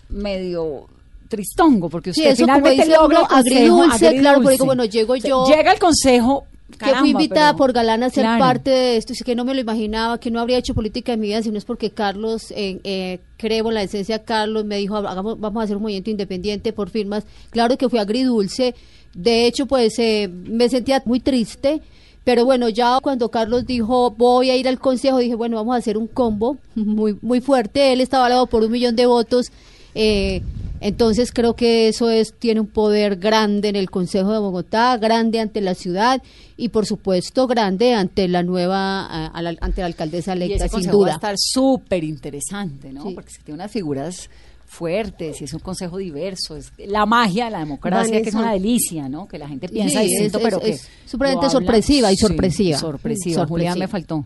medio 0.09 0.87
tristongo, 1.35 1.89
porque 1.89 2.13
Sí, 2.13 2.21
usted 2.21 2.35
como 2.35 2.45
finalmente 2.55 2.83
dice 2.85 2.97
uno, 2.99 3.27
consejo, 3.27 3.35
agridulce, 3.35 4.15
claro, 4.17 4.41
porque 4.41 4.63
bueno, 4.63 4.85
llego 4.85 5.15
yo- 5.15 5.45
Llega 5.47 5.71
el 5.73 5.79
consejo, 5.79 6.45
que 6.71 6.77
caramba, 6.77 6.99
fui 7.01 7.09
invitada 7.11 7.51
pero- 7.51 7.57
por 7.57 7.73
Galán 7.73 8.03
a 8.03 8.09
ser 8.09 8.23
Claro. 8.23 8.39
parte 8.39 8.69
de 8.71 8.97
esto, 8.97 9.13
y 9.13 9.17
que 9.23 9.35
no 9.35 9.45
me 9.45 9.53
lo 9.53 9.61
imaginaba, 9.61 10.19
que 10.19 10.31
no 10.31 10.39
habría 10.39 10.57
hecho 10.57 10.73
política 10.73 11.13
en 11.13 11.19
mi 11.19 11.27
vida, 11.27 11.41
sino 11.43 11.57
es 11.57 11.65
porque 11.65 11.91
Carlos, 11.91 12.51
eh, 12.51 12.79
eh, 12.83 13.19
creo 13.37 13.67
en 13.67 13.73
la 13.75 13.83
esencia, 13.83 14.23
Carlos 14.23 14.65
me 14.65 14.77
dijo, 14.77 14.95
hagamos, 14.97 15.39
vamos 15.39 15.61
a 15.61 15.63
hacer 15.65 15.75
un 15.77 15.83
movimiento 15.83 16.09
independiente 16.09 16.73
por 16.73 16.89
firmas. 16.89 17.23
Claro 17.51 17.77
que 17.77 17.87
fue 17.89 17.99
agridulce, 17.99 18.73
de 19.13 19.45
hecho, 19.45 19.65
pues 19.67 19.97
eh, 19.99 20.27
me 20.29 20.67
sentía 20.69 21.01
muy 21.05 21.19
triste. 21.19 21.81
Pero 22.25 22.43
bueno, 22.43 22.69
ya 22.69 22.97
cuando 23.03 23.29
Carlos 23.29 23.67
dijo 23.67 24.09
voy 24.09 24.49
a 24.49 24.55
ir 24.57 24.67
al 24.67 24.79
consejo, 24.79 25.19
dije, 25.19 25.35
bueno, 25.35 25.57
vamos 25.57 25.75
a 25.75 25.77
hacer 25.77 25.95
un 25.95 26.07
combo 26.07 26.57
muy, 26.73 27.15
muy 27.21 27.39
fuerte. 27.39 27.93
Él 27.93 28.01
estaba 28.01 28.25
avalado 28.25 28.47
por 28.47 28.63
un 28.63 28.71
millón 28.71 28.95
de 28.95 29.05
votos. 29.05 29.51
eh, 29.93 30.41
entonces 30.87 31.31
creo 31.31 31.55
que 31.55 31.87
eso 31.87 32.09
es 32.09 32.33
tiene 32.37 32.59
un 32.61 32.67
poder 32.67 33.15
grande 33.17 33.69
en 33.69 33.75
el 33.75 33.89
Consejo 33.89 34.31
de 34.31 34.39
Bogotá, 34.39 34.97
grande 34.97 35.39
ante 35.39 35.61
la 35.61 35.73
ciudad 35.75 36.21
y 36.57 36.69
por 36.69 36.85
supuesto 36.85 37.47
grande 37.47 37.93
ante 37.93 38.27
la 38.27 38.43
nueva, 38.43 39.05
a- 39.05 39.27
a 39.27 39.41
la- 39.41 39.55
ante 39.61 39.81
la 39.81 39.87
alcaldesa 39.87 40.33
Y 40.33 40.37
electa, 40.37 40.55
ese 40.65 40.69
sin 40.69 40.71
consejo 40.71 40.97
va 40.99 41.03
a 41.03 41.07
duda. 41.07 41.13
estar 41.15 41.35
súper 41.37 42.03
interesante, 42.03 42.91
¿no? 42.93 43.03
Sí. 43.03 43.13
Porque 43.15 43.31
se 43.31 43.39
tiene 43.43 43.55
unas 43.55 43.71
figuras 43.71 44.29
fuerte, 44.65 45.33
si 45.33 45.45
es 45.45 45.53
un 45.53 45.59
consejo 45.59 45.97
diverso, 45.97 46.55
es 46.57 46.71
la 46.87 47.05
magia 47.05 47.45
de 47.45 47.51
la 47.51 47.59
democracia, 47.59 48.21
que 48.21 48.29
es 48.29 48.35
una 48.35 48.51
delicia, 48.53 49.07
¿no? 49.07 49.27
Que 49.27 49.37
la 49.37 49.47
gente 49.47 49.69
piensa 49.69 50.01
Sí, 50.01 50.07
distinto, 50.09 50.37
es- 50.39 50.43
pero 50.43 50.57
es- 50.57 50.63
que 50.63 50.69
es 50.71 50.89
supremamente 51.05 51.49
sorpresiva 51.49 52.11
y 52.11 52.15
Sí, 52.15 52.21
sorpresiva. 52.21 52.77
sorpresiva. 52.77 53.35
Sorpresiva. 53.35 53.45
Julián 53.47 53.79
me 53.79 53.87
faltó. 53.87 54.25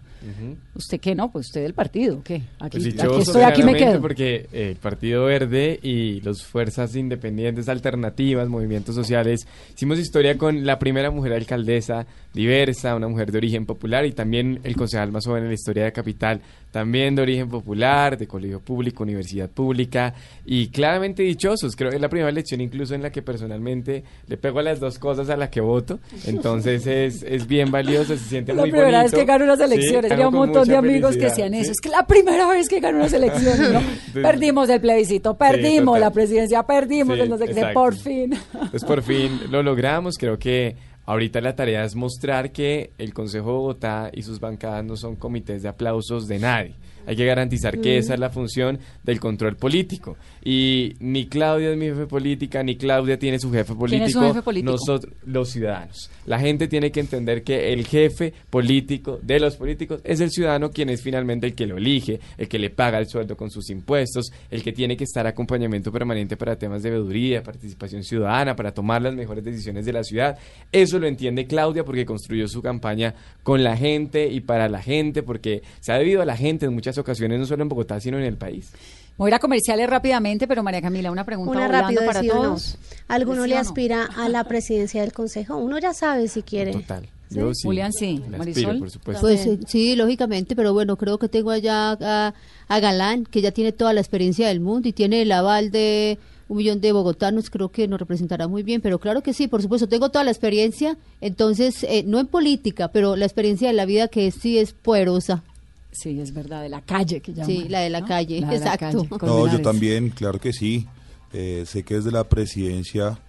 ¿Usted 0.75 0.99
qué 0.99 1.15
no? 1.15 1.31
Pues 1.31 1.47
usted 1.47 1.63
del 1.63 1.73
partido, 1.73 2.21
¿qué? 2.23 2.41
Aquí, 2.59 2.79
Pues 2.79 2.99
aquí 2.99 3.19
estoy, 3.21 3.41
aquí 3.43 3.63
me 3.63 3.75
quedo. 3.75 3.99
Porque 4.01 4.47
eh, 4.51 4.69
el 4.71 4.75
Partido 4.77 5.25
Verde 5.25 5.79
y 5.81 6.21
las 6.21 6.43
fuerzas 6.43 6.95
independientes, 6.95 7.67
alternativas, 7.69 8.47
movimientos 8.47 8.95
sociales, 8.95 9.45
hicimos 9.75 9.99
historia 9.99 10.37
con 10.37 10.65
la 10.65 10.79
primera 10.79 11.11
mujer 11.11 11.33
alcaldesa 11.33 12.05
diversa, 12.33 12.95
una 12.95 13.07
mujer 13.07 13.31
de 13.31 13.37
origen 13.39 13.65
popular 13.65 14.05
y 14.05 14.11
también 14.11 14.59
el 14.63 14.75
concejal 14.75 15.11
más 15.11 15.25
joven 15.25 15.43
en 15.43 15.49
la 15.49 15.55
historia 15.55 15.83
de 15.85 15.91
Capital, 15.91 16.41
también 16.71 17.15
de 17.15 17.23
origen 17.23 17.49
popular, 17.49 18.17
de 18.17 18.27
colegio 18.27 18.59
público, 18.61 19.03
universidad 19.03 19.49
pública 19.49 20.13
y 20.45 20.67
claramente 20.69 21.23
dichosos. 21.23 21.75
Creo 21.75 21.89
que 21.89 21.97
es 21.97 22.01
la 22.01 22.09
primera 22.09 22.29
elección 22.29 22.61
incluso 22.61 22.95
en 22.95 23.01
la 23.01 23.11
que 23.11 23.21
personalmente 23.21 24.03
le 24.27 24.37
pego 24.37 24.59
a 24.59 24.63
las 24.63 24.79
dos 24.79 24.99
cosas 24.99 25.29
a 25.29 25.37
la 25.37 25.49
que 25.49 25.61
voto. 25.61 25.99
Entonces 26.25 26.85
es, 26.87 27.23
es 27.23 27.47
bien 27.47 27.71
valioso, 27.71 28.15
se 28.17 28.23
siente 28.23 28.53
La 28.53 28.61
muy 28.63 28.71
primera 28.71 29.03
vez 29.03 29.11
bonito. 29.11 29.17
que 29.17 29.25
gano 29.25 29.43
unas 29.45 29.57
Sí, 29.59 29.63
elecciones, 29.65 30.09
tenía 30.09 30.27
un 30.27 30.35
montón 30.35 30.67
de 30.67 30.75
amigos 30.75 31.15
que 31.15 31.25
decían 31.25 31.53
eso. 31.53 31.65
sí. 31.65 31.71
Es 31.71 31.81
que 31.81 31.89
la 31.89 32.05
primera 32.05 32.47
vez 32.47 32.67
que 32.69 32.79
gano 32.79 32.97
unas 32.97 33.13
elecciones, 33.13 33.59
¿no? 33.71 33.79
Entonces- 34.07 34.23
perdimos 34.23 34.69
el 34.69 34.81
plebiscito, 34.81 35.37
perdimos 35.37 35.99
la 35.99 36.11
presidencia, 36.11 36.63
perdimos 36.63 37.17
el 37.19 37.29
no 37.29 37.37
sé 37.37 37.45
qué, 37.47 37.65
por 37.73 37.95
fin. 37.95 38.33
Pues 38.71 38.83
por 38.83 39.01
fin 39.03 39.39
lo 39.51 39.61
logramos. 39.63 40.17
Creo 40.17 40.37
que 40.39 40.75
ahorita 41.05 41.41
la 41.41 41.55
tarea 41.55 41.83
es 41.83 41.95
mostrar 41.95 42.51
que 42.51 42.91
el 42.97 43.13
Consejo 43.13 43.47
de 43.47 43.51
Bogotá 43.53 44.09
y 44.13 44.21
sus 44.21 44.39
bancadas 44.39 44.83
no 44.85 44.95
son 44.95 45.15
comités 45.15 45.63
de 45.63 45.69
aplausos 45.69 46.27
de 46.27 46.39
nadie. 46.39 46.75
Hay 47.09 47.15
que 47.15 47.25
garantizar 47.25 47.81
que 47.81 47.97
esa 47.97 48.13
es 48.13 48.19
la 48.19 48.29
función 48.29 48.77
del 49.03 49.19
control 49.19 49.55
político. 49.55 50.15
Y 50.45 50.93
ni 50.99 51.25
Claudia 51.25 51.71
es 51.71 51.75
mi 51.75 51.87
jefe 51.87 52.05
política, 52.05 52.61
ni 52.61 52.75
Claudia 52.75 53.17
tiene 53.17 53.39
su 53.39 53.51
jefe 53.51 53.73
político. 53.73 53.87
¿Quién 53.87 54.03
es 54.03 54.13
su 54.13 54.21
jefe 54.21 54.43
político? 54.43 54.71
Nosotros, 54.73 55.11
los 55.25 55.49
ciudadanos. 55.49 56.11
La 56.27 56.37
gente 56.37 56.67
tiene 56.67 56.91
que 56.91 56.99
entender 56.99 57.41
que 57.41 57.73
el 57.73 57.87
jefe 57.87 58.31
político 58.51 59.19
de 59.23 59.39
los 59.39 59.55
políticos 59.55 60.01
es 60.03 60.19
el 60.19 60.29
ciudadano 60.29 60.69
quien 60.69 60.91
es 60.91 61.01
finalmente 61.01 61.47
el 61.47 61.55
que 61.55 61.65
lo 61.65 61.77
elige, 61.77 62.19
el 62.37 62.47
que 62.47 62.59
le 62.59 62.69
paga 62.69 62.99
el 62.99 63.07
sueldo 63.07 63.35
con 63.35 63.49
sus 63.49 63.71
impuestos, 63.71 64.31
el 64.51 64.61
que 64.61 64.71
tiene 64.71 64.95
que 64.95 65.05
estar 65.05 65.25
acompañamiento 65.25 65.91
permanente 65.91 66.37
para 66.37 66.59
temas 66.59 66.83
de 66.83 66.91
veeduría, 66.91 67.41
participación 67.41 68.03
ciudadana, 68.03 68.55
para 68.55 68.71
tomar 68.71 69.01
las 69.01 69.15
mejores 69.15 69.43
decisiones 69.43 69.83
de 69.83 69.93
la 69.93 70.03
ciudad. 70.03 70.37
Eso 70.71 70.99
lo 70.99 71.07
entiende 71.07 71.47
Claudia 71.47 71.83
porque 71.83 72.05
construyó 72.05 72.47
su 72.47 72.61
campaña 72.61 73.15
con 73.41 73.63
la 73.63 73.75
gente 73.75 74.27
y 74.27 74.41
para 74.41 74.69
la 74.69 74.83
gente, 74.83 75.23
porque 75.23 75.63
se 75.79 75.91
ha 75.91 75.97
debido 75.97 76.21
a 76.21 76.25
la 76.25 76.37
gente 76.37 76.67
en 76.67 76.73
muchas 76.75 76.98
ocasiones, 76.99 77.39
no 77.39 77.45
solo 77.45 77.63
en 77.63 77.69
Bogotá, 77.69 77.99
sino 77.99 78.17
en 78.17 78.23
el 78.25 78.37
país. 78.37 78.71
Voy 79.17 79.27
a 79.27 79.29
ir 79.31 79.35
a 79.35 79.39
comerciales 79.39 79.89
rápidamente, 79.89 80.47
pero 80.47 80.63
María 80.63 80.81
Camila, 80.81 81.11
una 81.11 81.25
pregunta 81.25 81.51
Una 81.51 81.67
rápido, 81.67 82.05
para 82.05 82.21
o 82.21 82.23
no. 82.23 82.31
todos. 82.33 82.77
¿Alguno 83.07 83.43
¿Sí 83.43 83.49
le 83.49 83.55
no? 83.55 83.61
aspira 83.61 84.09
a 84.15 84.29
la 84.29 84.43
presidencia 84.45 85.01
del 85.01 85.11
Consejo? 85.11 85.57
Uno 85.57 85.77
ya 85.77 85.93
sabe 85.93 86.27
si 86.27 86.41
quiere. 86.41 86.71
Total. 86.71 87.07
Yo 87.29 87.53
sí. 87.53 87.67
Julián, 87.67 87.91
sí. 87.93 88.23
le 88.29 88.37
Marisol. 88.37 88.63
aspiro, 88.63 88.79
por 88.79 88.89
supuesto. 88.91 89.21
Pues 89.21 89.47
sí, 89.67 89.95
lógicamente, 89.95 90.55
pero 90.55 90.73
bueno, 90.73 90.95
creo 90.97 91.19
que 91.19 91.27
tengo 91.29 91.51
allá 91.51 91.91
a, 92.01 92.33
a 92.67 92.79
Galán, 92.79 93.25
que 93.25 93.41
ya 93.41 93.51
tiene 93.51 93.71
toda 93.71 93.93
la 93.93 93.99
experiencia 93.99 94.47
del 94.47 94.61
mundo 94.61 94.87
y 94.87 94.93
tiene 94.93 95.21
el 95.21 95.31
aval 95.31 95.69
de 95.69 96.17
un 96.47 96.57
millón 96.57 96.81
de 96.81 96.91
bogotanos, 96.91 97.51
creo 97.51 97.69
que 97.69 97.87
nos 97.87 97.99
representará 97.99 98.47
muy 98.47 98.63
bien, 98.63 98.81
pero 98.81 98.99
claro 98.99 99.21
que 99.21 99.33
sí, 99.33 99.47
por 99.47 99.61
supuesto, 99.61 99.87
tengo 99.87 100.09
toda 100.09 100.23
la 100.23 100.31
experiencia, 100.31 100.97
entonces, 101.21 101.83
eh, 101.83 102.03
no 102.07 102.19
en 102.19 102.25
política, 102.25 102.87
pero 102.91 103.15
la 103.15 103.25
experiencia 103.25 103.67
de 103.67 103.75
la 103.75 103.85
vida 103.85 104.07
que 104.07 104.31
sí 104.31 104.57
es 104.57 104.73
poderosa. 104.73 105.43
Sí, 105.91 106.19
es 106.19 106.33
verdad, 106.33 106.61
de 106.61 106.69
la 106.69 106.81
calle 106.81 107.19
que 107.21 107.31
llaman. 107.33 107.47
Sí, 107.47 107.67
la 107.67 107.79
de 107.81 107.89
la 107.89 108.01
¿no? 108.01 108.07
calle, 108.07 108.39
La 108.41 108.47
de 108.49 108.59
la 108.59 108.73
exacto. 108.73 109.05
calle, 109.09 109.25
No, 109.25 109.47
yo 109.51 109.61
también, 109.61 110.09
claro 110.09 110.39
que 110.39 110.53
sí. 110.53 110.87
Eh, 111.33 111.63
sé 111.67 111.83
que 111.83 111.95
desde 111.95 112.11
la 112.11 112.23
presidencia 112.23 113.19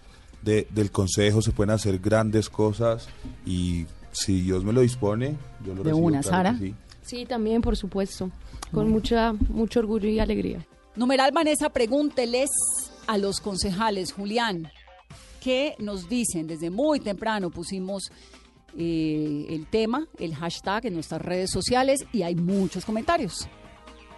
de- 0.42 0.66
del 0.70 0.90
Consejo 0.90 1.42
se 1.42 1.53
pueden 1.53 1.70
hacer 1.70 1.99
grandes 1.99 2.49
cosas 2.49 3.09
y 3.46 3.87
si 4.12 4.40
Dios 4.42 4.64
me 4.64 4.73
lo 4.73 4.81
dispone, 4.81 5.37
yo 5.64 5.75
lo 5.75 5.83
De 5.83 5.90
recibo, 5.90 6.07
una, 6.07 6.20
claro 6.20 6.51
Sara. 6.59 6.59
Sí, 7.03 7.25
también, 7.27 7.61
por 7.62 7.77
supuesto. 7.77 8.31
Con 8.73 8.90
mucha, 8.90 9.33
mucho 9.49 9.81
orgullo 9.81 10.09
y 10.09 10.18
alegría. 10.20 10.64
Numeral 10.96 11.33
Vanessa, 11.33 11.70
pregúnteles 11.70 12.51
a 13.07 13.18
los 13.18 13.40
concejales. 13.40 14.12
Julián, 14.12 14.70
¿qué 15.40 15.75
nos 15.79 16.09
dicen? 16.09 16.46
Desde 16.46 16.70
muy 16.70 17.01
temprano 17.01 17.51
pusimos 17.51 18.11
eh, 18.78 19.46
el 19.48 19.66
tema, 19.66 20.06
el 20.18 20.35
hashtag 20.35 20.87
en 20.87 20.94
nuestras 20.94 21.22
redes 21.22 21.50
sociales 21.50 22.06
y 22.12 22.22
hay 22.22 22.35
muchos 22.35 22.85
comentarios. 22.85 23.48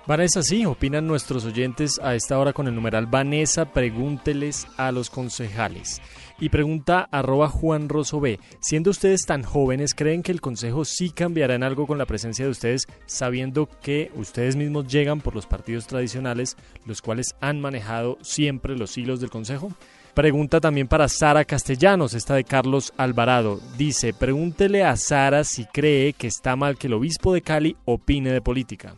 Vanessa, 0.04 0.42
sí, 0.42 0.66
opinan 0.66 1.06
nuestros 1.06 1.44
oyentes 1.44 2.00
a 2.02 2.16
esta 2.16 2.36
hora 2.36 2.52
con 2.52 2.66
el 2.66 2.74
numeral 2.74 3.06
Vanessa, 3.06 3.66
pregúnteles 3.66 4.66
a 4.76 4.90
los 4.90 5.10
concejales. 5.10 6.02
Y 6.40 6.48
pregunta 6.48 7.08
arroba 7.12 7.48
Juan 7.48 7.88
Rosso 7.88 8.18
B, 8.18 8.40
siendo 8.58 8.90
ustedes 8.90 9.24
tan 9.26 9.44
jóvenes, 9.44 9.94
¿creen 9.94 10.24
que 10.24 10.32
el 10.32 10.40
consejo 10.40 10.84
sí 10.84 11.10
cambiará 11.10 11.54
en 11.54 11.62
algo 11.62 11.86
con 11.86 11.98
la 11.98 12.06
presencia 12.06 12.44
de 12.44 12.50
ustedes, 12.50 12.88
sabiendo 13.06 13.68
que 13.80 14.10
ustedes 14.16 14.56
mismos 14.56 14.88
llegan 14.88 15.20
por 15.20 15.36
los 15.36 15.46
partidos 15.46 15.86
tradicionales, 15.86 16.56
los 16.84 17.00
cuales 17.00 17.36
han 17.40 17.60
manejado 17.60 18.18
siempre 18.22 18.76
los 18.76 18.98
hilos 18.98 19.20
del 19.20 19.30
consejo? 19.30 19.70
Pregunta 20.14 20.60
también 20.60 20.88
para 20.88 21.08
Sara 21.08 21.46
Castellanos, 21.46 22.12
esta 22.12 22.34
de 22.34 22.44
Carlos 22.44 22.92
Alvarado. 22.98 23.60
Dice, 23.78 24.12
pregúntele 24.12 24.84
a 24.84 24.94
Sara 24.96 25.42
si 25.42 25.64
cree 25.64 26.12
que 26.12 26.26
está 26.26 26.54
mal 26.54 26.76
que 26.76 26.86
el 26.86 26.92
obispo 26.92 27.32
de 27.32 27.40
Cali 27.40 27.76
opine 27.86 28.30
de 28.30 28.42
política. 28.42 28.94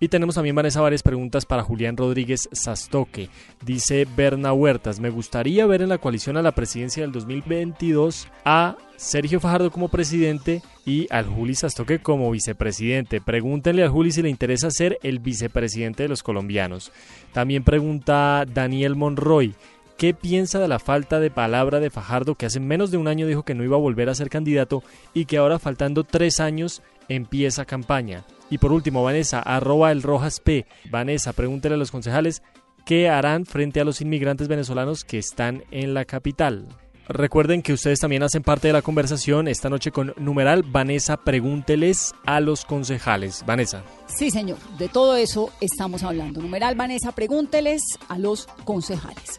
Y 0.00 0.08
tenemos 0.08 0.34
también, 0.34 0.56
Vanessa, 0.56 0.80
varias 0.80 1.02
preguntas 1.02 1.46
para 1.46 1.62
Julián 1.62 1.96
Rodríguez 1.96 2.48
Sastoque. 2.52 3.28
Dice 3.64 4.06
Berna 4.16 4.52
Huertas, 4.52 5.00
me 5.00 5.10
gustaría 5.10 5.66
ver 5.66 5.82
en 5.82 5.88
la 5.88 5.98
coalición 5.98 6.36
a 6.36 6.42
la 6.42 6.52
presidencia 6.52 7.02
del 7.02 7.12
2022 7.12 8.28
a 8.44 8.76
Sergio 8.96 9.40
Fajardo 9.40 9.70
como 9.70 9.88
presidente 9.88 10.62
y 10.84 11.06
al 11.10 11.26
Juli 11.26 11.54
Sastoque 11.54 12.00
como 12.00 12.30
vicepresidente. 12.30 13.20
Pregúntenle 13.20 13.82
al 13.82 13.90
Juli 13.90 14.12
si 14.12 14.22
le 14.22 14.30
interesa 14.30 14.70
ser 14.70 14.98
el 15.02 15.20
vicepresidente 15.20 16.02
de 16.02 16.08
los 16.08 16.22
colombianos. 16.22 16.90
También 17.32 17.64
pregunta 17.64 18.44
Daniel 18.46 18.96
Monroy, 18.96 19.54
¿Qué 19.96 20.12
piensa 20.12 20.58
de 20.58 20.66
la 20.66 20.80
falta 20.80 21.20
de 21.20 21.30
palabra 21.30 21.78
de 21.78 21.88
Fajardo 21.88 22.34
que 22.34 22.46
hace 22.46 22.58
menos 22.58 22.90
de 22.90 22.96
un 22.96 23.06
año 23.06 23.28
dijo 23.28 23.44
que 23.44 23.54
no 23.54 23.62
iba 23.62 23.76
a 23.76 23.80
volver 23.80 24.08
a 24.08 24.14
ser 24.14 24.28
candidato 24.28 24.82
y 25.12 25.26
que 25.26 25.36
ahora 25.36 25.60
faltando 25.60 26.02
tres 26.02 26.40
años 26.40 26.82
empieza 27.08 27.64
campaña? 27.64 28.24
Y 28.50 28.58
por 28.58 28.72
último, 28.72 29.04
Vanessa, 29.04 29.38
arroba 29.38 29.92
el 29.92 30.02
Rojas 30.02 30.40
P. 30.40 30.66
Vanessa, 30.90 31.32
pregúntele 31.32 31.76
a 31.76 31.78
los 31.78 31.92
concejales 31.92 32.42
qué 32.84 33.08
harán 33.08 33.46
frente 33.46 33.80
a 33.80 33.84
los 33.84 34.00
inmigrantes 34.00 34.48
venezolanos 34.48 35.04
que 35.04 35.18
están 35.18 35.62
en 35.70 35.94
la 35.94 36.04
capital. 36.04 36.66
Recuerden 37.06 37.62
que 37.62 37.74
ustedes 37.74 38.00
también 38.00 38.22
hacen 38.22 38.42
parte 38.42 38.66
de 38.66 38.72
la 38.72 38.82
conversación 38.82 39.46
esta 39.46 39.68
noche 39.68 39.92
con 39.92 40.14
numeral 40.16 40.62
Vanessa, 40.62 41.18
pregúnteles 41.18 42.14
a 42.24 42.40
los 42.40 42.64
concejales. 42.64 43.44
Vanessa. 43.46 43.84
Sí, 44.06 44.30
señor, 44.30 44.58
de 44.78 44.88
todo 44.88 45.14
eso 45.16 45.50
estamos 45.60 46.02
hablando. 46.02 46.40
Numeral 46.40 46.74
Vanessa, 46.74 47.12
pregúnteles 47.12 47.82
a 48.08 48.18
los 48.18 48.46
concejales. 48.64 49.38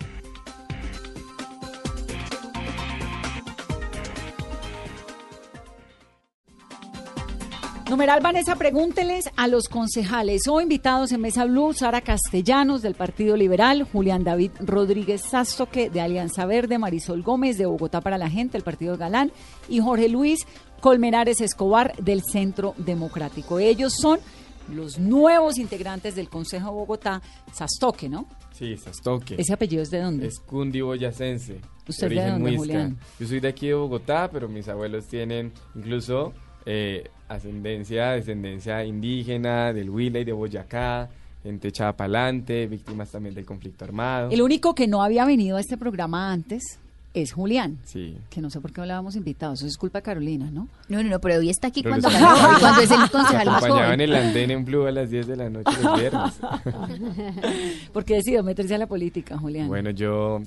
Numeral 7.89 8.19
Vanessa, 8.19 8.55
pregúnteles 8.55 9.25
a 9.35 9.47
los 9.47 9.69
concejales. 9.69 10.47
Hoy 10.47 10.63
invitados 10.63 11.11
en 11.11 11.21
Mesa 11.21 11.45
Blue, 11.45 11.71
Sara 11.71 12.01
Castellanos 12.01 12.81
del 12.81 12.95
Partido 12.95 13.37
Liberal, 13.37 13.83
Julián 13.83 14.23
David 14.23 14.51
Rodríguez 14.59 15.21
Sastoque 15.21 15.91
de 15.91 16.01
Alianza 16.01 16.47
Verde, 16.47 16.79
Marisol 16.79 17.21
Gómez 17.21 17.59
de 17.59 17.67
Bogotá 17.67 18.01
para 18.01 18.17
la 18.17 18.27
Gente, 18.27 18.57
el 18.57 18.63
Partido 18.63 18.97
Galán, 18.97 19.31
y 19.69 19.81
Jorge 19.81 20.09
Luis 20.09 20.39
Colmenares 20.81 21.41
Escobar 21.41 21.95
del 21.97 22.23
Centro 22.23 22.73
Democrático. 22.77 23.59
Ellos 23.59 23.93
son 23.93 24.19
los 24.73 24.97
nuevos 24.97 25.59
integrantes 25.59 26.15
del 26.15 26.27
Consejo 26.27 26.69
de 26.69 26.73
Bogotá, 26.73 27.21
Sastoque, 27.53 28.09
¿no? 28.09 28.27
Sí, 28.51 28.77
Sastoque. 28.77 29.35
¿Ese 29.37 29.53
apellido 29.53 29.83
es 29.83 29.91
de 29.91 30.01
dónde? 30.01 30.25
Es 30.25 30.39
cundiboyacense. 30.39 31.61
¿Usted 31.87 32.09
de 32.09 32.15
origen 32.15 32.31
dónde, 32.31 32.51
muisca. 32.57 32.73
Julián? 32.73 32.97
Yo 33.19 33.27
soy 33.27 33.39
de 33.39 33.47
aquí 33.47 33.67
de 33.67 33.75
Bogotá, 33.75 34.27
pero 34.31 34.49
mis 34.49 34.67
abuelos 34.67 35.05
tienen 35.05 35.53
incluso 35.75 36.33
eh, 36.65 37.09
ascendencia, 37.27 38.11
descendencia 38.11 38.83
indígena, 38.83 39.73
del 39.73 39.89
Huila 39.89 40.19
y 40.19 40.23
de 40.23 40.33
Boyacá, 40.33 41.09
gente 41.43 41.67
echada 41.67 41.93
pa'lante, 41.93 42.67
víctimas 42.67 43.11
también 43.11 43.35
del 43.35 43.45
conflicto 43.45 43.85
armado. 43.85 44.29
El 44.31 44.41
único 44.41 44.73
que 44.75 44.87
no 44.87 45.03
había 45.03 45.25
venido 45.25 45.57
a 45.57 45.59
este 45.59 45.77
programa 45.77 46.31
antes 46.31 46.79
es 47.13 47.31
Julián. 47.31 47.77
Sí. 47.85 48.17
Que 48.29 48.41
no 48.41 48.49
sé 48.49 48.59
por 48.59 48.73
qué 48.73 48.81
no 48.81 48.87
le 48.87 48.93
habíamos 48.93 49.15
invitado. 49.15 49.53
Eso 49.53 49.65
es 49.65 49.77
culpa 49.77 49.99
de 49.99 50.03
Carolina, 50.03 50.49
¿no? 50.51 50.67
No, 50.89 51.01
no, 51.01 51.09
no, 51.09 51.19
pero 51.19 51.35
hoy 51.39 51.49
está 51.49 51.67
aquí 51.67 51.81
Pero 51.81 51.93
cuando, 51.93 52.09
ganó, 52.09 52.59
cuando 52.59 52.81
es 52.81 52.91
el 52.91 53.09
concejal 53.11 53.45
más 53.47 53.63
acompañaba 53.63 53.93
en 53.93 53.99
joven. 53.99 54.01
el 54.01 54.15
andén 54.15 54.51
en 54.51 54.65
Blue 54.65 54.85
a 54.85 54.91
las 54.91 55.09
10 55.09 55.27
de 55.27 55.35
la 55.37 55.49
noche 55.49 55.71
los 55.81 55.99
viernes. 55.99 56.33
Porque 57.93 58.15
decidió 58.15 58.43
meterse 58.43 58.75
a 58.75 58.77
la 58.79 58.87
política, 58.87 59.37
Julián. 59.37 59.67
Bueno, 59.67 59.91
yo 59.91 60.41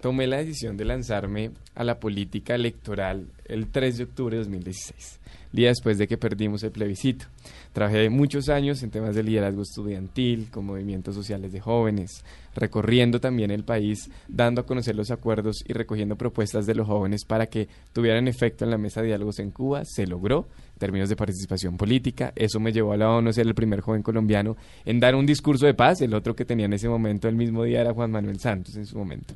tomé 0.00 0.26
la 0.26 0.38
decisión 0.38 0.76
de 0.76 0.84
lanzarme 0.86 1.50
a 1.74 1.84
la 1.84 1.98
política 2.00 2.54
electoral 2.54 3.26
el 3.44 3.68
3 3.68 3.98
de 3.98 4.04
octubre 4.04 4.36
de 4.36 4.44
2016, 4.44 5.20
día 5.54 5.68
después 5.68 5.98
de 5.98 6.08
que 6.08 6.18
perdimos 6.18 6.62
el 6.64 6.72
plebiscito. 6.72 7.26
Trabajé 7.72 8.10
muchos 8.10 8.48
años 8.48 8.82
en 8.82 8.90
temas 8.90 9.14
de 9.14 9.22
liderazgo 9.22 9.62
estudiantil, 9.62 10.50
con 10.50 10.66
movimientos 10.66 11.14
sociales 11.14 11.52
de 11.52 11.60
jóvenes, 11.60 12.24
recorriendo 12.54 13.20
también 13.20 13.50
el 13.50 13.64
país, 13.64 14.10
dando 14.28 14.60
a 14.60 14.66
conocer 14.66 14.94
los 14.94 15.10
acuerdos 15.10 15.64
y 15.66 15.72
recogiendo 15.72 16.16
propuestas 16.16 16.66
de 16.66 16.74
los 16.74 16.86
jóvenes 16.86 17.24
para 17.24 17.46
que 17.46 17.68
tuvieran 17.92 18.28
efecto 18.28 18.64
en 18.64 18.70
la 18.70 18.78
mesa 18.78 19.00
de 19.00 19.08
diálogos 19.08 19.38
en 19.38 19.50
Cuba. 19.50 19.84
Se 19.84 20.06
logró 20.06 20.48
en 20.74 20.78
términos 20.78 21.08
de 21.08 21.16
participación 21.16 21.76
política. 21.76 22.32
Eso 22.36 22.60
me 22.60 22.72
llevó 22.72 22.92
a 22.92 22.96
la 22.96 23.10
ONU 23.10 23.32
ser 23.32 23.46
el 23.46 23.54
primer 23.54 23.80
joven 23.80 24.02
colombiano 24.02 24.56
en 24.84 25.00
dar 25.00 25.14
un 25.14 25.26
discurso 25.26 25.66
de 25.66 25.74
paz. 25.74 26.00
El 26.00 26.14
otro 26.14 26.34
que 26.34 26.44
tenía 26.44 26.66
en 26.66 26.72
ese 26.72 26.88
momento, 26.88 27.28
el 27.28 27.36
mismo 27.36 27.64
día, 27.64 27.80
era 27.80 27.92
Juan 27.92 28.10
Manuel 28.10 28.38
Santos 28.38 28.76
en 28.76 28.86
su 28.86 28.96
momento. 28.98 29.34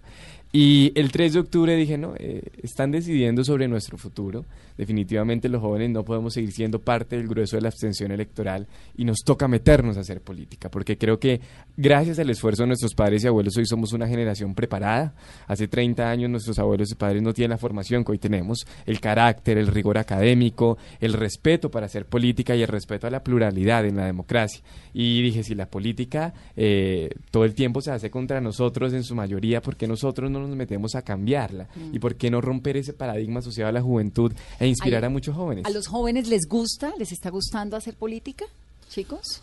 Y 0.50 0.92
el 0.94 1.12
3 1.12 1.34
de 1.34 1.40
octubre 1.40 1.76
dije, 1.76 1.98
no, 1.98 2.14
eh, 2.18 2.42
están 2.62 2.90
decidiendo 2.90 3.44
sobre 3.44 3.68
nuestro 3.68 3.98
futuro. 3.98 4.46
Definitivamente 4.78 5.48
los 5.48 5.60
jóvenes 5.60 5.90
no 5.90 6.04
podemos 6.04 6.32
seguir 6.32 6.52
siendo 6.52 6.78
parte 6.80 7.16
del 7.16 7.28
grueso 7.28 7.56
de 7.56 7.62
la 7.62 7.68
abstención 7.68 8.12
electoral 8.12 8.66
y 8.96 9.04
nos 9.04 9.18
toca 9.24 9.46
meternos 9.46 9.98
a 9.98 10.00
hacer 10.00 10.22
política, 10.22 10.70
porque 10.70 10.96
creo 10.96 11.18
que 11.18 11.40
gracias 11.76 12.18
al 12.18 12.30
esfuerzo 12.30 12.62
de 12.62 12.68
nuestros 12.68 12.94
padres 12.94 13.07
y 13.16 13.26
abuelos 13.26 13.56
hoy 13.56 13.66
somos 13.66 13.92
una 13.92 14.06
generación 14.06 14.54
preparada. 14.54 15.14
Hace 15.46 15.68
30 15.68 16.08
años 16.08 16.30
nuestros 16.30 16.58
abuelos 16.58 16.90
y 16.92 16.94
padres 16.94 17.22
no 17.22 17.32
tienen 17.32 17.50
la 17.50 17.58
formación 17.58 18.04
que 18.04 18.12
hoy 18.12 18.18
tenemos, 18.18 18.66
el 18.86 19.00
carácter, 19.00 19.58
el 19.58 19.66
rigor 19.66 19.98
académico, 19.98 20.78
el 21.00 21.14
respeto 21.14 21.70
para 21.70 21.86
hacer 21.86 22.06
política 22.06 22.54
y 22.54 22.62
el 22.62 22.68
respeto 22.68 23.06
a 23.06 23.10
la 23.10 23.22
pluralidad 23.22 23.84
en 23.86 23.96
la 23.96 24.06
democracia. 24.06 24.62
Y 24.92 25.22
dije, 25.22 25.42
si 25.42 25.54
la 25.54 25.66
política 25.66 26.34
eh, 26.56 27.10
todo 27.30 27.44
el 27.44 27.54
tiempo 27.54 27.80
se 27.80 27.90
hace 27.90 28.10
contra 28.10 28.40
nosotros 28.40 28.92
en 28.92 29.04
su 29.04 29.14
mayoría, 29.14 29.62
¿por 29.62 29.76
qué 29.76 29.86
nosotros 29.86 30.30
no 30.30 30.40
nos 30.40 30.56
metemos 30.56 30.94
a 30.94 31.02
cambiarla? 31.02 31.68
Mm. 31.74 31.94
¿Y 31.94 31.98
por 31.98 32.16
qué 32.16 32.30
no 32.30 32.40
romper 32.40 32.76
ese 32.76 32.92
paradigma 32.92 33.40
asociado 33.40 33.70
a 33.70 33.72
la 33.72 33.82
juventud 33.82 34.32
e 34.58 34.66
inspirar 34.66 35.04
Ay, 35.04 35.06
a 35.06 35.10
muchos 35.10 35.34
jóvenes? 35.34 35.64
¿A 35.64 35.70
los 35.70 35.86
jóvenes 35.86 36.28
les 36.28 36.46
gusta, 36.46 36.92
les 36.98 37.12
está 37.12 37.30
gustando 37.30 37.76
hacer 37.76 37.94
política, 37.94 38.44
chicos? 38.88 39.42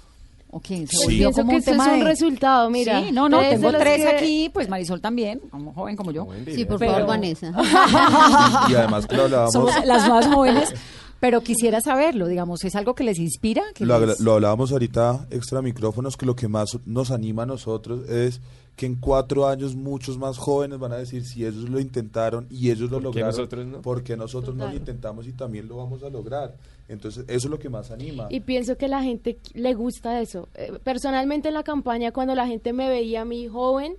¿O 0.49 0.59
volvió 1.03 1.07
pienso 1.31 1.41
como 1.41 1.49
que 1.49 1.55
un 1.55 1.59
esto 1.59 1.71
tema 1.71 1.85
es 1.87 1.91
un 1.93 1.99
de- 1.99 2.05
resultado, 2.05 2.69
mira. 2.69 3.01
Sí, 3.03 3.11
no, 3.11 3.27
no, 3.27 3.39
tres 3.39 3.59
tengo 3.59 3.71
tres 3.77 3.97
que- 3.97 4.07
aquí, 4.07 4.49
pues 4.53 4.69
Marisol 4.69 5.01
también, 5.01 5.39
como 5.51 5.73
joven 5.73 5.95
como 5.97 6.11
yo. 6.11 6.27
Sí, 6.53 6.63
por 6.65 6.79
Pero- 6.79 6.91
favor, 6.93 7.07
Vanessa. 7.07 7.51
Y, 8.69 8.71
y 8.71 8.75
además 8.75 9.05
que 9.05 9.15
lo 9.17 9.23
hablábamos, 9.23 9.51
Somos 9.53 9.85
las 9.85 10.07
más 10.07 10.27
jóvenes, 10.27 10.73
pero 11.19 11.41
quisiera 11.41 11.79
saberlo, 11.81 12.27
digamos, 12.27 12.63
¿es 12.63 12.75
algo 12.75 12.93
que 12.95 13.03
les 13.03 13.17
inspira? 13.19 13.63
que 13.73 13.85
lo, 13.85 14.05
les- 14.05 14.19
lo 14.19 14.33
hablábamos 14.33 14.71
ahorita 14.71 15.27
extra 15.31 15.61
micrófonos, 15.61 16.17
que 16.17 16.25
lo 16.25 16.35
que 16.35 16.47
más 16.47 16.77
nos 16.85 17.11
anima 17.11 17.43
a 17.43 17.45
nosotros 17.45 18.07
es 18.09 18.41
que 18.75 18.85
en 18.85 18.95
cuatro 18.95 19.47
años 19.47 19.73
muchos 19.73 20.17
más 20.17 20.37
jóvenes 20.37 20.77
van 20.79 20.91
a 20.91 20.97
decir 20.97 21.23
si 21.25 21.45
ellos 21.45 21.69
lo 21.69 21.79
intentaron 21.79 22.45
y 22.49 22.71
ellos 22.71 22.91
lo 22.91 22.99
¿Por 22.99 22.99
qué 22.99 23.05
lograron, 23.21 23.29
nosotros 23.31 23.65
no? 23.65 23.81
porque 23.81 24.17
nosotros 24.17 24.53
no 24.55 24.67
lo 24.67 24.75
intentamos 24.75 25.25
y 25.27 25.31
también 25.31 25.67
lo 25.69 25.77
vamos 25.77 26.03
a 26.03 26.09
lograr. 26.09 26.55
Entonces, 26.89 27.23
eso 27.29 27.47
es 27.47 27.51
lo 27.51 27.57
que 27.57 27.69
más 27.69 27.89
anima. 27.89 28.27
Y 28.29 28.41
pienso 28.41 28.77
que 28.77 28.87
la 28.89 29.01
gente 29.01 29.37
le 29.53 29.73
gusta 29.73 30.19
eso. 30.21 30.49
Eh, 30.55 30.73
Personalmente 30.83 31.47
en 31.47 31.53
la 31.53 31.63
campaña, 31.63 32.11
cuando 32.11 32.35
la 32.35 32.45
gente 32.47 32.73
me 32.73 32.89
veía 32.89 33.21
a 33.21 33.25
mí 33.25 33.47
joven, 33.47 33.95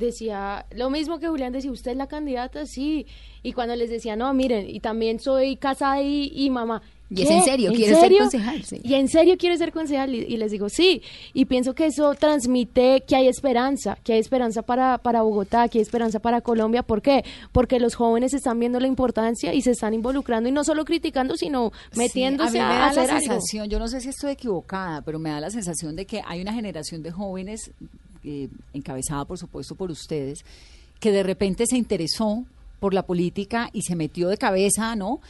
decía 0.00 0.66
lo 0.74 0.90
mismo 0.90 1.20
que 1.20 1.28
Julián 1.28 1.52
decía, 1.52 1.70
¿usted 1.70 1.92
es 1.92 1.96
la 1.96 2.08
candidata? 2.08 2.66
Sí. 2.66 3.06
Y 3.42 3.52
cuando 3.52 3.76
les 3.76 3.90
decía, 3.90 4.16
no, 4.16 4.34
miren, 4.34 4.68
y 4.68 4.80
también 4.80 5.20
soy 5.20 5.56
casada 5.56 6.02
y, 6.02 6.32
y 6.34 6.50
mamá. 6.50 6.82
Y 7.12 7.22
es 7.22 7.28
¿Qué? 7.28 7.36
en 7.38 7.42
serio, 7.44 7.70
¿En 7.70 7.76
¿quiere 7.76 7.94
ser 7.96 8.16
concejal? 8.16 8.62
Sí. 8.62 8.80
Y 8.84 8.94
en 8.94 9.08
serio 9.08 9.36
quiere 9.36 9.58
ser 9.58 9.72
concejal 9.72 10.14
y, 10.14 10.18
y 10.18 10.36
les 10.36 10.52
digo 10.52 10.68
sí 10.68 11.02
y 11.34 11.46
pienso 11.46 11.74
que 11.74 11.86
eso 11.86 12.14
transmite 12.14 13.02
que 13.04 13.16
hay 13.16 13.26
esperanza 13.26 13.98
que 14.04 14.12
hay 14.12 14.20
esperanza 14.20 14.62
para, 14.62 14.96
para 14.98 15.22
Bogotá 15.22 15.68
que 15.68 15.78
hay 15.78 15.82
esperanza 15.82 16.20
para 16.20 16.40
Colombia 16.40 16.84
¿por 16.84 17.02
qué? 17.02 17.24
porque 17.50 17.80
los 17.80 17.96
jóvenes 17.96 18.32
están 18.32 18.60
viendo 18.60 18.78
la 18.78 18.86
importancia 18.86 19.52
y 19.52 19.60
se 19.60 19.72
están 19.72 19.92
involucrando 19.92 20.48
y 20.48 20.52
no 20.52 20.62
solo 20.62 20.84
criticando 20.84 21.36
sino 21.36 21.72
metiéndose 21.96 22.52
Sí, 22.52 22.58
a, 22.58 22.62
mí 22.62 22.68
me 22.68 22.74
a, 22.76 22.78
da 22.78 22.86
hacer 22.86 23.06
la 23.08 23.14
algo 23.16 23.26
sensación, 23.26 23.68
yo 23.68 23.80
no 23.80 23.88
sé 23.88 24.00
si 24.00 24.10
estoy 24.10 24.30
equivocada, 24.30 25.02
pero 25.02 25.18
me 25.18 25.30
da 25.30 25.40
la 25.40 25.50
sensación 25.50 25.96
de 25.96 26.06
que 26.06 26.22
hay 26.24 26.40
una 26.40 26.52
generación 26.52 27.02
de 27.02 27.10
jóvenes, 27.10 27.72
eh, 28.24 28.48
encabezada 28.72 29.24
por 29.24 29.38
supuesto 29.38 29.74
por 29.74 29.90
ustedes, 29.90 30.44
que 30.98 31.12
de 31.12 31.22
repente 31.22 31.64
se 31.66 31.76
interesó 31.76 32.44
por 32.78 32.94
la 32.94 33.04
política 33.06 33.70
y 33.72 33.82
se 33.82 33.96
metió 33.96 34.28
de 34.28 34.38
cabeza, 34.38 34.96
¿no? 34.96 35.20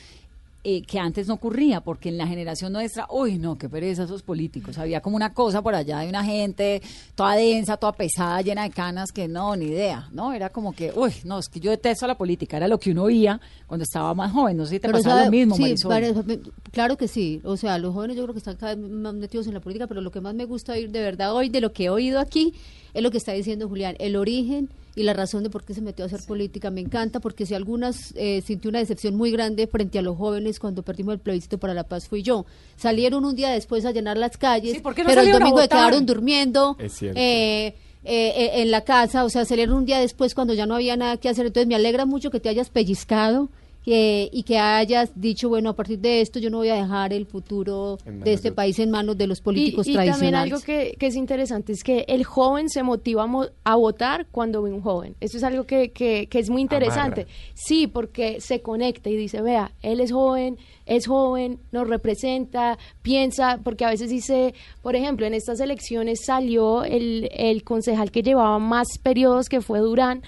Eh, 0.62 0.82
que 0.82 0.98
antes 0.98 1.26
no 1.26 1.32
ocurría, 1.34 1.80
porque 1.80 2.10
en 2.10 2.18
la 2.18 2.26
generación 2.26 2.74
nuestra, 2.74 3.06
uy, 3.10 3.38
no, 3.38 3.56
qué 3.56 3.70
pereza 3.70 4.02
esos 4.04 4.22
políticos. 4.22 4.76
Había 4.76 5.00
como 5.00 5.16
una 5.16 5.32
cosa 5.32 5.62
por 5.62 5.74
allá 5.74 6.00
de 6.00 6.10
una 6.10 6.22
gente 6.22 6.82
toda 7.14 7.34
densa, 7.34 7.78
toda 7.78 7.92
pesada, 7.92 8.42
llena 8.42 8.64
de 8.64 8.70
canas, 8.70 9.10
que 9.10 9.26
no, 9.26 9.56
ni 9.56 9.68
idea, 9.68 10.10
¿no? 10.12 10.34
Era 10.34 10.50
como 10.50 10.74
que, 10.74 10.92
uy, 10.94 11.12
no, 11.24 11.38
es 11.38 11.48
que 11.48 11.60
yo 11.60 11.70
detesto 11.70 12.06
la 12.06 12.18
política, 12.18 12.58
era 12.58 12.68
lo 12.68 12.78
que 12.78 12.90
uno 12.90 13.04
oía 13.04 13.40
cuando 13.66 13.84
estaba 13.84 14.12
más 14.12 14.32
joven. 14.32 14.58
No 14.58 14.66
sé 14.66 14.72
si 14.72 14.80
te 14.80 14.90
pasaba 14.90 15.14
sabe- 15.14 15.24
lo 15.24 15.30
mismo, 15.30 15.56
sí, 15.56 15.62
Marisol. 15.62 16.42
Claro 16.72 16.98
que 16.98 17.08
sí. 17.08 17.40
O 17.42 17.56
sea, 17.56 17.78
los 17.78 17.94
jóvenes 17.94 18.18
yo 18.18 18.24
creo 18.24 18.34
que 18.34 18.40
están 18.40 18.56
cada 18.56 18.74
vez 18.74 18.86
más 18.86 19.14
metidos 19.14 19.46
en 19.46 19.54
la 19.54 19.60
política, 19.60 19.86
pero 19.86 20.02
lo 20.02 20.10
que 20.10 20.20
más 20.20 20.34
me 20.34 20.44
gusta 20.44 20.74
oír 20.74 20.90
de 20.90 21.00
verdad 21.00 21.34
hoy, 21.34 21.48
de 21.48 21.62
lo 21.62 21.72
que 21.72 21.84
he 21.84 21.88
oído 21.88 22.20
aquí, 22.20 22.52
es 22.92 23.02
lo 23.02 23.10
que 23.10 23.16
está 23.16 23.32
diciendo 23.32 23.66
Julián, 23.66 23.96
el 23.98 24.14
origen 24.14 24.68
y 25.00 25.02
la 25.02 25.14
razón 25.14 25.42
de 25.42 25.50
por 25.50 25.64
qué 25.64 25.72
se 25.74 25.80
metió 25.80 26.04
a 26.04 26.06
hacer 26.06 26.20
política. 26.26 26.70
Me 26.70 26.80
encanta 26.80 27.20
porque 27.20 27.46
si 27.46 27.54
algunas 27.54 28.12
eh, 28.16 28.42
sintió 28.44 28.68
una 28.68 28.78
decepción 28.80 29.16
muy 29.16 29.30
grande 29.30 29.66
frente 29.66 29.98
a 29.98 30.02
los 30.02 30.16
jóvenes 30.16 30.58
cuando 30.60 30.82
perdimos 30.82 31.14
el 31.14 31.20
plebiscito 31.20 31.58
para 31.58 31.72
la 31.74 31.84
paz 31.84 32.06
fui 32.06 32.22
yo. 32.22 32.44
Salieron 32.76 33.24
un 33.24 33.34
día 33.34 33.50
después 33.50 33.84
a 33.86 33.92
llenar 33.92 34.18
las 34.18 34.36
calles, 34.36 34.74
Sí, 34.74 34.80
¿por 34.80 34.94
qué 34.94 35.02
no 35.02 35.08
pero 35.08 35.22
el 35.22 35.32
domingo 35.32 35.56
quedaron 35.56 36.04
durmiendo. 36.06 36.76
Es 36.78 36.92
cierto. 36.92 37.18
eh, 37.18 37.74
eh, 38.02 38.32
eh, 38.34 38.50
en 38.62 38.70
la 38.70 38.82
casa, 38.82 39.24
o 39.24 39.28
sea, 39.28 39.44
salieron 39.44 39.76
un 39.76 39.84
día 39.84 39.98
después 39.98 40.34
cuando 40.34 40.54
ya 40.54 40.66
no 40.66 40.74
había 40.74 40.96
nada 40.96 41.16
que 41.16 41.28
hacer. 41.28 41.46
Entonces 41.46 41.66
me 41.68 41.74
alegra 41.74 42.06
mucho 42.06 42.30
que 42.30 42.40
te 42.40 42.48
hayas 42.48 42.70
pellizcado 42.70 43.48
que- 43.84 44.28
y 44.32 44.42
que 44.42 44.58
hayas 44.58 45.10
dicho, 45.14 45.48
bueno, 45.48 45.70
a 45.70 45.76
partir 45.76 45.98
de 45.98 46.20
esto 46.20 46.38
yo 46.38 46.50
no 46.50 46.58
voy 46.58 46.68
a 46.68 46.74
dejar 46.74 47.12
el 47.12 47.24
futuro 47.26 47.96
de 48.24 48.32
este 48.34 48.48
país 48.54 48.78
en 48.78 48.90
manos 48.90 49.16
de 49.16 49.26
los 49.26 49.40
políticos 49.40 49.86
y, 49.86 49.92
y 49.92 49.94
también 50.12 50.34
algo 50.34 50.60
que, 50.64 50.96
que 50.98 51.06
es 51.06 51.16
interesante 51.16 51.72
es 51.72 51.82
que 51.82 52.04
el 52.08 52.24
joven 52.24 52.68
se 52.68 52.82
motiva 52.82 53.22
a, 53.22 53.26
mo- 53.26 53.46
a 53.64 53.76
votar 53.76 54.26
cuando 54.30 54.62
ve 54.62 54.72
un 54.72 54.82
joven. 54.82 55.16
Eso 55.20 55.38
es 55.38 55.44
algo 55.44 55.64
que, 55.64 55.92
que, 55.92 56.26
que 56.28 56.38
es 56.38 56.50
muy 56.50 56.60
interesante. 56.62 57.22
Amarra. 57.22 57.34
Sí, 57.54 57.86
porque 57.86 58.40
se 58.40 58.60
conecta 58.60 59.08
y 59.10 59.16
dice, 59.16 59.40
vea, 59.40 59.72
él 59.82 60.00
es 60.00 60.12
joven, 60.12 60.58
es 60.90 61.06
joven, 61.06 61.60
nos 61.70 61.86
representa, 61.88 62.76
piensa, 63.00 63.60
porque 63.62 63.84
a 63.84 63.90
veces 63.90 64.10
dice, 64.10 64.54
por 64.82 64.96
ejemplo, 64.96 65.24
en 65.24 65.34
estas 65.34 65.60
elecciones 65.60 66.24
salió 66.26 66.82
el, 66.82 67.30
el 67.32 67.62
concejal 67.62 68.10
que 68.10 68.24
llevaba 68.24 68.58
más 68.58 68.98
periodos, 69.00 69.48
que 69.48 69.60
fue 69.60 69.78
Durán. 69.78 70.22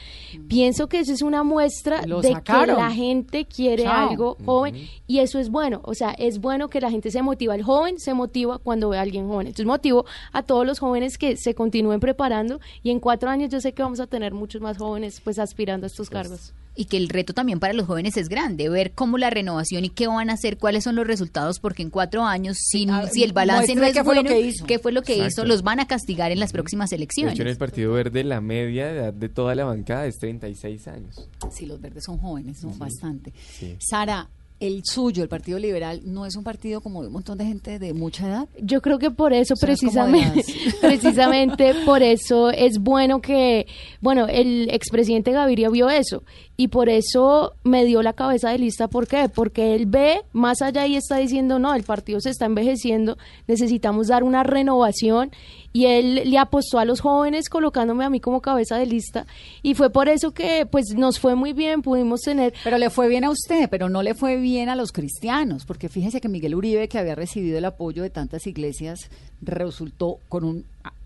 Pienso 0.49 0.89
que 0.89 1.01
eso 1.01 1.13
es 1.13 1.21
una 1.21 1.43
muestra 1.43 2.07
Lo 2.07 2.23
de 2.23 2.33
sacaron. 2.33 2.77
que 2.77 2.83
la 2.83 2.93
gente 2.93 3.45
quiere 3.45 3.83
Chao. 3.83 4.11
algo 4.11 4.37
joven 4.45 4.89
y 5.09 5.19
eso 5.19 5.41
es 5.41 5.51
bueno, 5.51 5.81
o 5.83 5.95
sea, 5.95 6.13
es 6.13 6.41
bueno 6.41 6.69
que 6.69 6.81
la 6.81 6.91
gente 6.93 7.11
se 7.11 7.23
motiva, 7.23 7.57
el 7.57 7.65
joven 7.65 7.99
se 7.99 8.15
motiva 8.15 8.59
cuando 8.59 8.89
ve 8.89 8.99
a 8.99 9.01
alguien 9.01 9.27
joven, 9.27 9.49
entonces 9.49 9.67
motivo 9.67 10.05
a 10.33 10.45
todos 10.45 10.65
los 10.65 10.79
jóvenes 10.79 11.19
que 11.19 11.37
se 11.37 11.57
continúen 11.57 11.99
preparando 11.99 12.61
y 12.85 12.91
en 12.91 13.01
cuatro 13.01 13.31
años 13.31 13.51
yo 13.51 13.61
sé 13.61 13.73
que 13.73 13.83
vamos 13.83 13.99
a 13.99 14.07
tener 14.07 14.33
muchos 14.33 14.63
más 14.63 14.79
jóvenes 14.79 15.21
pues 15.21 15.41
aspirando 15.41 15.87
a 15.87 15.89
estos 15.89 16.09
cargos. 16.09 16.55
Y 16.75 16.87
que 16.87 16.97
el 16.97 17.09
reto 17.09 17.33
también 17.35 17.61
para 17.61 17.75
los 17.75 17.87
jóvenes 17.87 18.17
es 18.17 18.29
grande, 18.29 18.69
ver 18.69 18.93
cómo 18.93 19.19
la 19.19 19.31
renovación 19.31 19.85
y 19.85 19.91
qué 19.91 20.07
van 20.07 20.31
a 20.31 20.35
hacer, 20.35 20.57
cuáles 20.59 20.85
son 20.85 20.97
los 20.97 21.07
resultados, 21.07 21.59
porque 21.61 21.83
en 21.83 21.91
cuatro 21.91 22.25
años, 22.25 22.57
si, 22.59 22.87
Ah, 22.89 23.07
si 23.13 23.23
el 23.23 23.33
balance 23.33 23.75
no 23.75 23.83
es 23.85 23.93
qué 23.93 24.03
fue 24.05 24.15
lo 24.15 24.23
bueno, 24.23 24.37
que 24.37 24.47
hizo. 24.47 24.65
qué 24.67 24.79
fue 24.79 24.93
lo 24.93 25.03
que 25.03 25.13
Exacto. 25.15 25.33
hizo, 25.33 25.45
los 25.45 25.63
van 25.63 25.81
a 25.81 25.87
castigar 25.87 26.33
en 26.33 26.41
las 26.41 26.53
próximas 26.53 26.91
De 26.91 26.97
elecciones. 26.97 27.35
hecho, 27.35 27.43
en 27.43 27.49
el 27.49 27.57
Partido 27.59 27.93
Verde 27.93 28.25
la 28.25 28.41
media 28.41 28.87
de 28.87 28.99
edad 28.99 29.13
de 29.13 29.29
toda 29.29 29.55
la 29.55 29.65
bancada 29.65 30.07
es 30.07 30.19
36 30.19 30.89
años. 30.89 31.29
Sí, 31.53 31.67
los 31.67 31.81
verdes 31.81 32.05
son 32.05 32.19
jóvenes, 32.19 32.63
¿no? 32.65 32.71
Bastante. 32.77 33.33
Sí. 33.59 33.77
Sara, 33.79 34.29
el 34.61 34.83
suyo, 34.85 35.25
el 35.25 35.29
Partido 35.29 35.59
Liberal, 35.59 36.03
no 36.05 36.25
es 36.25 36.37
un 36.37 36.45
partido 36.45 36.81
como 36.81 37.01
de 37.03 37.09
un 37.09 37.15
montón 37.15 37.37
de 37.37 37.45
gente 37.45 37.81
de 37.81 37.93
mucha 37.95 38.29
edad. 38.29 38.49
Yo 38.61 38.81
creo 38.81 38.99
que 39.01 39.11
por 39.11 39.33
eso 39.33 39.55
de 39.57 39.61
precisamente, 39.67 40.45
precisamente 40.81 41.75
por 41.85 42.01
eso 42.03 42.51
es 42.51 42.79
bueno 42.79 43.21
que, 43.21 43.67
bueno, 44.01 44.29
el 44.29 44.71
expresidente 44.71 45.33
Gaviria 45.33 45.69
vio 45.69 45.91
eso 45.91 46.23
y 46.63 46.69
por 46.69 46.89
eso 46.89 47.55
me 47.65 47.85
dio 47.85 48.03
la 48.03 48.13
cabeza 48.13 48.51
de 48.51 48.59
lista. 48.59 48.87
¿Por 48.87 49.09
qué? 49.09 49.29
Porque 49.29 49.75
él 49.75 49.87
ve 49.87 50.21
más 50.33 50.63
allá 50.63 50.87
y 50.87 50.95
está 50.95 51.17
diciendo, 51.17 51.59
no, 51.59 51.75
el 51.75 51.83
partido 51.83 52.21
se 52.21 52.31
está 52.31 52.47
envejeciendo, 52.47 53.19
necesitamos 53.49 54.07
dar 54.07 54.23
una 54.23 54.45
renovación 54.45 55.33
y 55.73 55.87
él 55.87 56.23
le 56.25 56.39
apostó 56.39 56.79
a 56.79 56.85
los 56.85 57.01
jóvenes 57.01 57.49
colocándome 57.49 58.05
a 58.05 58.11
mí 58.11 58.21
como 58.21 58.41
cabeza 58.41 58.77
de 58.77 58.87
lista 58.87 59.27
y 59.61 59.75
fue 59.75 59.91
por 59.91 60.09
eso 60.09 60.31
que 60.35 60.65
pues 60.65 60.95
nos 60.95 61.19
fue 61.19 61.35
muy 61.35 61.53
bien, 61.53 61.83
pudimos 61.83 62.21
tener 62.21 62.55
Pero 62.63 62.79
le 62.79 62.91
fue 62.91 63.09
bien 63.09 63.25
a 63.25 63.31
usted, 63.31 63.69
pero 63.69 63.89
no 63.89 64.05
le 64.05 64.15
fue 64.15 64.37
bien 64.37 64.69
a 64.69 64.77
los 64.77 64.93
cristianos, 64.93 65.67
porque 65.67 65.89
fíjese 65.89 66.21
que 66.21 66.29
Miguel 66.29 66.55
Uribe, 66.55 66.87
que 66.87 66.99
había 66.99 67.17
recibido 67.17 67.59
el 67.59 67.65
apoyo 67.65 68.05
de 68.05 68.11
tantas 68.11 68.47
iglesias, 68.47 69.11
resultó 69.41 70.19
con 70.29 70.45
un... 70.45 70.65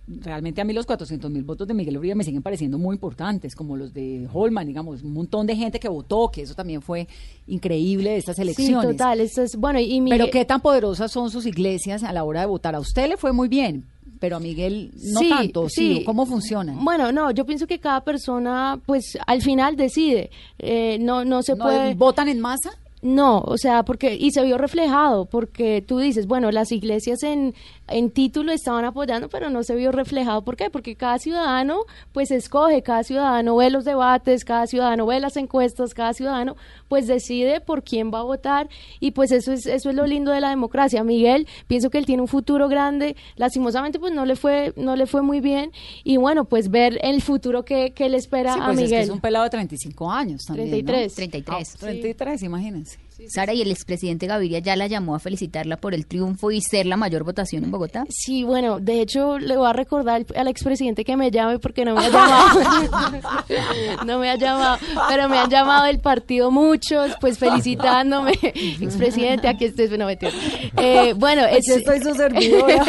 Realmente 0.09 0.61
a 0.61 0.65
mí 0.65 0.73
los 0.73 0.87
400 0.87 1.29
mil 1.33 1.43
votos 1.43 1.67
de 1.67 1.75
Miguel 1.75 1.99
Uribe 1.99 2.15
me 2.15 2.23
siguen 2.23 2.41
pareciendo 2.43 2.79
muy 2.79 2.95
importantes, 2.95 3.57
como 3.57 3.77
los 3.77 3.93
de 3.93 4.29
Holman, 4.33 4.65
digamos, 4.67 5.03
un 5.03 5.13
montón 5.13 5.47
de 5.49 5.57
gente 5.57 5.81
que 5.81 5.89
votó, 5.89 6.29
que 6.33 6.43
eso 6.43 6.55
también 6.55 6.81
fue 6.81 7.09
increíble 7.49 8.11
de 8.11 8.17
estas 8.19 8.37
Sí, 8.37 8.43
elecciones. 8.43 8.91
total, 8.97 9.21
esto 9.21 9.43
es 9.43 9.57
bueno 9.57 9.81
y 9.81 10.01
Miguel- 10.01 10.19
Pero 10.19 10.31
qué 10.31 10.45
tan 10.45 10.61
poderosas 10.61 11.11
son 11.11 11.31
sus 11.31 11.45
iglesias 11.47 12.05
a 12.05 12.13
la 12.13 12.23
hora 12.25 12.41
de 12.41 12.47
votar. 12.47 12.75
A 12.77 12.81
usted 12.81 13.09
le 13.09 13.17
fue 13.17 13.33
muy 13.33 13.49
bien, 13.49 13.85
pero 14.21 14.37
a 14.37 14.41
Miguel 14.41 14.93
no 15.13 15.21
Sí, 15.21 15.29
tanto. 15.29 15.69
Sí, 15.69 15.97
sí. 15.99 16.05
¿Cómo 16.05 16.25
funcionan? 16.25 16.85
Bueno, 16.85 17.11
no, 17.11 17.33
yo 17.33 17.45
pienso 17.45 17.67
que 17.67 17.81
cada 17.81 18.03
persona, 18.05 18.81
pues, 18.87 19.19
al 19.27 19.43
final 19.43 19.75
decide. 19.77 20.31
Eh, 20.61 20.99
no, 21.01 21.25
no 21.25 21.43
se 21.43 21.57
¿No 21.57 21.65
puede. 21.65 21.95
¿Votan 21.95 22.29
en 22.29 22.39
masa? 22.41 22.71
No, 23.03 23.41
o 23.41 23.57
sea, 23.59 23.85
porque, 23.85 24.17
y 24.17 24.31
se 24.33 24.43
vio 24.43 24.57
reflejado, 24.59 25.27
porque 25.27 25.85
tú 25.87 25.99
dices, 25.99 26.27
bueno, 26.27 26.51
las 26.51 26.73
iglesias 26.73 27.23
en, 27.23 27.55
en 27.89 28.11
título 28.11 28.53
estaban 28.53 28.85
apoyando, 28.85 29.29
pero 29.29 29.51
no 29.51 29.63
se 29.63 29.75
vio 29.77 29.93
reflejado. 29.93 30.43
¿Por 30.43 30.57
qué? 30.57 30.71
Porque 30.71 30.97
cada 30.97 31.19
ciudadano, 31.19 31.81
pues 32.13 32.31
escoge, 32.31 32.83
cada 32.83 33.05
ciudadano 33.05 33.57
ve 33.57 33.71
los 33.71 33.85
debates, 33.85 34.45
cada 34.45 34.67
ciudadano 34.67 35.07
ve 35.07 35.21
las 35.21 35.37
encuestas, 35.37 35.95
cada 35.95 36.13
ciudadano, 36.13 36.57
pues 36.89 37.07
decide 37.07 37.61
por 37.61 37.83
quién 37.85 38.13
va 38.13 38.21
a 38.21 38.23
votar, 38.23 38.69
y 39.01 39.13
pues 39.13 39.31
eso 39.33 39.53
es, 39.53 39.67
eso 39.67 39.91
es 39.91 39.97
lo 39.97 40.07
lindo 40.07 40.33
de 40.33 40.41
la 40.41 40.51
democracia. 40.51 41.05
Miguel, 41.05 41.47
pienso 41.67 41.91
que 41.91 41.99
él 41.99 42.07
tiene 42.07 42.23
un 42.23 42.29
futuro 42.29 42.69
grande, 42.69 43.17
lastimosamente, 43.37 43.99
pues 43.99 44.13
no 44.13 44.25
le 44.25 44.37
fue, 44.37 44.73
no 44.77 44.97
le 44.97 45.07
fue 45.07 45.23
muy 45.23 45.41
bien, 45.41 45.71
y 46.05 46.17
bueno, 46.17 46.45
pues 46.45 46.71
ver 46.71 46.99
el 47.03 47.23
futuro 47.23 47.65
que, 47.65 47.93
que 47.93 48.09
le 48.09 48.17
espera 48.17 48.55
Sí, 48.55 48.61
a 48.61 48.65
pues 48.67 48.79
es, 48.79 48.85
Miguel. 48.85 48.99
que 49.01 49.05
es 49.05 49.11
un 49.11 49.21
pelado 49.21 49.45
de 49.45 49.51
35 49.51 50.11
años 50.11 50.45
también, 50.47 50.71
33. 50.71 51.15
33. 51.15 51.75
¿no? 51.75 51.81
33, 51.81 52.43
imagínense. 52.43 53.06
Sara, 53.29 53.53
y 53.55 53.63
el 53.63 53.71
expresidente 53.71 54.27
Gaviria 54.27 54.59
ya 54.59 54.77
la 54.77 54.87
llamó 54.87 55.15
a 55.15 55.19
felicitarla 55.19 55.77
por 55.79 55.95
el 55.95 56.07
triunfo 56.07 56.51
y 56.51 56.61
ser 56.61 56.87
la 56.87 56.97
mayor 56.97 57.25
votación 57.25 57.65
en 57.65 57.71
Bogotá. 57.71 58.05
Sí, 58.11 58.45
bueno, 58.45 58.79
de 58.81 59.01
hecho 59.01 59.39
le 59.39 59.57
voy 59.57 59.67
a 59.69 59.73
recordar 59.73 60.25
al 60.37 60.49
expresidente 60.49 61.05
que 61.05 61.17
me 61.17 61.31
llame 61.31 61.59
porque 61.59 61.85
no 61.85 61.95
me 61.95 62.05
ha 62.05 62.09
llamado. 62.11 62.61
no 64.07 64.19
me 64.19 64.31
ha 64.31 64.37
llamado, 64.37 64.79
pero 65.09 65.29
me 65.29 65.39
han 65.39 65.51
llamado 65.51 65.87
del 65.87 66.01
partido 66.01 66.51
muchos, 66.51 67.13
pues 67.21 67.39
felicitándome. 67.39 68.33
expresidente, 68.43 69.49
aquí 69.49 69.67
estoy, 69.67 69.89
no 69.97 70.07
mentira. 70.07 70.33
Eh, 70.79 71.15
bueno, 71.17 71.43
Aquí 71.43 71.71
estoy 71.71 72.01
su 72.01 72.15
servidora. 72.15 72.85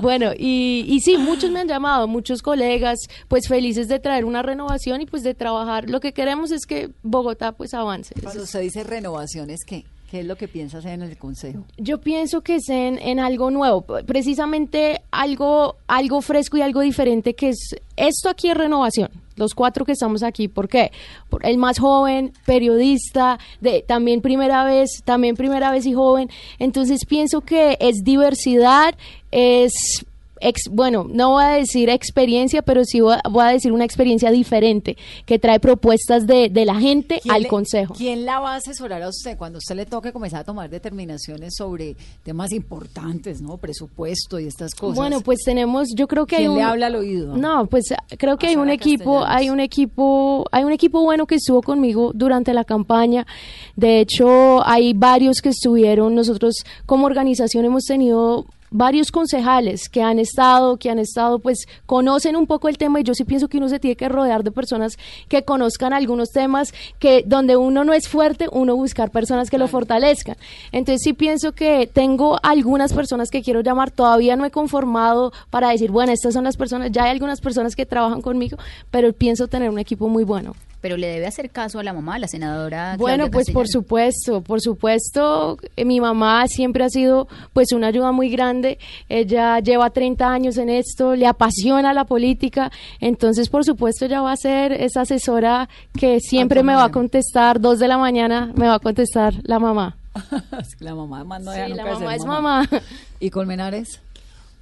bueno, 0.00 0.32
y, 0.36 0.84
y 0.88 1.00
sí, 1.00 1.18
muchos 1.18 1.50
me 1.50 1.60
han 1.60 1.68
llamado, 1.68 2.08
muchos 2.08 2.42
colegas, 2.42 2.98
pues 3.28 3.48
felices 3.48 3.88
de 3.88 3.98
traer 3.98 4.24
una 4.24 4.42
renovación 4.42 5.00
y 5.00 5.06
pues 5.06 5.22
de 5.22 5.34
trabajar. 5.34 5.88
Lo 5.88 6.00
que 6.00 6.12
queremos 6.12 6.50
es 6.50 6.66
que 6.66 6.90
Bogotá 7.02 7.52
pues 7.52 7.74
avance. 7.74 8.14
Cuando 8.22 8.42
usted 8.42 8.60
dice 8.60 8.84
¿qué? 9.66 9.84
¿Qué 10.10 10.20
es 10.20 10.26
lo 10.26 10.36
que 10.36 10.46
piensa 10.46 10.78
hacer 10.78 10.92
en 10.92 11.02
el 11.02 11.16
Consejo? 11.16 11.64
Yo 11.76 12.00
pienso 12.00 12.42
que 12.42 12.56
es 12.56 12.68
en, 12.68 12.98
en 12.98 13.18
algo 13.18 13.50
nuevo, 13.50 13.82
precisamente 14.06 15.02
algo, 15.10 15.76
algo 15.88 16.20
fresco 16.20 16.56
y 16.56 16.62
algo 16.62 16.80
diferente 16.80 17.34
que 17.34 17.48
es 17.48 17.74
esto 17.96 18.28
aquí 18.28 18.48
es 18.48 18.56
renovación. 18.56 19.10
Los 19.36 19.54
cuatro 19.54 19.84
que 19.84 19.92
estamos 19.92 20.22
aquí, 20.22 20.46
¿por 20.46 20.68
qué? 20.68 20.92
Por 21.28 21.44
el 21.44 21.58
más 21.58 21.80
joven, 21.80 22.32
periodista, 22.46 23.40
de 23.60 23.82
también 23.82 24.20
primera 24.20 24.64
vez, 24.64 25.02
también 25.04 25.34
primera 25.34 25.72
vez 25.72 25.86
y 25.86 25.94
joven. 25.94 26.30
Entonces 26.60 27.00
pienso 27.08 27.40
que 27.40 27.76
es 27.80 28.04
diversidad, 28.04 28.94
es 29.32 29.72
ex- 30.48 30.68
bueno, 30.70 31.06
no 31.10 31.30
voy 31.32 31.44
a 31.44 31.48
decir 31.48 31.88
experiencia, 31.90 32.62
pero 32.62 32.84
sí 32.84 33.00
voy 33.00 33.14
a, 33.14 33.28
voy 33.28 33.44
a 33.44 33.48
decir 33.48 33.72
una 33.72 33.84
experiencia 33.84 34.30
diferente 34.30 34.96
que 35.26 35.38
trae 35.38 35.58
propuestas 35.60 36.26
de, 36.26 36.48
de 36.48 36.64
la 36.64 36.76
gente 36.76 37.20
¿Quién 37.22 37.34
al 37.34 37.42
le- 37.42 37.48
consejo. 37.48 37.94
¿Quién 37.94 38.24
la 38.24 38.38
va 38.40 38.52
a 38.54 38.56
asesorar 38.56 39.02
a 39.02 39.08
usted 39.08 39.36
cuando 39.36 39.58
usted 39.58 39.74
le 39.74 39.86
toque 39.86 40.12
comenzar 40.12 40.40
a 40.40 40.44
tomar 40.44 40.70
determinaciones 40.70 41.54
sobre 41.56 41.96
temas 42.22 42.52
importantes, 42.52 43.40
¿no? 43.40 43.56
Presupuesto 43.58 44.38
y 44.38 44.46
estas 44.46 44.74
cosas. 44.74 44.96
Bueno, 44.96 45.20
pues 45.20 45.40
tenemos, 45.44 45.88
yo 45.96 46.06
creo 46.06 46.26
que 46.26 46.36
hay 46.36 46.42
¿Quién 46.42 46.50
un 46.52 46.56
le 46.58 46.62
habla 46.62 46.86
al 46.86 46.96
oído? 46.96 47.36
No, 47.36 47.66
pues 47.66 47.86
creo 48.18 48.36
que 48.36 48.48
hay 48.48 48.56
un 48.56 48.70
equipo, 48.70 49.20
Castellanos. 49.20 49.36
hay 49.42 49.50
un 49.50 49.60
equipo, 49.60 50.44
hay 50.52 50.64
un 50.64 50.72
equipo 50.72 51.02
bueno 51.02 51.26
que 51.26 51.36
estuvo 51.36 51.62
conmigo 51.62 52.12
durante 52.14 52.52
la 52.54 52.64
campaña. 52.64 53.26
De 53.76 54.00
hecho, 54.00 54.66
hay 54.66 54.92
varios 54.94 55.40
que 55.40 55.48
estuvieron. 55.50 56.14
Nosotros 56.14 56.54
como 56.86 57.06
organización 57.06 57.64
hemos 57.64 57.84
tenido 57.84 58.46
varios 58.74 59.12
concejales 59.12 59.88
que 59.88 60.02
han 60.02 60.18
estado, 60.18 60.78
que 60.78 60.90
han 60.90 60.98
estado, 60.98 61.38
pues 61.38 61.66
conocen 61.86 62.34
un 62.34 62.48
poco 62.48 62.68
el 62.68 62.76
tema 62.76 63.00
y 63.00 63.04
yo 63.04 63.14
sí 63.14 63.22
pienso 63.22 63.46
que 63.46 63.58
uno 63.58 63.68
se 63.68 63.78
tiene 63.78 63.94
que 63.94 64.08
rodear 64.08 64.42
de 64.42 64.50
personas 64.50 64.98
que 65.28 65.44
conozcan 65.44 65.92
algunos 65.92 66.30
temas 66.30 66.74
que 66.98 67.22
donde 67.24 67.56
uno 67.56 67.84
no 67.84 67.92
es 67.92 68.08
fuerte, 68.08 68.48
uno 68.50 68.74
buscar 68.74 69.12
personas 69.12 69.48
que 69.48 69.58
lo 69.58 69.68
fortalezcan. 69.68 70.36
Entonces 70.72 71.02
sí 71.04 71.12
pienso 71.12 71.52
que 71.52 71.88
tengo 71.90 72.40
algunas 72.42 72.92
personas 72.92 73.30
que 73.30 73.42
quiero 73.42 73.60
llamar, 73.60 73.92
todavía 73.92 74.34
no 74.34 74.44
he 74.44 74.50
conformado 74.50 75.32
para 75.50 75.70
decir, 75.70 75.92
bueno, 75.92 76.12
estas 76.12 76.34
son 76.34 76.42
las 76.42 76.56
personas, 76.56 76.90
ya 76.90 77.04
hay 77.04 77.12
algunas 77.12 77.40
personas 77.40 77.76
que 77.76 77.86
trabajan 77.86 78.22
conmigo, 78.22 78.58
pero 78.90 79.12
pienso 79.12 79.46
tener 79.46 79.70
un 79.70 79.78
equipo 79.78 80.08
muy 80.08 80.24
bueno. 80.24 80.54
Pero 80.84 80.98
le 80.98 81.06
debe 81.06 81.26
hacer 81.26 81.48
caso 81.48 81.78
a 81.78 81.82
la 81.82 81.94
mamá, 81.94 82.16
a 82.16 82.18
la 82.18 82.28
senadora. 82.28 82.96
Bueno, 82.98 83.30
Claudia 83.30 83.30
pues 83.30 83.50
por 83.52 83.68
supuesto, 83.68 84.42
por 84.42 84.60
supuesto, 84.60 85.56
eh, 85.76 85.86
mi 85.86 85.98
mamá 85.98 86.46
siempre 86.46 86.84
ha 86.84 86.90
sido 86.90 87.26
pues 87.54 87.72
una 87.72 87.86
ayuda 87.86 88.12
muy 88.12 88.28
grande. 88.28 88.78
Ella 89.08 89.60
lleva 89.60 89.88
30 89.88 90.30
años 90.30 90.58
en 90.58 90.68
esto, 90.68 91.16
le 91.16 91.26
apasiona 91.26 91.94
la 91.94 92.04
política, 92.04 92.70
entonces 93.00 93.48
por 93.48 93.64
supuesto 93.64 94.04
ella 94.04 94.20
va 94.20 94.32
a 94.32 94.36
ser 94.36 94.72
esa 94.72 95.00
asesora 95.00 95.70
que 95.98 96.20
siempre 96.20 96.62
me 96.62 96.74
va 96.74 96.84
a 96.84 96.90
contestar, 96.90 97.62
dos 97.62 97.78
de 97.78 97.88
la 97.88 97.96
mañana 97.96 98.52
me 98.54 98.66
va 98.66 98.74
a 98.74 98.78
contestar 98.78 99.36
la 99.42 99.58
mamá. 99.58 99.96
La 100.80 100.94
mamá 100.94 101.38
no 101.38 101.50
Sí, 101.50 101.72
la 101.72 101.84
mamá 101.86 102.14
es 102.14 102.26
mamá. 102.26 102.68
¿Y 103.20 103.30
Colmenares? 103.30 104.00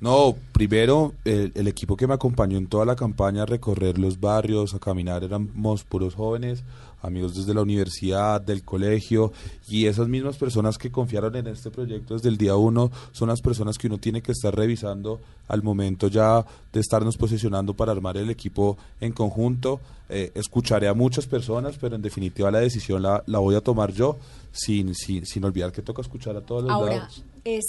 No, 0.03 0.35
primero 0.51 1.13
el, 1.25 1.53
el 1.55 1.69
equipo 1.69 1.97
que 1.97 2.09
me 2.09 2.15
acompañó 2.15 2.59
en 2.59 2.67
toda 2.67 2.85
la 2.85 2.97
campaña 2.97 3.45
a 3.45 3.47
recorrer 3.47 3.99
los 3.99 4.19
barrios, 4.19 4.75
a 4.75 4.81
caminar, 4.81 5.23
éramos 5.23 5.85
puros 5.85 6.17
jóvenes, 6.17 6.65
amigos 7.03 7.37
desde 7.37 7.55
la 7.55 7.63
universidad, 7.63 8.41
del 8.41 8.65
colegio, 8.65 9.33
y 9.69 9.87
esas 9.87 10.09
mismas 10.09 10.37
personas 10.39 10.77
que 10.77 10.91
confiaron 10.91 11.37
en 11.37 11.47
este 11.47 11.71
proyecto 11.71 12.15
desde 12.15 12.31
el 12.31 12.37
día 12.37 12.57
uno 12.57 12.91
son 13.13 13.29
las 13.29 13.41
personas 13.41 13.79
que 13.79 13.87
uno 13.87 13.99
tiene 13.99 14.23
que 14.23 14.33
estar 14.33 14.53
revisando 14.53 15.21
al 15.47 15.63
momento 15.63 16.09
ya 16.09 16.45
de 16.73 16.81
estarnos 16.81 17.17
posicionando 17.17 17.75
para 17.75 17.93
armar 17.93 18.17
el 18.17 18.29
equipo 18.29 18.77
en 19.01 19.13
conjunto. 19.13 19.81
Eh, 20.09 20.33
escucharé 20.35 20.89
a 20.89 20.95
muchas 20.95 21.27
personas, 21.27 21.77
pero 21.81 21.95
en 21.95 22.03
definitiva 22.03 22.51
la 22.51 22.59
decisión 22.59 23.03
la, 23.03 23.23
la 23.27 23.39
voy 23.39 23.55
a 23.55 23.61
tomar 23.61 23.93
yo, 23.93 24.17
sin, 24.51 24.97
sin, 24.97 25.27
sin 25.27 25.45
olvidar 25.45 25.71
que 25.71 25.81
toca 25.81 26.03
escuchar 26.03 26.37
a 26.37 26.41
todos 26.41 26.65
los 26.65 26.73
Ahora, 26.73 26.97
lados. 26.97 27.23
¿es, 27.45 27.65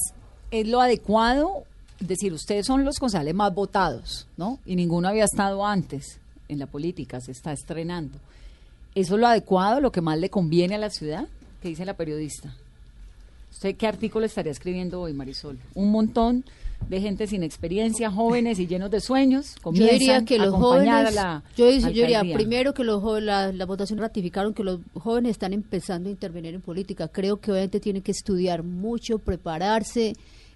¿es 0.49 0.67
lo 0.67 0.81
adecuado? 0.81 1.65
Decir, 1.99 2.33
ustedes 2.33 2.65
son 2.65 2.83
los 2.83 2.97
concejales 2.97 3.33
más 3.33 3.53
votados, 3.53 4.27
¿no? 4.37 4.59
Y 4.65 4.75
ninguno 4.75 5.07
había 5.07 5.25
estado 5.25 5.65
antes 5.65 6.19
en 6.49 6.59
la 6.59 6.65
política, 6.65 7.21
se 7.21 7.31
está 7.31 7.53
estrenando. 7.53 8.17
¿Eso 8.95 9.15
es 9.15 9.21
lo 9.21 9.27
adecuado, 9.27 9.79
lo 9.79 9.91
que 9.91 10.01
más 10.01 10.17
le 10.19 10.29
conviene 10.29 10.75
a 10.75 10.79
la 10.79 10.89
ciudad? 10.89 11.27
¿Qué 11.61 11.69
dice 11.69 11.85
la 11.85 11.93
periodista? 11.95 12.53
¿Usted 13.51 13.75
qué 13.75 13.87
artículo 13.87 14.25
estaría 14.25 14.51
escribiendo 14.51 14.99
hoy, 15.01 15.13
Marisol? 15.13 15.57
Un 15.75 15.91
montón 15.91 16.43
de 16.89 16.99
gente 16.99 17.27
sin 17.27 17.43
experiencia, 17.43 18.11
jóvenes 18.11 18.59
y 18.59 18.67
llenos 18.67 18.91
de 18.91 18.99
sueños. 18.99 19.55
Yo 19.63 19.71
diría 19.93 20.25
que 20.25 20.37
los 20.37 20.53
jóvenes, 20.53 20.93
a 20.93 21.11
la 21.11 21.43
yo, 21.55 21.67
diría- 21.71 21.89
yo 21.91 22.01
diría 22.07 22.35
primero 22.35 22.73
que 22.73 22.83
los 22.83 23.01
la, 23.23 23.53
la 23.53 23.65
votación 23.65 23.99
ratificaron 23.99 24.53
que 24.53 24.63
los 24.65 24.79
jóvenes 24.95 25.31
están 25.31 25.53
empezando 25.53 26.09
a 26.09 26.11
intervenir 26.11 26.53
en 26.55 26.61
política. 26.61 27.07
Creo 27.07 27.37
que 27.37 27.51
obviamente 27.51 27.79
tienen 27.79 28.01
que 28.01 28.11
estudiar 28.11 28.63
mucho, 28.63 29.17
prepararse. 29.19 30.15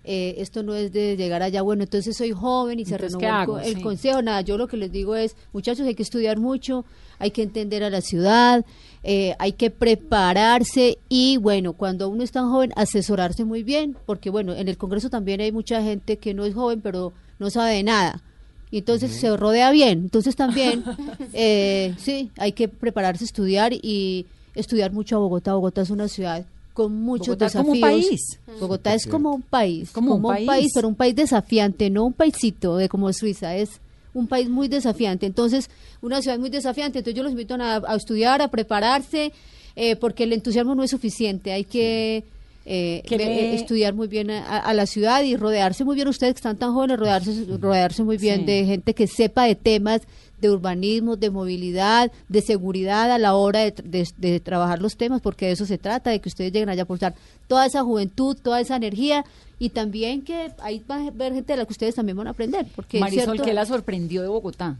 Eh, 0.09 0.35
esto 0.41 0.63
no 0.63 0.73
es 0.73 0.93
de 0.93 1.17
llegar 1.17 1.43
allá, 1.43 1.61
bueno, 1.61 1.83
entonces 1.83 2.15
soy 2.15 2.31
joven 2.31 2.79
y 2.79 2.85
se 2.85 2.95
Entonces, 2.95 3.17
renovó 3.17 3.19
¿qué 3.19 3.25
el, 3.27 3.31
hago? 3.33 3.53
co- 3.55 3.59
el 3.59 3.75
Sí. 3.75 3.81
consejo. 3.81 4.21
Nada, 4.21 4.39
yo 4.39 4.57
lo 4.57 4.67
que 4.69 4.77
les 4.77 4.89
digo 4.89 5.17
es, 5.17 5.35
muchachos, 5.51 5.85
hay 5.85 5.95
que 5.95 6.03
estudiar 6.03 6.37
mucho, 6.39 6.85
hay 7.19 7.31
que 7.31 7.41
entender 7.43 7.83
a 7.83 7.89
la 7.89 7.99
ciudad, 7.99 8.63
eh, 9.03 9.35
hay 9.37 9.51
que 9.51 9.69
prepararse 9.69 10.97
y, 11.09 11.37
bueno, 11.37 11.73
cuando 11.73 12.07
uno 12.09 12.23
es 12.23 12.31
tan 12.31 12.49
joven, 12.49 12.71
asesorarse 12.75 13.43
muy 13.43 13.63
bien, 13.63 13.97
porque, 14.05 14.29
bueno, 14.29 14.53
en 14.55 14.67
el 14.67 14.77
Congreso 14.77 15.09
también 15.09 15.41
hay 15.41 15.51
mucha 15.51 15.81
gente 15.83 16.17
que 16.17 16.33
no 16.33 16.45
es 16.45 16.53
joven, 16.53 16.79
pero 16.81 17.11
no 17.39 17.49
sabe 17.49 17.73
de 17.75 17.83
nada. 17.83 18.23
Y 18.71 18.79
entonces 18.79 19.11
se 19.11 19.35
rodea 19.37 19.71
bien. 19.71 19.99
Entonces 19.99 20.35
también, 20.35 20.83
eh, 21.33 21.93
sí, 21.97 22.31
hay 22.37 22.51
que 22.53 22.67
prepararse, 22.67 23.23
estudiar 23.25 23.73
y 23.73 24.25
estudiar 24.55 24.91
mucho 24.91 25.15
a 25.15 25.19
Bogotá. 25.19 25.53
Bogotá 25.53 25.81
es 25.81 25.89
una 25.89 26.07
ciudad 26.07 26.45
con 26.77 26.93
muchos 27.01 27.29
Bogotá 27.29 27.47
es 27.47 27.53
desafíos. 27.53 27.63
como 27.63 27.73
un 27.73 27.81
país. 27.81 28.39
Bogotá 28.59 28.93
es 28.93 29.07
como 29.07 29.33
un 29.33 29.41
país, 29.41 29.89
Como 29.91 30.13
un 30.13 30.45
país. 30.45 30.71
pero 30.75 30.87
un 30.87 30.93
país 30.93 31.15
desafiante, 31.15 31.89
no 31.89 32.05
un 32.05 32.13
paisito 32.13 32.77
de 32.77 32.87
como 32.87 33.11
Suiza, 33.13 33.55
es 33.55 33.81
un 34.13 34.27
país 34.27 34.47
muy 34.47 34.67
desafiante. 34.67 35.25
Entonces, 35.25 35.71
una 36.03 36.21
ciudad 36.21 36.37
muy 36.37 36.51
desafiante. 36.51 36.99
Entonces, 36.99 37.17
yo 37.17 37.23
los 37.23 37.31
invito 37.31 37.55
a, 37.55 37.77
a 37.77 37.95
estudiar, 37.95 38.43
a 38.43 38.49
prepararse, 38.49 39.31
eh, 39.75 39.95
porque 39.95 40.25
el 40.25 40.33
entusiasmo 40.33 40.75
no 40.75 40.83
es 40.83 40.91
suficiente. 40.91 41.51
Hay 41.51 41.63
que 41.63 42.23
eh, 42.69 43.01
¿Qué 43.07 43.17
ve- 43.17 43.25
le- 43.25 43.51
eh, 43.51 43.55
estudiar 43.55 43.93
muy 43.93 44.07
bien 44.09 44.29
a, 44.29 44.57
a 44.59 44.73
la 44.73 44.85
ciudad 44.85 45.23
y 45.23 45.35
rodearse 45.37 45.85
muy 45.85 45.95
bien. 45.95 46.07
Ustedes 46.09 46.33
que 46.33 46.39
están 46.39 46.57
tan 46.57 46.73
jóvenes, 46.73 46.99
rodearse, 46.99 47.45
rodearse 47.59 48.03
muy 48.03 48.17
bien 48.17 48.41
Sí. 48.41 48.45
de 48.45 48.65
gente 48.65 48.93
que 48.93 49.07
sepa 49.07 49.45
de 49.45 49.55
temas 49.55 50.01
de 50.41 50.51
urbanismo, 50.51 51.15
de 51.15 51.31
movilidad, 51.31 52.11
de 52.29 52.41
seguridad 52.41 53.09
a 53.11 53.17
la 53.17 53.33
hora 53.35 53.61
de, 53.61 53.73
de- 53.83 54.07
de 54.17 54.39
trabajar 54.39 54.81
los 54.81 54.95
temas, 54.97 55.21
porque 55.21 55.47
de 55.47 55.53
eso 55.53 55.65
se 55.65 55.77
trata, 55.77 56.11
de 56.11 56.19
que 56.19 56.29
ustedes 56.29 56.51
lleguen 56.51 56.69
allá 56.69 56.81
a 56.81 56.83
aportar 56.83 57.15
toda 57.47 57.65
esa 57.65 57.83
juventud, 57.83 58.37
toda 58.43 58.59
esa 58.59 58.75
energía 58.75 59.23
y 59.57 59.69
también 59.69 60.21
que 60.21 60.51
ahí 60.61 60.83
va 60.91 60.97
a 61.07 61.09
ver 61.11 61.33
gente 61.33 61.53
de 61.53 61.57
la 61.57 61.65
que 61.65 61.71
ustedes 61.71 61.95
también 61.95 62.17
van 62.17 62.27
a 62.27 62.31
aprender. 62.31 62.67
Porque 62.75 62.99
Marisol, 62.99 63.41
¿qué 63.41 63.53
la 63.53 63.65
sorprendió 63.65 64.21
de 64.21 64.27
Bogotá? 64.27 64.77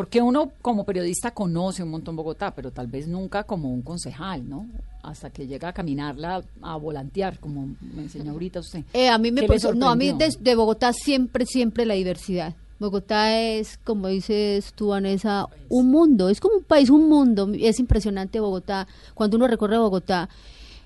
Porque 0.00 0.22
uno 0.22 0.50
como 0.62 0.84
periodista 0.84 1.30
conoce 1.32 1.82
un 1.82 1.90
montón 1.90 2.16
Bogotá, 2.16 2.54
pero 2.54 2.70
tal 2.70 2.86
vez 2.86 3.06
nunca 3.06 3.42
como 3.44 3.70
un 3.70 3.82
concejal, 3.82 4.48
¿no? 4.48 4.66
Hasta 5.02 5.28
que 5.28 5.46
llega 5.46 5.68
a 5.68 5.72
caminarla, 5.74 6.42
a 6.62 6.76
volantear, 6.76 7.38
como 7.38 7.68
me 7.94 8.00
enseñó 8.04 8.32
ahorita 8.32 8.60
usted. 8.60 8.82
Eh, 8.94 9.10
a 9.10 9.18
mí 9.18 9.30
me 9.30 9.42
¿Qué 9.42 9.48
le 9.48 9.52
pasó- 9.56 9.74
no, 9.74 9.90
a 9.90 9.94
mí 9.96 10.10
de 10.40 10.54
Bogotá 10.54 10.94
siempre, 10.94 11.44
siempre 11.44 11.84
la 11.84 11.92
diversidad. 11.92 12.54
Bogotá 12.78 13.38
es, 13.38 13.76
como 13.84 14.08
dices 14.08 14.72
tú, 14.74 14.88
Vanessa, 14.88 15.48
un 15.68 15.90
mundo, 15.90 16.30
es 16.30 16.40
como 16.40 16.56
un 16.56 16.64
país, 16.64 16.88
un 16.88 17.06
mundo. 17.06 17.50
Es 17.60 17.78
impresionante 17.78 18.40
Bogotá. 18.40 18.88
Cuando 19.12 19.36
uno 19.36 19.48
recorre 19.48 19.76
Bogotá, 19.76 20.30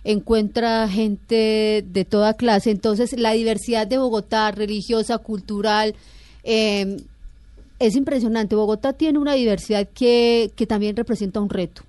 encuentra 0.03 0.89
gente 0.89 1.85
de 1.89 2.05
toda 2.05 2.35
clase. 2.35 2.73
Entonces, 2.73 3.17
la 3.17 3.31
diversidad 3.31 3.87
de 3.87 3.99
Bogotá, 3.99 4.51
religiosa, 4.51 5.19
cultural, 5.19 5.95
eh, 6.43 6.97
es 7.79 7.97
impresionante. 7.97 8.57
Bogotá 8.57 8.93
tiene 8.93 9.19
una 9.19 9.35
diversidad 9.35 9.89
que, 9.93 10.53
que 10.57 10.67
también 10.67 10.97
representa 10.97 11.41
un 11.41 11.51
reto 11.51 11.83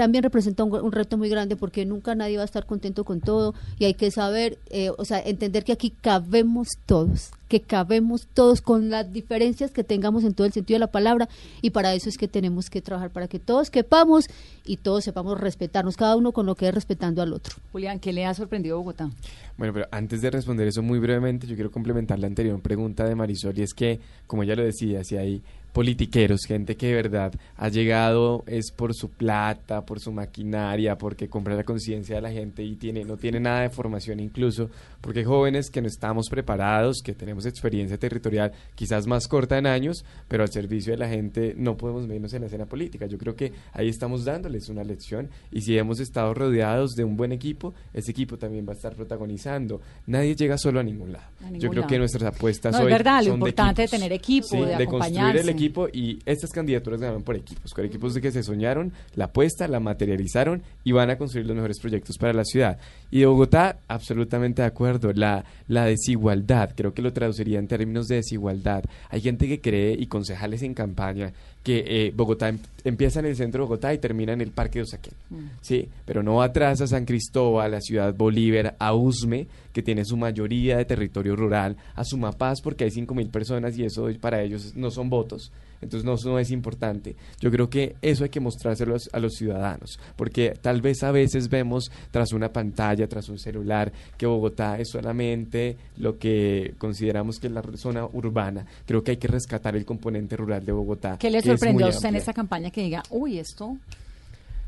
también 0.00 0.24
representa 0.24 0.64
un, 0.64 0.92
reto 0.92 1.18
muy 1.18 1.28
grande 1.28 1.56
porque 1.56 1.84
nunca 1.84 2.14
nadie 2.14 2.38
va 2.38 2.42
a 2.42 2.46
estar 2.46 2.64
contento 2.64 3.04
con 3.04 3.20
todo 3.20 3.52
y 3.78 3.84
hay 3.84 3.92
que 3.92 4.10
saber, 4.10 4.56
eh, 4.70 4.90
o 4.96 5.04
sea, 5.04 5.20
entender 5.20 5.62
que 5.62 5.72
aquí 5.72 5.90
cabemos 5.90 6.68
todos, 6.86 7.32
que 7.50 7.60
cabemos 7.60 8.28
todos 8.32 8.60
con 8.60 8.90
las 8.90 9.12
diferencias 9.12 9.72
que 9.72 9.82
tengamos 9.82 10.22
en 10.22 10.34
todo 10.34 10.46
el 10.46 10.52
sentido 10.52 10.76
de 10.76 10.80
la 10.86 10.92
palabra 10.92 11.28
y 11.60 11.70
para 11.70 11.92
eso 11.94 12.08
es 12.08 12.16
que 12.16 12.28
tenemos 12.28 12.70
que 12.70 12.80
trabajar, 12.80 13.10
para 13.10 13.26
que 13.26 13.40
todos 13.40 13.70
quepamos 13.70 14.26
y 14.64 14.76
todos 14.76 15.02
sepamos 15.02 15.38
respetarnos, 15.40 15.96
cada 15.96 16.14
uno 16.14 16.30
con 16.30 16.46
lo 16.46 16.54
que 16.54 16.68
es 16.68 16.74
respetando 16.74 17.22
al 17.22 17.32
otro. 17.32 17.56
Julián, 17.72 17.98
¿qué 17.98 18.12
le 18.12 18.24
ha 18.24 18.32
sorprendido 18.34 18.78
Bogotá? 18.78 19.10
Bueno, 19.58 19.74
pero 19.74 19.88
antes 19.90 20.22
de 20.22 20.30
responder 20.30 20.68
eso 20.68 20.80
muy 20.82 21.00
brevemente, 21.00 21.48
yo 21.48 21.56
quiero 21.56 21.72
complementar 21.72 22.20
la 22.20 22.28
anterior 22.28 22.60
pregunta 22.62 23.04
de 23.04 23.16
Marisol 23.16 23.58
y 23.58 23.62
es 23.62 23.74
que, 23.74 23.98
como 24.28 24.44
ella 24.44 24.54
lo 24.54 24.62
decía, 24.62 25.02
si 25.02 25.16
hay 25.16 25.42
politiqueros, 25.72 26.40
gente 26.46 26.76
que 26.76 26.88
de 26.88 26.94
verdad 26.94 27.32
ha 27.56 27.68
llegado 27.68 28.44
es 28.46 28.72
por 28.72 28.94
su 28.94 29.10
plata, 29.10 29.84
por 29.84 30.00
su 30.00 30.12
maquinaria, 30.12 30.98
porque 30.98 31.28
compra 31.28 31.54
la 31.54 31.64
conciencia 31.64 32.16
de 32.16 32.22
la 32.22 32.30
gente 32.30 32.62
y 32.62 32.76
tiene 32.76 33.04
no 33.04 33.16
tiene 33.16 33.40
nada 33.40 33.62
de 33.62 33.70
formación 33.70 34.20
incluso, 34.20 34.70
porque 35.00 35.24
jóvenes 35.24 35.70
que 35.70 35.80
no 35.80 35.88
estamos 35.88 36.28
preparados, 36.28 37.02
que 37.04 37.14
tenemos 37.14 37.46
experiencia 37.46 37.98
territorial 37.98 38.52
quizás 38.74 39.06
más 39.06 39.28
corta 39.28 39.58
en 39.58 39.66
años, 39.66 40.04
pero 40.28 40.42
al 40.42 40.50
servicio 40.50 40.92
de 40.92 40.98
la 40.98 41.08
gente 41.08 41.54
no 41.56 41.76
podemos 41.76 42.06
menos 42.06 42.32
en 42.34 42.40
la 42.40 42.46
escena 42.46 42.66
política. 42.66 43.06
Yo 43.06 43.18
creo 43.18 43.36
que 43.36 43.52
ahí 43.72 43.88
estamos 43.88 44.24
dándoles 44.24 44.68
una 44.68 44.82
lección 44.82 45.30
y 45.52 45.62
si 45.62 45.78
hemos 45.78 46.00
estado 46.00 46.34
rodeados 46.34 46.92
de 46.92 47.04
un 47.04 47.16
buen 47.16 47.32
equipo, 47.32 47.74
ese 47.94 48.10
equipo 48.10 48.38
también 48.38 48.66
va 48.66 48.72
a 48.72 48.76
estar 48.76 48.94
protagonizando. 48.94 49.80
Nadie 50.06 50.34
llega 50.34 50.58
solo 50.58 50.80
a 50.80 50.82
ningún 50.82 51.12
lado. 51.12 51.26
Yo 51.52 51.70
creo 51.70 51.86
que 51.86 51.98
nuestras 51.98 52.34
apuestas 52.34 52.72
no, 52.72 52.80
hoy 52.80 52.86
es 52.86 52.90
verdad, 52.90 53.22
lo 53.22 53.34
importante 53.34 53.82
de, 53.82 53.88
tener 53.88 54.12
equipo, 54.12 54.64
de, 54.64 54.76
de 54.76 54.86
construir 54.86 55.36
el 55.36 55.48
equipo 55.48 55.59
y 55.60 56.18
estas 56.24 56.50
candidaturas 56.50 57.00
ganaron 57.00 57.22
por 57.22 57.36
equipos, 57.36 57.72
con 57.74 57.84
equipos 57.84 58.14
de 58.14 58.20
que 58.20 58.32
se 58.32 58.42
soñaron, 58.42 58.92
la 59.14 59.26
apuesta, 59.26 59.68
la 59.68 59.80
materializaron 59.80 60.62
y 60.84 60.92
van 60.92 61.10
a 61.10 61.18
construir 61.18 61.46
los 61.46 61.54
mejores 61.54 61.78
proyectos 61.80 62.16
para 62.18 62.32
la 62.32 62.44
ciudad. 62.44 62.78
Y 63.10 63.20
de 63.20 63.26
Bogotá, 63.26 63.78
absolutamente 63.88 64.62
de 64.62 64.68
acuerdo, 64.68 65.12
la, 65.12 65.44
la 65.68 65.84
desigualdad, 65.84 66.70
creo 66.74 66.94
que 66.94 67.02
lo 67.02 67.12
traduciría 67.12 67.58
en 67.58 67.68
términos 67.68 68.06
de 68.06 68.16
desigualdad. 68.16 68.84
Hay 69.08 69.20
gente 69.20 69.48
que 69.48 69.60
cree 69.60 69.96
y 69.98 70.06
concejales 70.06 70.62
en 70.62 70.74
campaña 70.74 71.32
que 71.62 71.84
eh, 71.86 72.12
Bogotá 72.14 72.48
em, 72.48 72.58
empieza 72.84 73.20
en 73.20 73.26
el 73.26 73.36
centro 73.36 73.62
de 73.62 73.68
Bogotá 73.68 73.92
y 73.92 73.98
termina 73.98 74.32
en 74.32 74.40
el 74.40 74.50
Parque 74.50 74.78
de 74.78 74.84
Usaquén. 74.84 75.14
Mm. 75.28 75.46
Sí, 75.60 75.88
pero 76.04 76.22
no 76.22 76.42
atrás 76.42 76.80
a 76.80 76.86
San 76.86 77.04
Cristóbal, 77.04 77.74
a 77.74 77.80
Ciudad 77.80 78.14
Bolívar, 78.14 78.76
a 78.78 78.94
Usme, 78.94 79.46
que 79.72 79.82
tiene 79.82 80.04
su 80.04 80.16
mayoría 80.16 80.78
de 80.78 80.84
territorio 80.84 81.36
rural, 81.36 81.76
a 81.94 82.04
Sumapaz, 82.04 82.60
porque 82.62 82.84
hay 82.84 82.90
5.000 82.90 83.30
personas 83.30 83.78
y 83.78 83.84
eso 83.84 84.08
para 84.20 84.42
ellos 84.42 84.74
no 84.74 84.90
son 84.90 85.10
votos 85.10 85.52
entonces 85.80 86.04
no, 86.04 86.16
no 86.30 86.38
es 86.38 86.50
importante. 86.50 87.16
Yo 87.40 87.50
creo 87.50 87.70
que 87.70 87.96
eso 88.02 88.24
hay 88.24 88.30
que 88.30 88.40
mostrárselo 88.40 88.96
a 89.12 89.18
los 89.20 89.34
ciudadanos, 89.34 89.98
porque 90.16 90.54
tal 90.60 90.80
vez 90.80 91.02
a 91.02 91.10
veces 91.10 91.48
vemos 91.48 91.90
tras 92.10 92.32
una 92.32 92.52
pantalla, 92.52 93.08
tras 93.08 93.28
un 93.28 93.38
celular, 93.38 93.92
que 94.16 94.26
Bogotá 94.26 94.78
es 94.78 94.90
solamente 94.90 95.76
lo 95.96 96.18
que 96.18 96.74
consideramos 96.78 97.38
que 97.38 97.46
es 97.46 97.52
la 97.52 97.62
zona 97.76 98.04
urbana. 98.06 98.66
Creo 98.86 99.02
que 99.02 99.12
hay 99.12 99.16
que 99.16 99.28
rescatar 99.28 99.76
el 99.76 99.84
componente 99.84 100.36
rural 100.36 100.64
de 100.64 100.72
Bogotá. 100.72 101.16
¿Qué 101.18 101.30
le 101.30 101.42
sorprendió 101.42 101.86
a 101.86 101.90
usted 101.90 102.08
en 102.10 102.16
esta 102.16 102.32
campaña 102.32 102.70
que 102.70 102.82
diga, 102.82 103.02
uy, 103.10 103.38
esto? 103.38 103.76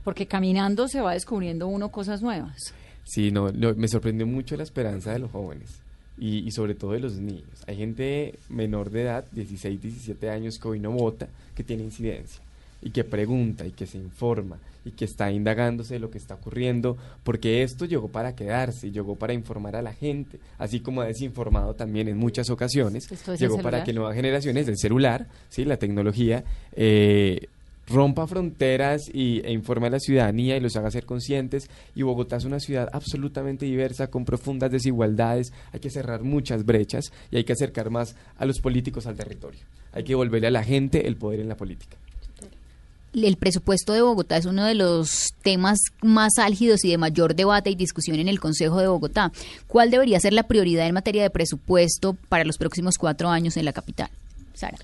Porque 0.04 0.26
caminando 0.26 0.88
se 0.88 1.00
va 1.00 1.12
descubriendo 1.12 1.68
uno 1.68 1.90
cosas 1.90 2.22
nuevas. 2.22 2.74
Sí, 3.04 3.30
no, 3.30 3.52
me 3.52 3.88
sorprendió 3.88 4.26
mucho 4.26 4.56
la 4.56 4.62
esperanza 4.62 5.12
de 5.12 5.18
los 5.18 5.30
jóvenes 5.30 5.81
y, 6.24 6.48
sobre 6.52 6.76
todo 6.76 6.92
de 6.92 7.00
los 7.00 7.14
niños. 7.14 7.64
Hay 7.66 7.76
gente 7.76 8.38
menor 8.48 8.90
de 8.90 9.02
edad, 9.02 9.24
16, 9.32 9.82
17 9.82 10.30
años, 10.30 10.56
que 10.60 10.68
hoy 10.68 10.78
no 10.78 10.92
vota, 10.92 11.28
que 11.56 11.64
tiene 11.64 11.82
incidencia 11.82 12.40
y 12.80 12.90
que 12.90 13.02
pregunta 13.02 13.66
y 13.66 13.72
que 13.72 13.86
se 13.86 13.98
informa 13.98 14.58
y 14.84 14.92
que 14.92 15.04
está 15.04 15.32
indagándose 15.32 15.94
de 15.94 16.00
lo 16.00 16.10
que 16.10 16.18
está 16.18 16.34
ocurriendo, 16.34 16.96
porque 17.24 17.64
esto 17.64 17.86
llegó 17.86 18.08
para 18.08 18.36
quedarse, 18.36 18.92
llegó 18.92 19.16
para 19.16 19.32
informar 19.32 19.74
a 19.74 19.82
la 19.82 19.94
gente, 19.94 20.38
así 20.58 20.78
como 20.78 21.00
ha 21.00 21.06
desinformado 21.06 21.74
también 21.74 22.06
en 22.06 22.18
muchas 22.18 22.50
ocasiones, 22.50 23.08
llegó 23.38 23.58
para 23.58 23.82
que 23.82 23.92
nuevas 23.92 24.14
generaciones 24.14 24.66
del 24.66 24.78
celular, 24.78 25.26
sí, 25.48 25.64
la 25.64 25.76
tecnología, 25.76 26.44
eh, 26.72 27.48
rompa 27.92 28.26
fronteras 28.26 29.02
y, 29.12 29.40
e 29.44 29.52
informe 29.52 29.86
a 29.86 29.90
la 29.90 30.00
ciudadanía 30.00 30.56
y 30.56 30.60
los 30.60 30.76
haga 30.76 30.90
ser 30.90 31.04
conscientes. 31.04 31.68
Y 31.94 32.02
Bogotá 32.02 32.36
es 32.36 32.44
una 32.44 32.60
ciudad 32.60 32.88
absolutamente 32.92 33.66
diversa, 33.66 34.08
con 34.08 34.24
profundas 34.24 34.70
desigualdades. 34.70 35.52
Hay 35.72 35.80
que 35.80 35.90
cerrar 35.90 36.22
muchas 36.22 36.64
brechas 36.64 37.12
y 37.30 37.36
hay 37.36 37.44
que 37.44 37.52
acercar 37.52 37.90
más 37.90 38.16
a 38.38 38.46
los 38.46 38.60
políticos 38.60 39.06
al 39.06 39.16
territorio. 39.16 39.60
Hay 39.92 40.04
que 40.04 40.12
devolverle 40.12 40.48
a 40.48 40.52
la 40.52 40.64
gente 40.64 41.06
el 41.06 41.16
poder 41.16 41.40
en 41.40 41.48
la 41.48 41.56
política. 41.56 41.96
El 43.14 43.36
presupuesto 43.36 43.92
de 43.92 44.00
Bogotá 44.00 44.38
es 44.38 44.46
uno 44.46 44.64
de 44.64 44.74
los 44.74 45.34
temas 45.42 45.78
más 46.00 46.38
álgidos 46.38 46.82
y 46.86 46.90
de 46.90 46.96
mayor 46.96 47.34
debate 47.34 47.68
y 47.68 47.74
discusión 47.74 48.18
en 48.18 48.28
el 48.28 48.40
Consejo 48.40 48.80
de 48.80 48.88
Bogotá. 48.88 49.32
¿Cuál 49.66 49.90
debería 49.90 50.18
ser 50.18 50.32
la 50.32 50.44
prioridad 50.44 50.86
en 50.86 50.94
materia 50.94 51.22
de 51.22 51.28
presupuesto 51.28 52.16
para 52.30 52.44
los 52.44 52.56
próximos 52.56 52.96
cuatro 52.96 53.28
años 53.28 53.58
en 53.58 53.66
la 53.66 53.74
capital? 53.74 54.08
Sara. 54.54 54.78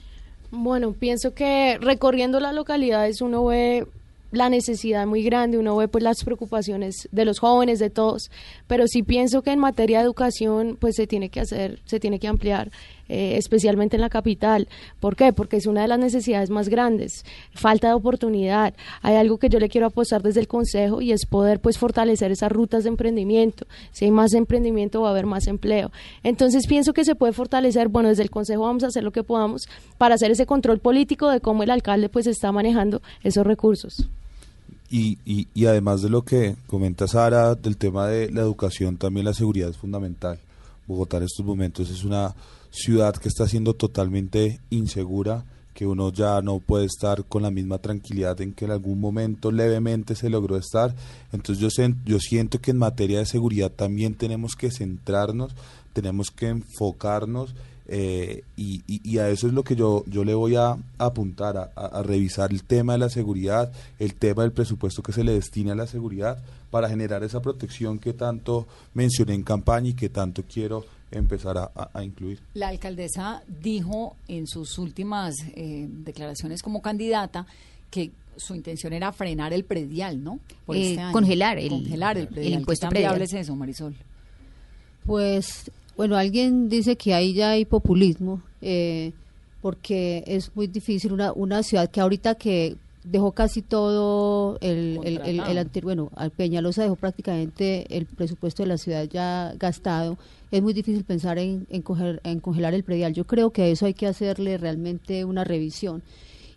Bueno, 0.51 0.93
pienso 0.93 1.35
que 1.35 1.79
recorriendo 1.79 2.41
las 2.41 2.55
localidades 2.55 3.21
uno 3.21 3.45
ve 3.45 3.87
la 4.31 4.49
necesidad 4.49 5.07
muy 5.07 5.23
grande, 5.23 5.59
uno 5.59 5.77
ve 5.77 5.89
pues 5.89 6.05
las 6.05 6.23
preocupaciones 6.25 7.09
de 7.13 7.25
los 7.25 7.39
jóvenes, 7.39 7.79
de 7.79 7.91
todos, 7.91 8.31
pero 8.67 8.87
sí 8.87 9.03
pienso 9.03 9.43
que 9.43 9.53
en 9.53 9.59
materia 9.59 9.99
de 9.99 10.05
educación 10.05 10.77
pues 10.79 10.97
se 10.97 11.07
tiene 11.07 11.29
que 11.29 11.41
hacer, 11.41 11.81
se 11.85 12.01
tiene 12.01 12.19
que 12.19 12.29
ampliar, 12.29 12.71
eh, 13.09 13.37
especialmente 13.37 13.97
en 13.97 14.03
la 14.03 14.11
capital. 14.11 14.69
¿Por 15.01 15.17
qué? 15.17 15.33
Porque 15.33 15.57
es 15.57 15.67
una 15.67 15.83
de 15.83 15.89
las 15.89 15.99
necesidades 15.99 16.51
más 16.51 16.69
grandes, 16.69 17.25
falta 17.53 17.89
de 17.89 17.95
oportunidad. 17.95 18.75
Hay 19.03 19.17
algo 19.17 19.39
que 19.39 19.49
yo 19.49 19.59
le 19.59 19.69
quiero 19.69 19.87
apostar 19.87 20.23
desde 20.23 20.41
el 20.41 20.49
Consejo 20.49 21.01
y 21.01 21.13
es 21.13 21.27
poder 21.27 21.61
pues 21.61 21.79
fortalecer 21.79 22.31
esas 22.31 22.53
rutas 22.53 22.85
de 22.85 22.91
emprendimiento. 22.91 23.67
Si 23.93 24.05
hay 24.05 24.11
más 24.11 24.35
emprendimiento 24.35 25.01
va 25.01 25.09
a 25.09 25.11
haber 25.13 25.27
más 25.27 25.47
empleo. 25.47 25.91
Entonces 26.23 26.67
pienso 26.67 26.93
que 26.93 27.05
se 27.05 27.15
puede 27.15 27.33
fortalecer, 27.33 27.89
bueno, 27.89 28.09
desde 28.09 28.23
el 28.23 28.31
Consejo 28.31 28.63
vamos 28.63 28.85
a 28.85 28.89
hacer 28.89 29.05
lo 29.05 29.13
que 29.13 29.23
podamos 29.23 29.69
para 29.97 30.15
hacer 30.15 30.31
ese 30.31 30.47
control 30.47 30.79
político 30.79 31.31
de 31.31 31.41
cómo 31.41 31.63
el 31.63 31.71
alcalde 31.71 32.09
pues 32.09 32.27
está 32.27 32.53
manejando 32.53 33.03
esos 33.23 33.47
recursos. 33.47 34.09
Y, 34.91 35.19
y, 35.27 35.49
y, 35.53 35.67
además 35.67 36.01
de 36.01 36.09
lo 36.09 36.23
que 36.23 36.57
comenta 36.67 37.07
Sara 37.07 37.55
del 37.55 37.77
tema 37.77 38.07
de 38.07 38.31
la 38.31 38.41
educación, 38.41 38.97
también 38.97 39.27
la 39.27 39.35
seguridad 39.35 39.69
es 39.69 39.77
fundamental. 39.77 40.39
Bogotá 40.87 41.19
en 41.19 41.25
estos 41.25 41.45
momentos 41.45 41.91
es 41.91 42.05
una 42.05 42.35
ciudad 42.79 43.15
que 43.17 43.29
está 43.29 43.47
siendo 43.47 43.75
totalmente 43.75 44.61
insegura, 44.71 45.45
que 45.75 45.87
uno 45.87 46.13
ya 46.13 46.41
no 46.43 46.59
puede 46.59 46.87
estar 46.87 47.25
con 47.25 47.43
la 47.43 47.51
misma 47.51 47.79
tranquilidad 47.79 48.41
en 48.41 48.53
que 48.53 48.65
en 48.65 48.73
algún 48.73 49.01
momento 49.01 49.53
levemente 49.53 50.15
se 50.15 50.31
logró 50.31 50.57
estar. 50.57 50.95
Entonces 51.33 51.59
yo, 51.59 51.85
yo 52.05 52.19
siento 52.19 52.61
que 52.61 52.71
en 52.73 52.79
materia 52.79 53.19
de 53.19 53.27
seguridad 53.27 53.71
también 53.71 54.15
tenemos 54.15 54.57
que 54.57 54.71
centrarnos, 54.71 55.55
tenemos 55.93 56.31
que 56.31 56.49
enfocarnos 56.49 57.55
eh, 57.91 58.43
y, 58.55 59.17
a 59.17 59.31
eso 59.31 59.47
es 59.47 59.55
lo 59.55 59.65
que 59.65 59.75
yo, 59.75 60.05
yo 60.07 60.23
le 60.23 60.35
voy 60.35 60.57
a, 60.57 60.77
apuntar, 60.99 61.73
a, 61.75 62.03
revisar 62.03 62.53
el 62.53 62.63
tema 62.63 62.93
de 62.93 62.99
la 62.99 63.09
seguridad, 63.09 63.73
el 63.99 64.15
tema 64.15 64.43
del 64.43 64.53
presupuesto 64.53 65.03
que 65.03 65.13
se 65.13 65.25
le 65.25 65.33
destina 65.33 65.73
a 65.73 65.77
la 65.77 65.87
seguridad 65.87 66.39
para 66.71 66.91
generar 66.91 67.25
esa 67.25 67.41
protección 67.41 67.99
que 67.99 68.13
tanto 68.13 68.67
mencioné 68.93 69.35
en 69.35 69.43
campaña 69.43 69.89
y 69.89 69.95
que 69.95 70.11
tanto 70.11 70.43
quiero 70.43 70.85
empezar 71.11 71.57
a, 71.75 72.05
incluir. 72.05 72.41
La 72.55 72.69
alcaldesa 72.69 73.43
dijo 73.63 74.17
en 74.29 74.47
sus 74.47 74.79
últimas 74.79 75.35
eh, 75.55 75.87
declaraciones 75.89 76.63
como 76.63 76.83
candidata 76.83 77.47
que 77.91 78.11
su 78.37 78.55
intención 78.55 78.93
era 78.93 79.13
frenar 79.13 79.53
el 79.53 79.65
predial, 79.65 80.23
¿no? 80.23 80.39
Eh, 80.69 80.93
este 80.93 81.13
congelar 81.13 81.59
el, 81.59 81.71
congelar 81.71 82.19
el, 82.19 82.29
predial. 82.29 82.61
impuesto 82.61 82.89
predial. 82.89 83.21
es 83.23 83.33
eso, 83.33 83.57
Marisol? 83.57 83.95
Pues 85.05 85.71
bueno, 85.97 86.17
alguien 86.17 86.69
dice 86.69 86.97
que 86.97 87.15
ahí 87.15 87.33
ya 87.33 87.51
hay 87.51 87.65
populismo, 87.65 88.43
eh, 88.63 89.13
porque 89.61 90.23
es 90.27 90.55
muy 90.55 90.67
difícil 90.67 91.13
una, 91.13 91.33
una 91.33 91.63
ciudad 91.63 91.91
que 91.91 92.01
ahorita 92.01 92.37
que 92.37 92.77
dejó 93.11 93.33
casi 93.33 93.63
todo 93.63 94.59
el, 94.61 95.01
el, 95.05 95.21
el, 95.41 95.81
bueno, 95.83 96.11
al 96.15 96.31
Peñalosa 96.31 96.83
dejó 96.83 96.97
prácticamente 96.97 97.87
el 97.97 98.07
presupuesto 98.07 98.63
de 98.63 98.69
la 98.69 98.79
ciudad 98.79 99.05
ya 99.05 99.55
gastado. 99.59 100.19
Es 100.51 100.63
muy 100.63 100.73
difícil 100.73 101.05
pensar 101.05 101.39
en, 101.39 101.67
en, 101.71 101.85
en 102.25 102.41
congelar 102.41 102.75
el 102.75 102.85
predial. 102.85 103.15
Yo 103.15 103.25
creo 103.25 103.51
que 103.51 103.63
a 103.63 103.67
eso 103.67 103.87
hay 103.87 103.95
que 103.95 104.07
hacerle 104.07 104.59
realmente 104.59 105.25
una 105.25 105.45
revisión. 105.45 106.03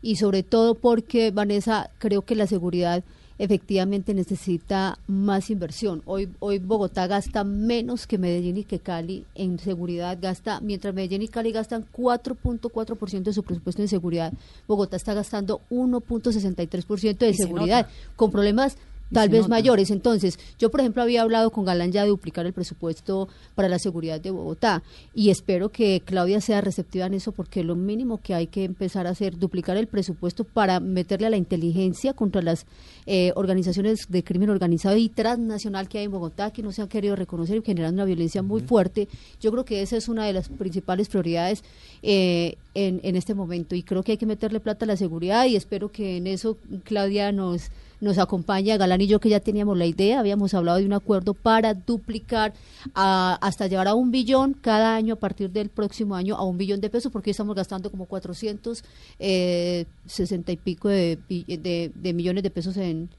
Y 0.01 0.15
sobre 0.15 0.43
todo 0.43 0.75
porque, 0.75 1.31
Vanessa, 1.31 1.89
creo 1.99 2.23
que 2.23 2.35
la 2.35 2.47
seguridad 2.47 3.03
efectivamente 3.37 4.13
necesita 4.13 4.97
más 5.07 5.49
inversión. 5.49 6.01
Hoy, 6.05 6.29
hoy 6.39 6.59
Bogotá 6.59 7.07
gasta 7.07 7.43
menos 7.43 8.07
que 8.07 8.17
Medellín 8.17 8.57
y 8.57 8.63
que 8.63 8.79
Cali 8.79 9.25
en 9.35 9.59
seguridad, 9.59 10.17
gasta, 10.21 10.59
mientras 10.61 10.93
Medellín 10.93 11.21
y 11.23 11.27
Cali 11.27 11.51
gastan 11.51 11.85
4.4% 11.91 13.23
de 13.23 13.33
su 13.33 13.43
presupuesto 13.43 13.81
en 13.81 13.87
seguridad, 13.87 14.33
Bogotá 14.67 14.97
está 14.97 15.13
gastando 15.13 15.61
1.63% 15.69 17.17
de 17.17 17.33
seguridad, 17.33 17.87
con 18.15 18.31
problemas 18.31 18.77
tal 19.11 19.29
vez 19.29 19.41
nota. 19.41 19.49
mayores. 19.49 19.91
Entonces, 19.91 20.39
yo 20.57 20.71
por 20.71 20.79
ejemplo 20.79 21.01
había 21.01 21.21
hablado 21.21 21.51
con 21.51 21.65
Galán 21.65 21.91
ya 21.91 22.03
de 22.03 22.09
duplicar 22.09 22.45
el 22.45 22.53
presupuesto 22.53 23.27
para 23.55 23.69
la 23.69 23.79
seguridad 23.79 24.19
de 24.19 24.31
Bogotá 24.31 24.83
y 25.13 25.29
espero 25.29 25.69
que 25.69 26.01
Claudia 26.03 26.41
sea 26.41 26.61
receptiva 26.61 27.05
en 27.05 27.13
eso 27.13 27.31
porque 27.31 27.63
lo 27.63 27.75
mínimo 27.75 28.19
que 28.21 28.33
hay 28.33 28.47
que 28.47 28.63
empezar 28.63 29.07
a 29.07 29.11
hacer, 29.11 29.37
duplicar 29.37 29.77
el 29.77 29.87
presupuesto 29.87 30.43
para 30.43 30.79
meterle 30.79 31.27
a 31.27 31.29
la 31.29 31.37
inteligencia 31.37 32.13
contra 32.13 32.41
las 32.41 32.65
eh, 33.05 33.31
organizaciones 33.35 34.07
de 34.09 34.23
crimen 34.23 34.49
organizado 34.49 34.97
y 34.97 35.09
transnacional 35.09 35.87
que 35.87 35.99
hay 35.99 36.05
en 36.05 36.11
Bogotá 36.11 36.51
que 36.51 36.63
no 36.63 36.71
se 36.71 36.81
han 36.81 36.87
querido 36.87 37.15
reconocer 37.15 37.57
y 37.57 37.61
generando 37.61 38.01
una 38.01 38.05
violencia 38.05 38.41
muy 38.41 38.61
fuerte. 38.61 39.07
Yo 39.39 39.51
creo 39.51 39.65
que 39.65 39.81
esa 39.81 39.97
es 39.97 40.07
una 40.07 40.25
de 40.25 40.33
las 40.33 40.49
principales 40.49 41.09
prioridades 41.09 41.63
eh, 42.01 42.55
en, 42.73 42.99
en 43.03 43.15
este 43.15 43.33
momento 43.33 43.75
y 43.75 43.83
creo 43.83 44.03
que 44.03 44.13
hay 44.13 44.17
que 44.17 44.25
meterle 44.25 44.59
plata 44.59 44.85
a 44.85 44.87
la 44.87 44.97
seguridad 44.97 45.45
y 45.45 45.55
espero 45.55 45.91
que 45.91 46.17
en 46.17 46.27
eso 46.27 46.57
Claudia 46.83 47.31
nos 47.31 47.69
nos 48.01 48.17
acompaña 48.17 48.77
Galán 48.77 49.01
y 49.01 49.07
yo 49.07 49.19
que 49.19 49.29
ya 49.29 49.39
teníamos 49.39 49.77
la 49.77 49.85
idea, 49.85 50.19
habíamos 50.19 50.53
hablado 50.53 50.79
de 50.79 50.85
un 50.85 50.93
acuerdo 50.93 51.33
para 51.33 51.73
duplicar 51.75 52.53
a- 52.95 53.37
hasta 53.41 53.67
llevar 53.67 53.87
a 53.87 53.93
un 53.93 54.11
billón 54.11 54.53
cada 54.59 54.95
año 54.95 55.13
a 55.13 55.17
partir 55.17 55.51
del 55.51 55.69
próximo 55.69 56.15
año 56.15 56.35
a 56.35 56.43
un 56.43 56.57
billón 56.57 56.81
de 56.81 56.89
pesos 56.89 57.11
porque 57.11 57.31
estamos 57.31 57.55
gastando 57.55 57.89
como 57.91 58.05
460 58.07 60.51
y 60.51 60.57
pico 60.57 60.89
de, 60.89 61.17
de- 61.29 61.91
de 61.93 62.13
millones 62.13 62.43
de 62.43 62.49
pesos 62.49 62.75
en 62.77 63.09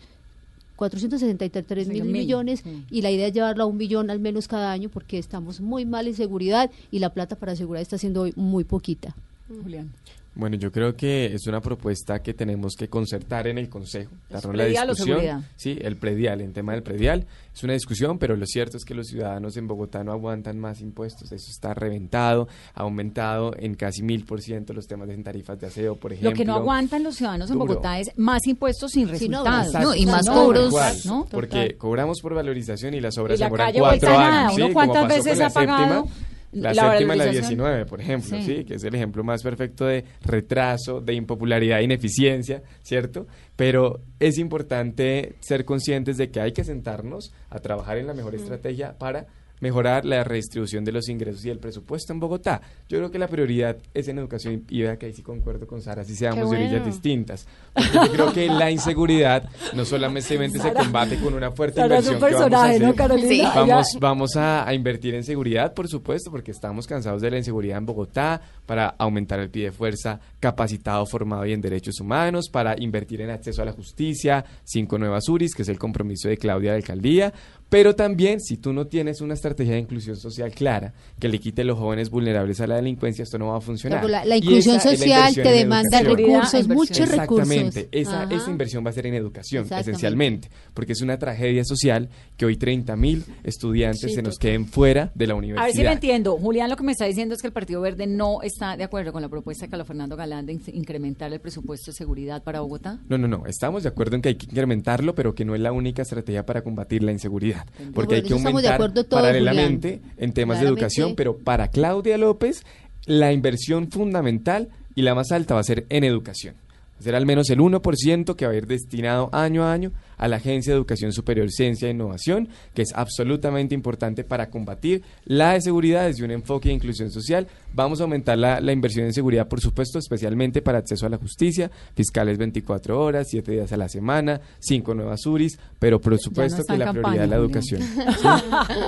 463 0.76 1.88
mil 1.88 2.02
Mil, 2.02 2.12
millones 2.12 2.60
sí. 2.64 2.84
y 2.90 3.02
la 3.02 3.10
idea 3.10 3.28
es 3.28 3.34
llevarlo 3.34 3.62
a 3.64 3.66
un 3.66 3.78
billón 3.78 4.10
al 4.10 4.18
menos 4.18 4.48
cada 4.48 4.72
año 4.72 4.88
porque 4.88 5.18
estamos 5.18 5.60
muy 5.60 5.84
mal 5.86 6.08
en 6.08 6.14
seguridad 6.14 6.70
y 6.90 6.98
la 6.98 7.10
plata 7.10 7.36
para 7.36 7.54
seguridad 7.54 7.82
está 7.82 7.98
siendo 7.98 8.22
hoy 8.22 8.32
muy 8.36 8.64
poquita. 8.64 9.14
Julián. 9.62 9.92
Bueno, 10.34 10.56
yo 10.56 10.72
creo 10.72 10.96
que 10.96 11.26
es 11.34 11.46
una 11.46 11.60
propuesta 11.60 12.22
que 12.22 12.32
tenemos 12.32 12.74
que 12.74 12.88
concertar 12.88 13.46
en 13.48 13.58
el 13.58 13.68
Consejo. 13.68 14.12
¿Es 14.28 14.34
darnos 14.34 14.56
la 14.56 14.64
predial 14.64 14.88
o 14.88 14.92
discusión. 14.92 15.18
seguridad? 15.20 15.50
Sí, 15.56 15.78
el 15.82 15.96
predial, 15.96 16.40
en 16.40 16.52
tema 16.54 16.72
del 16.72 16.82
predial. 16.82 17.26
Es 17.54 17.62
una 17.62 17.74
discusión, 17.74 18.18
pero 18.18 18.34
lo 18.34 18.46
cierto 18.46 18.78
es 18.78 18.84
que 18.84 18.94
los 18.94 19.08
ciudadanos 19.08 19.58
en 19.58 19.66
Bogotá 19.66 20.02
no 20.02 20.10
aguantan 20.12 20.58
más 20.58 20.80
impuestos. 20.80 21.30
Eso 21.32 21.50
está 21.50 21.74
reventado, 21.74 22.48
ha 22.74 22.80
aumentado 22.80 23.54
en 23.58 23.74
casi 23.74 24.02
mil 24.02 24.24
por 24.24 24.40
ciento 24.40 24.72
los 24.72 24.86
temas 24.86 25.06
de 25.08 25.18
tarifas 25.18 25.60
de 25.60 25.66
aseo, 25.66 25.96
por 25.96 26.12
ejemplo. 26.12 26.30
Lo 26.30 26.36
que 26.36 26.44
no 26.46 26.54
aguantan 26.54 27.02
los 27.02 27.14
ciudadanos 27.16 27.50
en. 27.50 27.58
Bogotá 27.58 28.00
es 28.00 28.10
más 28.16 28.40
impuestos 28.46 28.90
sin 28.92 29.14
Sí, 29.18 29.28
no, 29.28 29.44
resultados. 29.44 29.74
No, 29.84 29.94
y 29.94 30.06
más 30.06 30.24
No, 30.24 30.32
cobros, 30.34 30.68
Igual, 30.68 30.96
¿no? 31.04 31.26
Porque 31.30 31.76
cobramos 31.76 32.20
por 32.22 32.34
valorización 32.34 32.94
y 32.94 33.00
las 33.00 33.18
obras 33.18 33.36
Y 33.38 33.40
la 33.40 33.46
demoran 33.46 33.66
calle 33.66 33.78
cuatro 33.80 34.08
años. 34.08 34.20
nada. 34.30 34.48
¿sí? 34.48 34.54
¿Uno 34.56 34.64
Como 34.64 34.74
cuántas 34.74 35.08
veces 35.08 35.40
ha 35.40 35.50
pagado 35.50 36.04
séptima, 36.04 36.31
la, 36.52 36.72
la 36.74 36.90
séptima, 36.90 37.14
la 37.16 37.24
valorización? 37.24 37.58
19, 37.58 37.86
por 37.86 38.00
ejemplo, 38.00 38.36
Sí. 38.38 38.42
sí. 38.44 38.64
que 38.64 38.74
es 38.74 38.84
el 38.84 38.94
ejemplo 38.94 39.24
más 39.24 39.42
perfecto 39.42 39.86
de 39.86 40.04
retraso, 40.22 41.00
de 41.00 41.14
impopularidad 41.14 41.80
ineficiencia, 41.80 42.62
¿cierto? 42.82 43.26
Pero 43.56 44.00
es 44.20 44.38
importante 44.38 45.34
ser 45.40 45.64
conscientes 45.64 46.16
de 46.16 46.30
que 46.30 46.40
hay 46.40 46.52
que 46.52 46.64
sentarnos 46.64 47.32
a 47.50 47.58
trabajar 47.58 47.98
en 47.98 48.06
la 48.06 48.14
mejor 48.14 48.34
estrategia 48.34 48.96
para 48.98 49.26
mejorar 49.62 50.04
la 50.04 50.22
redistribución 50.24 50.84
de 50.84 50.92
los 50.92 51.08
ingresos 51.08 51.42
y 51.46 51.50
el 51.50 51.58
presupuesto 51.58 52.12
en 52.12 52.20
Bogotá. 52.20 52.60
Yo 52.90 52.98
creo 52.98 53.10
que 53.10 53.18
la 53.18 53.28
prioridad 53.28 53.78
es 53.94 54.08
en 54.08 54.18
educación 54.18 54.64
y 54.68 54.82
vea 54.82 54.98
que 54.98 55.06
ahí 55.06 55.14
sí 55.14 55.22
concuerdo 55.22 55.66
con 55.66 55.80
Sara, 55.80 56.04
si 56.04 56.14
seamos 56.14 56.50
de 56.50 56.56
orillas 56.58 56.84
distintas. 56.84 57.46
Porque 57.72 57.92
yo 57.94 58.12
creo 58.12 58.32
que 58.34 58.46
la 58.48 58.70
inseguridad 58.70 59.48
no 59.72 59.86
solamente 59.86 60.36
se 60.36 60.72
combate 60.74 61.16
con 61.18 61.32
una 61.32 61.50
fuerte 61.52 61.80
Sara 61.80 61.98
es 61.98 62.08
un 62.08 62.14
inversión 62.14 62.48
que 62.50 62.54
vamos 62.54 62.64
a 62.64 62.78
¿no, 62.78 62.86
hacer. 62.86 62.94
Carolina? 62.96 63.28
Sí. 63.28 63.40
Ella- 63.40 63.52
Vamos, 63.72 63.86
vamos 64.00 64.36
a, 64.36 64.68
a 64.68 64.74
invertir 64.74 65.14
en 65.14 65.24
seguridad, 65.24 65.72
por 65.72 65.88
supuesto, 65.88 66.30
porque 66.30 66.50
estamos 66.50 66.86
cansados 66.86 67.22
de 67.22 67.30
la 67.30 67.38
inseguridad 67.38 67.78
en 67.78 67.86
Bogotá, 67.86 68.40
para 68.66 68.88
aumentar 68.98 69.38
el 69.40 69.48
pie 69.50 69.66
de 69.66 69.72
fuerza 69.72 70.18
capacitado, 70.40 71.06
formado 71.06 71.46
y 71.46 71.52
en 71.52 71.60
derechos 71.60 72.00
humanos, 72.00 72.48
para 72.50 72.74
invertir 72.80 73.20
en 73.20 73.30
acceso 73.30 73.62
a 73.62 73.64
la 73.64 73.72
justicia, 73.72 74.44
cinco 74.64 74.98
nuevas 74.98 75.28
URIs, 75.28 75.54
que 75.54 75.62
es 75.62 75.68
el 75.68 75.78
compromiso 75.78 76.28
de 76.28 76.36
Claudia 76.36 76.70
de 76.72 76.78
Alcaldía, 76.78 77.32
pero 77.72 77.96
también 77.96 78.38
si 78.40 78.58
tú 78.58 78.72
no 78.74 78.86
tienes 78.86 79.22
una 79.22 79.32
estrategia 79.32 79.72
de 79.72 79.78
inclusión 79.80 80.14
social 80.16 80.50
clara 80.52 80.92
que 81.18 81.28
le 81.28 81.38
quite 81.40 81.62
a 81.62 81.64
los 81.64 81.78
jóvenes 81.78 82.10
vulnerables 82.10 82.60
a 82.60 82.66
la 82.66 82.76
delincuencia, 82.76 83.22
esto 83.22 83.38
no 83.38 83.46
va 83.48 83.56
a 83.56 83.60
funcionar. 83.62 84.04
La, 84.10 84.26
la 84.26 84.36
inclusión 84.36 84.76
esa 84.76 84.90
la 84.90 84.96
social 84.98 85.18
inversión 85.30 85.44
te 85.46 85.52
demanda 85.52 86.00
recursos, 86.02 86.50
Seguridad, 86.50 86.74
muchos 86.74 87.08
recursos. 87.08 87.50
Exactamente, 87.50 87.88
esa, 87.90 88.24
esa 88.24 88.50
inversión 88.50 88.84
va 88.84 88.90
a 88.90 88.92
ser 88.92 89.06
en 89.06 89.14
educación, 89.14 89.66
esencialmente, 89.74 90.50
porque 90.74 90.92
es 90.92 91.00
una 91.00 91.18
tragedia 91.18 91.64
social 91.64 92.10
que 92.36 92.44
hoy 92.44 92.56
30 92.56 92.94
mil 92.96 93.24
estudiantes 93.42 94.02
Sí, 94.10 94.14
se 94.16 94.22
nos 94.22 94.38
queden 94.38 94.66
fuera 94.66 95.10
de 95.14 95.26
la 95.26 95.32
A 95.32 95.36
universidad. 95.36 95.64
ver 95.66 95.74
si 95.74 95.82
me 95.82 95.92
entiendo. 95.92 96.36
Julián 96.36 96.68
lo 96.68 96.76
que 96.76 96.82
me 96.84 96.92
está 96.92 97.06
diciendo 97.06 97.34
es 97.34 97.40
que 97.40 97.46
el 97.46 97.52
Partido 97.54 97.80
Verde 97.80 98.06
no 98.06 98.42
está 98.42 98.76
de 98.76 98.84
acuerdo 98.84 99.12
con 99.12 99.22
la 99.22 99.28
propuesta 99.30 99.64
de 99.64 99.70
Carlos 99.70 99.86
Fernando 99.86 100.14
Galán 100.16 100.44
de 100.44 100.52
in- 100.52 100.62
incrementar 100.74 101.32
el 101.32 101.40
presupuesto 101.40 101.90
de 101.90 101.96
seguridad 101.96 102.42
para 102.42 102.60
Bogotá. 102.60 103.00
No, 103.08 103.16
no, 103.16 103.28
no, 103.28 103.46
estamos 103.46 103.82
de 103.82 103.88
acuerdo 103.88 104.16
en 104.16 104.22
que 104.22 104.28
hay 104.30 104.34
que 104.34 104.46
incrementarlo, 104.46 105.14
pero 105.14 105.34
que 105.34 105.44
no 105.46 105.54
es 105.54 105.60
la 105.62 105.72
única 105.72 106.02
estrategia 106.02 106.44
para 106.44 106.62
combatir 106.62 107.02
la 107.02 107.12
inseguridad, 107.12 107.61
porque 107.94 108.16
hay 108.16 108.22
que 108.22 108.32
aumentar 108.32 108.92
todos, 108.92 109.06
paralelamente 109.06 109.98
Julián. 109.98 110.14
en 110.18 110.32
temas 110.32 110.60
de 110.60 110.66
educación, 110.66 111.14
pero 111.16 111.38
para 111.38 111.68
Claudia 111.68 112.18
López 112.18 112.64
la 113.06 113.32
inversión 113.32 113.90
fundamental 113.90 114.68
y 114.94 115.02
la 115.02 115.14
más 115.14 115.32
alta 115.32 115.54
va 115.54 115.60
a 115.60 115.64
ser 115.64 115.86
en 115.88 116.04
educación. 116.04 116.54
Va 117.02 117.06
a 117.06 117.06
ser 117.06 117.14
al 117.16 117.26
menos 117.26 117.50
el 117.50 117.58
1% 117.58 118.36
que 118.36 118.46
va 118.46 118.52
a 118.52 118.54
ir 118.54 118.68
destinado 118.68 119.28
año 119.32 119.64
a 119.64 119.72
año 119.72 119.90
a 120.18 120.28
la 120.28 120.36
Agencia 120.36 120.72
de 120.72 120.76
Educación 120.76 121.12
Superior, 121.12 121.50
Ciencia 121.50 121.88
e 121.88 121.90
Innovación, 121.90 122.48
que 122.74 122.82
es 122.82 122.92
absolutamente 122.94 123.74
importante 123.74 124.22
para 124.22 124.50
combatir 124.50 125.02
la 125.24 125.60
seguridad 125.60 126.06
desde 126.06 126.24
un 126.24 126.30
enfoque 126.30 126.68
de 126.68 126.76
inclusión 126.76 127.10
social. 127.10 127.48
Vamos 127.74 127.98
a 127.98 128.04
aumentar 128.04 128.38
la, 128.38 128.60
la 128.60 128.70
inversión 128.70 129.06
en 129.06 129.12
seguridad, 129.12 129.48
por 129.48 129.60
supuesto, 129.60 129.98
especialmente 129.98 130.62
para 130.62 130.78
acceso 130.78 131.04
a 131.04 131.08
la 131.08 131.16
justicia, 131.16 131.72
fiscales 131.96 132.38
24 132.38 133.00
horas, 133.00 133.26
7 133.30 133.50
días 133.50 133.72
a 133.72 133.76
la 133.76 133.88
semana, 133.88 134.40
5 134.60 134.94
nuevas 134.94 135.26
URIs, 135.26 135.58
pero 135.80 136.00
por 136.00 136.16
supuesto 136.20 136.62
que 136.62 136.78
la 136.78 136.84
campaña, 136.84 137.02
prioridad 137.02 137.24
es 137.24 137.30
la 137.30 137.36
educación. 137.36 137.82
¿Sí? 138.20 138.28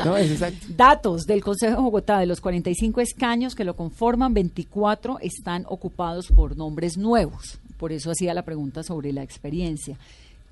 No, 0.04 0.16
es 0.16 0.30
exacto. 0.30 0.66
Datos 0.76 1.24
del 1.24 1.42
Consejo 1.42 1.74
de 1.78 1.82
Bogotá, 1.82 2.20
de 2.20 2.26
los 2.26 2.40
45 2.40 3.00
escaños 3.00 3.56
que 3.56 3.64
lo 3.64 3.74
conforman, 3.74 4.34
24 4.34 5.18
están 5.20 5.64
ocupados 5.68 6.28
por 6.28 6.56
nombres 6.56 6.96
nuevos. 6.96 7.58
Por 7.78 7.92
eso 7.92 8.10
hacía 8.10 8.34
la 8.34 8.44
pregunta 8.44 8.82
sobre 8.82 9.12
la 9.12 9.22
experiencia. 9.22 9.96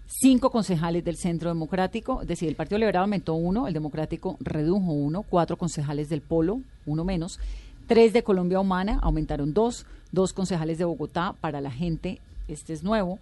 cinco 0.08 0.52
concejales 0.52 1.04
del 1.04 1.18
Centro 1.18 1.50
Democrático, 1.50 2.22
es 2.22 2.28
decir, 2.28 2.50
el 2.50 2.56
Partido 2.56 2.80
Liberal 2.80 3.04
aumentó 3.04 3.36
uno, 3.36 3.68
el 3.68 3.74
Democrático 3.74 4.38
redujo 4.40 4.92
uno, 4.92 5.24
cuatro 5.24 5.58
concejales 5.58 6.10
del 6.10 6.22
Polo, 6.22 6.62
uno 6.86 7.04
menos, 7.04 7.40
tres 7.88 8.14
de 8.14 8.24
Colombia 8.24 8.60
Humana, 8.60 9.00
aumentaron 9.02 9.54
dos, 9.54 9.86
dos 10.12 10.34
concejales 10.34 10.78
de 10.78 10.86
Bogotá 10.86 11.36
para 11.40 11.62
la 11.62 11.72
gente, 11.72 12.20
este 12.48 12.74
es 12.74 12.84
nuevo, 12.84 13.20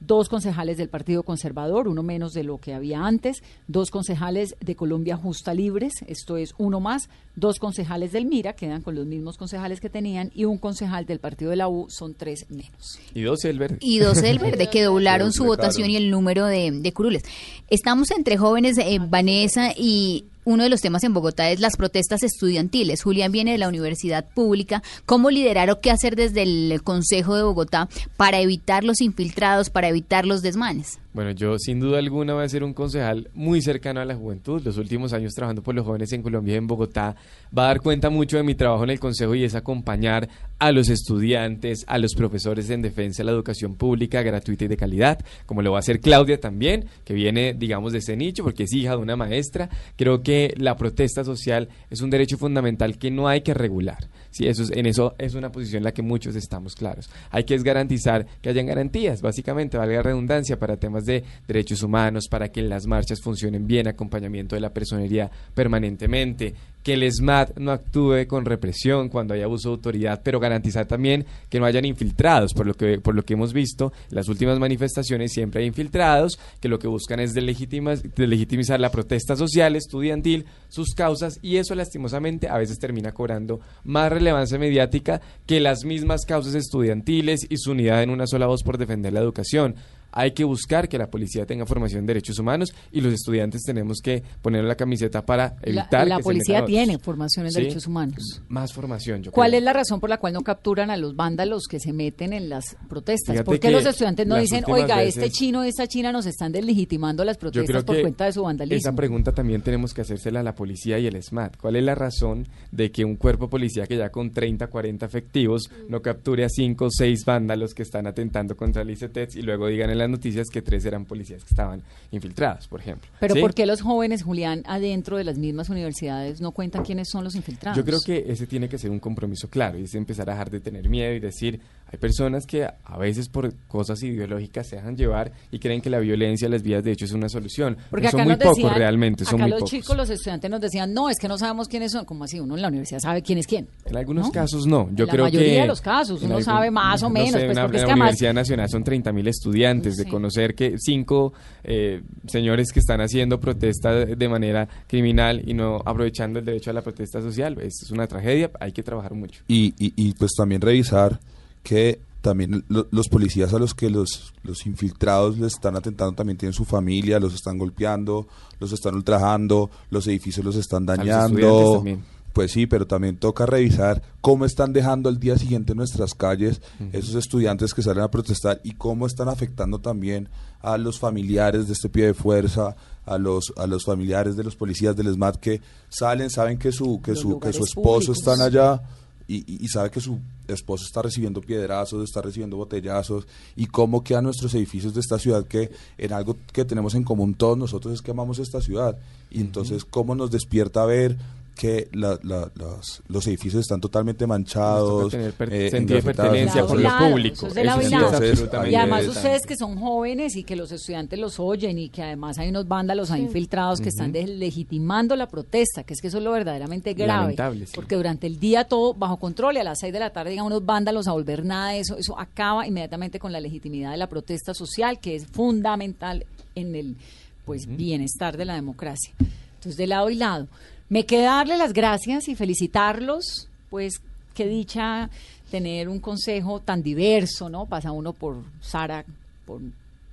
dos 0.00 0.28
concejales 0.28 0.76
del 0.76 0.88
Partido 0.88 1.22
Conservador, 1.22 1.88
uno 1.88 2.02
menos 2.02 2.32
de 2.32 2.44
lo 2.44 2.58
que 2.58 2.74
había 2.74 3.04
antes, 3.04 3.42
dos 3.66 3.90
concejales 3.90 4.56
de 4.60 4.76
Colombia 4.76 5.16
Justa 5.16 5.54
Libres, 5.54 5.94
esto 6.06 6.36
es 6.36 6.54
uno 6.58 6.80
más, 6.80 7.08
dos 7.34 7.58
concejales 7.58 8.12
del 8.12 8.26
Mira, 8.26 8.54
quedan 8.54 8.82
con 8.82 8.94
los 8.94 9.06
mismos 9.06 9.36
concejales 9.36 9.80
que 9.80 9.90
tenían, 9.90 10.30
y 10.34 10.44
un 10.44 10.58
concejal 10.58 11.06
del 11.06 11.20
Partido 11.20 11.50
de 11.50 11.56
la 11.56 11.68
U, 11.68 11.86
son 11.88 12.14
tres 12.14 12.46
menos. 12.50 12.98
Y 13.14 13.22
12 13.22 13.50
el 13.50 13.58
verde. 13.58 13.78
y 13.80 13.98
12 13.98 14.22
del 14.22 14.38
verde 14.38 14.68
que 14.68 14.82
doblaron 14.82 15.32
su 15.34 15.44
votación 15.44 15.90
y 15.90 15.96
el 15.96 16.10
número 16.10 16.46
de, 16.46 16.70
de 16.70 16.92
curules. 16.92 17.22
Estamos 17.68 18.10
entre 18.10 18.36
jóvenes, 18.36 18.78
eh, 18.78 18.98
Vanessa, 19.00 19.72
y 19.76 20.26
uno 20.46 20.62
de 20.62 20.70
los 20.70 20.80
temas 20.80 21.02
en 21.02 21.12
Bogotá 21.12 21.50
es 21.50 21.58
las 21.58 21.76
protestas 21.76 22.22
estudiantiles. 22.22 23.02
Julián 23.02 23.32
viene 23.32 23.50
de 23.50 23.58
la 23.58 23.68
universidad 23.68 24.24
pública. 24.32 24.80
¿Cómo 25.04 25.30
liderar 25.30 25.70
o 25.70 25.80
qué 25.80 25.90
hacer 25.90 26.14
desde 26.14 26.44
el 26.44 26.82
Consejo 26.84 27.34
de 27.34 27.42
Bogotá 27.42 27.88
para 28.16 28.38
evitar 28.38 28.84
los 28.84 29.00
infiltrados, 29.00 29.70
para 29.70 29.88
evitar 29.88 30.24
los 30.24 30.42
desmanes? 30.42 31.00
Bueno, 31.16 31.32
yo 31.32 31.58
sin 31.58 31.80
duda 31.80 31.98
alguna 31.98 32.34
voy 32.34 32.44
a 32.44 32.48
ser 32.48 32.62
un 32.62 32.74
concejal 32.74 33.30
muy 33.34 33.60
cercano 33.60 34.00
a 34.00 34.04
la 34.04 34.14
juventud. 34.14 34.62
Los 34.62 34.76
últimos 34.76 35.12
años 35.12 35.32
trabajando 35.34 35.62
por 35.62 35.74
los 35.74 35.84
jóvenes 35.84 36.12
en 36.12 36.22
Colombia 36.22 36.54
y 36.54 36.58
en 36.58 36.66
Bogotá 36.66 37.16
va 37.56 37.64
a 37.64 37.66
dar 37.68 37.80
cuenta 37.80 38.08
mucho 38.08 38.36
de 38.36 38.44
mi 38.44 38.54
trabajo 38.54 38.84
en 38.84 38.90
el 38.90 39.00
consejo 39.00 39.34
y 39.34 39.42
es 39.42 39.54
acompañar 39.54 40.28
a 40.58 40.72
los 40.72 40.88
estudiantes, 40.88 41.84
a 41.86 41.98
los 41.98 42.14
profesores 42.14 42.70
en 42.70 42.82
defensa 42.82 43.22
de 43.22 43.26
la 43.26 43.32
educación 43.32 43.74
pública 43.74 44.22
gratuita 44.22 44.64
y 44.64 44.68
de 44.68 44.76
calidad, 44.76 45.18
como 45.44 45.62
lo 45.62 45.72
va 45.72 45.78
a 45.78 45.80
hacer 45.80 46.00
Claudia 46.00 46.40
también, 46.40 46.86
que 47.04 47.14
viene, 47.14 47.54
digamos, 47.54 47.92
de 47.92 47.98
ese 47.98 48.16
nicho 48.16 48.42
porque 48.42 48.64
es 48.64 48.72
hija 48.72 48.92
de 48.92 48.98
una 48.98 49.16
maestra. 49.16 49.68
Creo 49.96 50.22
que 50.22 50.54
la 50.56 50.76
protesta 50.76 51.24
social 51.24 51.68
es 51.90 52.00
un 52.00 52.10
derecho 52.10 52.38
fundamental 52.38 52.98
que 52.98 53.10
no 53.10 53.28
hay 53.28 53.42
que 53.42 53.54
regular. 53.54 54.08
Sí, 54.30 54.46
eso 54.46 54.62
es, 54.62 54.70
en 54.70 54.86
eso 54.86 55.14
es 55.18 55.34
una 55.34 55.50
posición 55.50 55.78
en 55.78 55.84
la 55.84 55.92
que 55.92 56.02
muchos 56.02 56.36
estamos 56.36 56.74
claros. 56.74 57.08
Hay 57.30 57.44
que 57.44 57.56
garantizar 57.58 58.26
que 58.42 58.50
hayan 58.50 58.66
garantías, 58.66 59.22
básicamente, 59.22 59.78
valga 59.78 60.02
redundancia, 60.02 60.58
para 60.58 60.76
temas 60.76 61.04
de 61.04 61.24
derechos 61.46 61.82
humanos, 61.82 62.28
para 62.28 62.48
que 62.48 62.62
las 62.62 62.86
marchas 62.86 63.20
funcionen 63.22 63.66
bien, 63.66 63.88
acompañamiento 63.88 64.54
de 64.54 64.60
la 64.60 64.74
personería 64.74 65.30
permanentemente, 65.54 66.54
que 66.86 66.92
el 66.92 67.12
SMAT 67.12 67.58
no 67.58 67.72
actúe 67.72 68.28
con 68.28 68.44
represión 68.44 69.08
cuando 69.08 69.34
hay 69.34 69.42
abuso 69.42 69.70
de 69.70 69.74
autoridad, 69.74 70.20
pero 70.22 70.38
garantizar 70.38 70.86
también 70.86 71.26
que 71.48 71.58
no 71.58 71.66
hayan 71.66 71.84
infiltrados, 71.84 72.54
por 72.54 72.64
lo 72.64 72.74
que, 72.74 73.00
por 73.00 73.16
lo 73.16 73.24
que 73.24 73.34
hemos 73.34 73.52
visto, 73.52 73.92
las 74.10 74.28
últimas 74.28 74.60
manifestaciones 74.60 75.32
siempre 75.32 75.62
hay 75.62 75.66
infiltrados, 75.66 76.38
que 76.60 76.68
lo 76.68 76.78
que 76.78 76.86
buscan 76.86 77.18
es 77.18 77.34
delegitimizar 77.34 78.78
la 78.78 78.92
protesta 78.92 79.34
social, 79.34 79.74
estudiantil, 79.74 80.44
sus 80.68 80.94
causas, 80.94 81.40
y 81.42 81.56
eso 81.56 81.74
lastimosamente 81.74 82.48
a 82.48 82.56
veces 82.56 82.78
termina 82.78 83.10
cobrando 83.10 83.58
más 83.82 84.12
relevancia 84.12 84.56
mediática 84.56 85.20
que 85.44 85.58
las 85.58 85.84
mismas 85.84 86.24
causas 86.24 86.54
estudiantiles 86.54 87.48
y 87.50 87.56
su 87.56 87.72
unidad 87.72 88.04
en 88.04 88.10
una 88.10 88.28
sola 88.28 88.46
voz 88.46 88.62
por 88.62 88.78
defender 88.78 89.12
la 89.12 89.18
educación 89.18 89.74
hay 90.16 90.32
que 90.32 90.44
buscar 90.44 90.88
que 90.88 90.96
la 90.96 91.10
policía 91.10 91.44
tenga 91.44 91.66
formación 91.66 92.00
en 92.00 92.06
derechos 92.06 92.38
humanos 92.38 92.74
y 92.90 93.02
los 93.02 93.12
estudiantes 93.12 93.62
tenemos 93.62 93.98
que 94.02 94.22
poner 94.40 94.64
la 94.64 94.74
camiseta 94.74 95.24
para 95.24 95.56
evitar 95.62 96.06
la, 96.08 96.16
la 96.16 96.16
que 96.16 96.22
policía 96.22 96.60
se 96.60 96.66
tiene 96.66 96.98
formación 96.98 97.46
en 97.46 97.52
derechos 97.52 97.86
humanos 97.86 98.42
más 98.48 98.72
formación 98.72 99.22
yo 99.22 99.30
¿cuál 99.30 99.50
creo. 99.50 99.58
es 99.58 99.64
la 99.64 99.72
razón 99.74 100.00
por 100.00 100.08
la 100.08 100.16
cual 100.16 100.32
no 100.32 100.40
capturan 100.40 100.90
a 100.90 100.96
los 100.96 101.14
vándalos 101.16 101.64
que 101.68 101.78
se 101.78 101.92
meten 101.92 102.32
en 102.32 102.48
las 102.48 102.76
protestas? 102.88 103.34
Fíjate 103.34 103.44
¿por 103.44 103.60
qué 103.60 103.70
los 103.70 103.84
estudiantes 103.84 104.26
no 104.26 104.36
dicen 104.36 104.64
oiga 104.66 105.02
este 105.02 105.30
chino 105.30 105.62
esta 105.62 105.86
china 105.86 106.12
nos 106.12 106.26
están 106.26 106.50
deslegitimando 106.50 107.22
las 107.24 107.36
protestas 107.36 107.84
por 107.84 108.00
cuenta 108.00 108.24
de 108.24 108.32
su 108.32 108.42
vandalismo? 108.42 108.78
Esa 108.78 108.96
pregunta 108.96 109.32
también 109.32 109.60
tenemos 109.60 109.92
que 109.92 110.00
hacérsela 110.00 110.40
a 110.40 110.42
la 110.42 110.54
policía 110.54 110.98
y 110.98 111.06
el 111.06 111.22
SMAT. 111.22 111.56
¿Cuál 111.56 111.76
es 111.76 111.84
la 111.84 111.94
razón 111.94 112.46
de 112.70 112.90
que 112.90 113.04
un 113.04 113.16
cuerpo 113.16 113.48
policía 113.48 113.86
que 113.86 113.96
ya 113.96 114.10
con 114.10 114.32
30, 114.32 114.68
40 114.68 115.06
efectivos 115.06 115.70
no 115.88 116.00
capture 116.00 116.44
a 116.44 116.48
5 116.48 116.84
o 116.84 116.88
6 116.90 117.24
vándalos 117.24 117.74
que 117.74 117.82
están 117.82 118.06
atentando 118.06 118.56
contra 118.56 118.82
el 118.82 118.90
ICETEX 118.90 119.36
y 119.36 119.42
luego 119.42 119.68
digan 119.68 119.90
en 119.90 119.98
las 120.06 120.18
noticias 120.18 120.48
que 120.48 120.62
tres 120.62 120.84
eran 120.84 121.04
policías 121.04 121.42
que 121.44 121.50
estaban 121.50 121.82
infiltrados, 122.10 122.68
por 122.68 122.80
ejemplo? 122.80 123.10
Pero 123.20 123.34
¿Sí? 123.34 123.40
¿por 123.40 123.54
qué 123.54 123.66
los 123.66 123.82
jóvenes, 123.82 124.22
Julián, 124.22 124.62
adentro 124.66 125.16
de 125.16 125.24
las 125.24 125.38
mismas 125.38 125.68
universidades 125.68 126.40
no 126.40 126.52
cuentan 126.52 126.84
quiénes 126.84 127.08
son 127.10 127.24
los 127.24 127.34
infiltrados? 127.34 127.76
Yo 127.76 127.84
creo 127.84 128.00
que 128.00 128.24
ese 128.30 128.46
tiene 128.46 128.68
que 128.68 128.78
ser 128.78 128.90
un 128.90 129.00
compromiso 129.00 129.48
claro 129.48 129.78
y 129.78 129.84
es 129.84 129.94
empezar 129.94 130.28
a 130.30 130.32
dejar 130.32 130.50
de 130.50 130.60
tener 130.60 130.88
miedo 130.88 131.12
y 131.12 131.20
decir, 131.20 131.60
hay 131.92 131.98
personas 132.00 132.46
que 132.46 132.64
a 132.64 132.98
veces 132.98 133.28
por 133.28 133.54
cosas 133.68 134.02
ideológicas 134.02 134.66
se 134.66 134.76
dejan 134.76 134.96
llevar 134.96 135.30
y 135.52 135.58
creen 135.60 135.80
que 135.80 135.88
la 135.88 136.00
violencia, 136.00 136.48
las 136.48 136.62
vías 136.62 136.82
de 136.82 136.90
hecho 136.92 137.04
es 137.04 137.12
una 137.12 137.28
solución. 137.28 137.76
Porque 137.90 138.10
son 138.10 138.20
acá 138.20 138.24
muy 138.24 138.34
nos 138.34 138.38
pocos 138.42 138.56
decían, 138.56 138.74
realmente, 138.74 139.24
son 139.24 139.34
acá 139.36 139.42
muy 139.44 139.50
los 139.52 139.60
pocos. 139.60 139.70
chicos, 139.70 139.96
los 139.96 140.10
estudiantes 140.10 140.50
nos 140.50 140.60
decían, 140.60 140.92
no, 140.92 141.08
es 141.08 141.16
que 141.18 141.28
no 141.28 141.38
sabemos 141.38 141.68
quiénes 141.68 141.92
son. 141.92 142.04
como 142.04 142.24
así? 142.24 142.40
Uno 142.40 142.56
en 142.56 142.62
la 142.62 142.68
universidad 142.68 142.98
sabe 143.00 143.22
quién 143.22 143.38
es 143.38 143.46
quién. 143.46 143.68
En 143.84 143.96
algunos 143.96 144.26
¿no? 144.26 144.32
casos 144.32 144.66
no. 144.66 144.88
Yo 144.94 145.04
En 145.04 145.06
la 145.06 145.12
creo 145.12 145.24
mayoría 145.26 145.48
que 145.54 145.60
de 145.60 145.66
los 145.68 145.80
casos, 145.80 146.20
uno 146.22 146.40
sabe 146.42 146.70
más 146.72 147.02
o 147.02 147.06
no 147.08 147.10
menos, 147.14 147.30
sé, 147.30 147.46
pues, 147.46 147.50
una- 147.56 147.62
porque 147.62 147.76
es 147.76 147.82
en 147.82 147.86
que 147.86 147.88
la 147.88 147.92
además- 147.92 148.06
Universidad 148.08 148.34
Nacional 148.34 148.68
son 148.68 148.84
30 148.84 149.12
mil 149.12 149.28
estudiantes. 149.28 149.96
De 149.96 150.06
conocer 150.06 150.54
que 150.56 150.74
cinco 150.78 151.32
eh, 151.62 152.02
señores 152.26 152.72
que 152.72 152.80
están 152.80 153.00
haciendo 153.00 153.38
protesta 153.38 153.92
de, 153.94 154.28
manera 154.28 154.68
criminal 154.88 155.40
y 155.48 155.54
no 155.54 155.80
aprovechando 155.84 156.40
el 156.40 156.44
derecho 156.44 156.70
a 156.70 156.72
la 156.72 156.82
protesta 156.82 157.20
social, 157.22 157.56
es, 157.60 157.80
es 157.82 157.90
una 157.92 158.06
tragedia. 158.08 158.50
Hay 158.58 158.72
que 158.72 158.82
trabajar 158.82 159.14
mucho. 159.14 159.42
y, 159.46 159.66
y, 159.78 159.92
y, 159.96 160.12
pues 160.14 160.32
también 160.36 160.60
revisar 160.60 161.20
que 161.66 162.00
también 162.22 162.64
lo- 162.68 162.86
los 162.90 163.08
policías 163.08 163.52
a 163.54 163.58
los 163.58 163.74
que 163.74 163.90
los, 163.90 164.32
los 164.42 164.66
infiltrados 164.66 165.38
les 165.38 165.54
están 165.54 165.76
atentando 165.76 166.14
también 166.14 166.36
tienen 166.38 166.52
su 166.54 166.64
familia, 166.64 167.20
los 167.20 167.34
están 167.34 167.58
golpeando, 167.58 168.26
los 168.60 168.72
están 168.72 168.94
ultrajando, 168.94 169.70
los 169.90 170.06
edificios 170.06 170.44
los 170.44 170.56
están 170.56 170.86
dañando. 170.86 171.84
Pues 172.32 172.52
sí, 172.52 172.66
pero 172.66 172.86
también 172.86 173.16
toca 173.16 173.46
revisar 173.46 174.02
cómo 174.20 174.44
están 174.44 174.74
dejando 174.74 175.08
al 175.08 175.18
día 175.18 175.38
siguiente 175.38 175.74
nuestras 175.74 176.12
calles 176.12 176.60
esos 176.92 177.14
estudiantes 177.14 177.72
que 177.72 177.80
salen 177.82 178.02
a 178.04 178.10
protestar 178.10 178.60
y 178.62 178.72
cómo 178.72 179.06
están 179.06 179.28
afectando 179.30 179.78
también 179.78 180.28
a 180.60 180.76
los 180.76 180.98
familiares 180.98 181.66
de 181.66 181.72
este 181.72 181.88
pie 181.88 182.06
de 182.06 182.14
fuerza, 182.14 182.76
a 183.06 183.16
los 183.18 183.52
a 183.56 183.66
los 183.66 183.84
familiares 183.84 184.36
de 184.36 184.44
los 184.44 184.54
policías 184.56 184.94
del 184.96 185.14
SMAT 185.14 185.36
que 185.36 185.60
salen, 185.88 186.28
saben 186.28 186.58
que 186.58 186.72
su 186.72 187.00
que 187.00 187.12
Los 187.12 187.20
su 187.20 187.40
que 187.40 187.52
su 187.54 187.64
esposo 187.64 188.12
públicos. 188.12 188.18
están 188.18 188.40
allá 188.42 188.82
y, 189.28 189.64
y- 189.64 189.68
sabe 189.68 189.90
que 189.90 190.00
su 190.00 190.20
esposo 190.46 190.84
está 190.84 191.02
recibiendo 191.02 191.40
piedrazos, 191.40 192.04
está 192.04 192.22
recibiendo 192.22 192.56
botellazos 192.56 193.26
y 193.56 193.66
cómo 193.66 194.04
quedan 194.04 194.24
nuestros 194.24 194.54
edificios 194.54 194.94
de 194.94 195.00
esta 195.00 195.18
ciudad 195.18 195.44
que 195.46 195.70
en 195.98 196.12
algo 196.12 196.36
que 196.52 196.64
tenemos 196.64 196.94
en 196.94 197.02
común 197.02 197.34
todos 197.34 197.58
nosotros 197.58 197.94
es 197.94 198.02
que 198.02 198.12
amamos 198.12 198.38
esta 198.38 198.60
ciudad. 198.60 198.98
Y 199.30 199.40
entonces 199.40 199.84
cómo 199.84 200.14
nos 200.14 200.30
despierta 200.30 200.84
ver 200.86 201.16
que 201.56 201.88
la- 201.92 202.18
la- 202.22 202.50
las- 202.54 203.02
los 203.08 203.26
edificios 203.26 203.62
están 203.62 203.80
totalmente 203.80 204.26
manchados, 204.26 205.10
tener 205.10 205.32
per- 205.32 205.52
eh, 205.52 205.70
sentido 205.70 205.96
de 205.96 206.02
pertenencia 206.02 206.60
y 206.60 206.62
lo 206.62 206.68
público. 206.68 207.46
eso 207.46 207.46
es 207.48 207.56
y 207.56 207.88
sí 207.88 207.94
Entonces, 207.94 208.48
además 208.76 209.06
ustedes 209.08 209.46
que 209.46 209.56
son 209.56 209.76
jóvenes 209.78 210.36
y 210.36 210.44
que 210.44 210.54
los 210.54 210.70
estudiantes 210.70 211.18
los 211.18 211.40
oyen 211.40 211.78
y 211.78 211.88
que 211.88 212.02
además 212.02 212.38
hay 212.38 212.50
unos 212.50 212.68
vándalos 212.68 213.10
ahí 213.10 213.22
infiltrados 213.22 213.80
que 213.80 213.88
están 213.88 214.12
legitimando 214.12 215.16
la 215.16 215.26
protesta, 215.28 215.82
que 215.82 215.94
es 215.94 216.00
que 216.00 216.08
eso 216.08 216.18
es 216.18 216.24
lo 216.24 216.32
verdaderamente 216.32 216.92
grave. 216.94 217.22
Lamentable, 217.22 217.66
sí. 217.66 217.72
Porque 217.74 217.96
durante 217.96 218.26
el 218.26 218.38
día 218.38 218.64
todo 218.64 218.94
bajo 218.94 219.16
control 219.16 219.56
y 219.56 219.58
a 219.58 219.64
las 219.64 219.78
seis 219.80 219.92
de 219.92 219.98
la 220.00 220.10
tarde 220.10 220.30
llegan 220.30 220.46
unos 220.46 220.64
vándalos 220.64 221.08
a 221.08 221.12
volver 221.12 221.44
nada 221.44 221.70
de 221.70 221.80
eso. 221.80 221.96
Eso 221.96 222.18
acaba 222.18 222.66
inmediatamente 222.66 223.18
con 223.18 223.32
la 223.32 223.40
legitimidad 223.40 223.90
de 223.92 223.96
la 223.96 224.08
protesta 224.08 224.52
social, 224.54 225.00
que 225.00 225.16
es 225.16 225.26
fundamental 225.26 226.26
en 226.54 226.74
el 226.74 226.96
pues 227.44 227.66
bienestar 227.66 228.36
de 228.36 228.44
la 228.44 228.54
democracia. 228.54 229.12
Entonces, 229.18 229.76
de 229.76 229.86
lado 229.86 230.10
y 230.10 230.16
lado. 230.16 230.46
Me 230.88 231.04
queda 231.04 231.36
darle 231.36 231.56
las 231.56 231.72
gracias 231.72 232.28
y 232.28 232.36
felicitarlos, 232.36 233.48
pues 233.70 234.00
qué 234.34 234.46
dicha 234.46 235.10
tener 235.50 235.88
un 235.88 235.98
consejo 235.98 236.60
tan 236.60 236.82
diverso, 236.82 237.48
¿no? 237.48 237.66
Pasa 237.66 237.90
uno 237.90 238.12
por 238.12 238.44
Sara, 238.60 239.04
por 239.46 239.60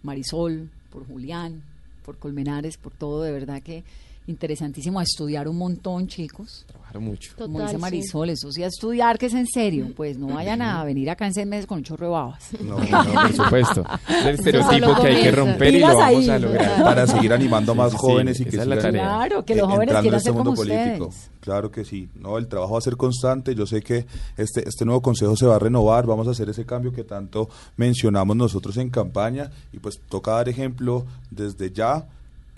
Marisol, 0.01 0.69
por 0.91 1.05
Julián, 1.05 1.61
por 2.03 2.17
Colmenares, 2.17 2.77
por 2.77 2.91
todo, 2.93 3.21
de 3.21 3.31
verdad 3.31 3.61
que 3.61 3.83
interesantísimo 4.25 4.99
a 4.99 5.03
estudiar 5.03 5.47
un 5.47 5.57
montón, 5.57 6.07
chicos. 6.07 6.65
Trabajar 6.93 7.01
mucho. 7.01 7.33
Como 7.37 7.59
dice 7.61 7.75
sí. 7.75 7.77
Marisol, 7.77 8.29
eso 8.29 8.51
sí 8.51 8.63
a 8.63 8.67
estudiar, 8.67 9.17
que 9.17 9.25
es 9.27 9.33
en 9.33 9.47
serio, 9.47 9.87
pues 9.95 10.17
no 10.17 10.27
vayan 10.27 10.61
a 10.61 10.83
venir 10.83 11.09
acá 11.09 11.25
en 11.25 11.33
seis 11.33 11.47
meses 11.47 11.65
con 11.65 11.79
un 11.79 11.83
chorro 11.83 12.05
de 12.07 12.11
babas. 12.11 12.49
No, 12.61 12.77
no, 12.77 13.03
no, 13.03 13.13
Por 13.13 13.33
supuesto. 13.33 13.85
Es 14.13 14.25
el 14.25 14.35
estereotipo 14.35 15.01
que 15.01 15.07
hay 15.07 15.23
que 15.23 15.31
romper 15.31 15.73
y 15.75 15.79
lo 15.79 15.87
vamos 15.87 16.03
ahí, 16.03 16.29
a 16.29 16.39
lograr. 16.39 16.83
para 16.83 17.07
seguir 17.07 17.33
animando 17.33 17.71
a 17.71 17.75
más 17.75 17.91
Sí, 17.91 17.97
sí, 17.97 18.05
jóvenes 18.05 18.39
y 18.39 18.45
que 18.45 18.49
es 18.49 18.55
la 18.55 18.63
sigan 18.63 18.79
tarea. 18.81 19.03
Claro, 19.03 19.45
que 19.45 19.55
los 19.55 19.67
jóvenes 19.67 19.95
quieran 19.99 20.17
este 20.17 20.29
ser 20.29 20.37
como 20.37 20.53
político. 20.53 21.07
ustedes. 21.07 21.31
Claro 21.39 21.71
que 21.71 21.83
sí. 21.85 22.09
No, 22.15 22.37
el 22.37 22.47
trabajo 22.47 22.73
va 22.73 22.77
a 22.79 22.81
ser 22.81 22.95
constante. 22.95 23.55
Yo 23.55 23.65
sé 23.65 23.81
que 23.81 24.05
este 24.37 24.67
este 24.67 24.85
nuevo 24.85 25.01
consejo 25.01 25.35
se 25.35 25.45
va 25.45 25.55
a 25.55 25.59
renovar. 25.59 26.05
Vamos 26.05 26.27
a 26.27 26.31
hacer 26.31 26.49
ese 26.49 26.65
cambio 26.65 26.93
que 26.93 27.03
tanto 27.03 27.49
mencionamos 27.75 28.35
nosotros 28.35 28.77
en 28.77 28.89
campaña 28.89 29.51
y 29.71 29.79
pues 29.79 29.99
toca 30.09 30.31
dar 30.31 30.49
ejemplo 30.49 31.05
desde 31.31 31.71
ya 31.71 32.05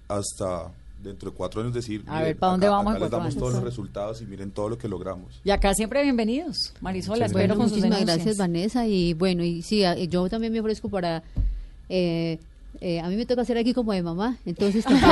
hasta 0.07 0.71
dentro 1.05 1.31
de 1.31 1.37
cuatro 1.37 1.61
años 1.61 1.73
decir. 1.73 2.03
A 2.07 2.11
miren, 2.11 2.25
ver, 2.25 2.37
¿pa' 2.37 2.47
dónde 2.47 2.67
acá- 2.67 2.75
vamos 2.75 2.91
acá 2.91 2.99
les 2.99 3.11
damos 3.11 3.25
años? 3.27 3.37
todos 3.37 3.53
los 3.53 3.63
resultados 3.63 4.21
y 4.21 4.25
miren 4.25 4.51
todo 4.51 4.69
lo 4.69 4.77
que 4.77 4.87
logramos. 4.87 5.39
Y 5.43 5.51
acá 5.51 5.73
siempre 5.73 6.03
bienvenidos. 6.03 6.73
Marisol, 6.81 7.19
Bueno, 7.31 7.55
con 7.55 7.63
sus 7.69 7.77
muchísimas 7.77 7.99
denuncias. 7.99 8.15
gracias, 8.17 8.37
Vanessa. 8.37 8.87
Y 8.87 9.13
bueno, 9.13 9.43
y 9.43 9.61
sí, 9.61 9.83
yo 10.09 10.27
también 10.29 10.51
me 10.51 10.59
ofrezco 10.59 10.89
para. 10.89 11.23
eh, 11.89 12.39
eh, 12.81 12.99
a 12.99 13.07
mí 13.09 13.15
me 13.15 13.25
toca 13.25 13.41
hacer 13.41 13.57
aquí 13.57 13.73
como 13.73 13.91
de 13.93 14.01
mamá, 14.03 14.37
entonces 14.45 14.83
también, 14.85 15.09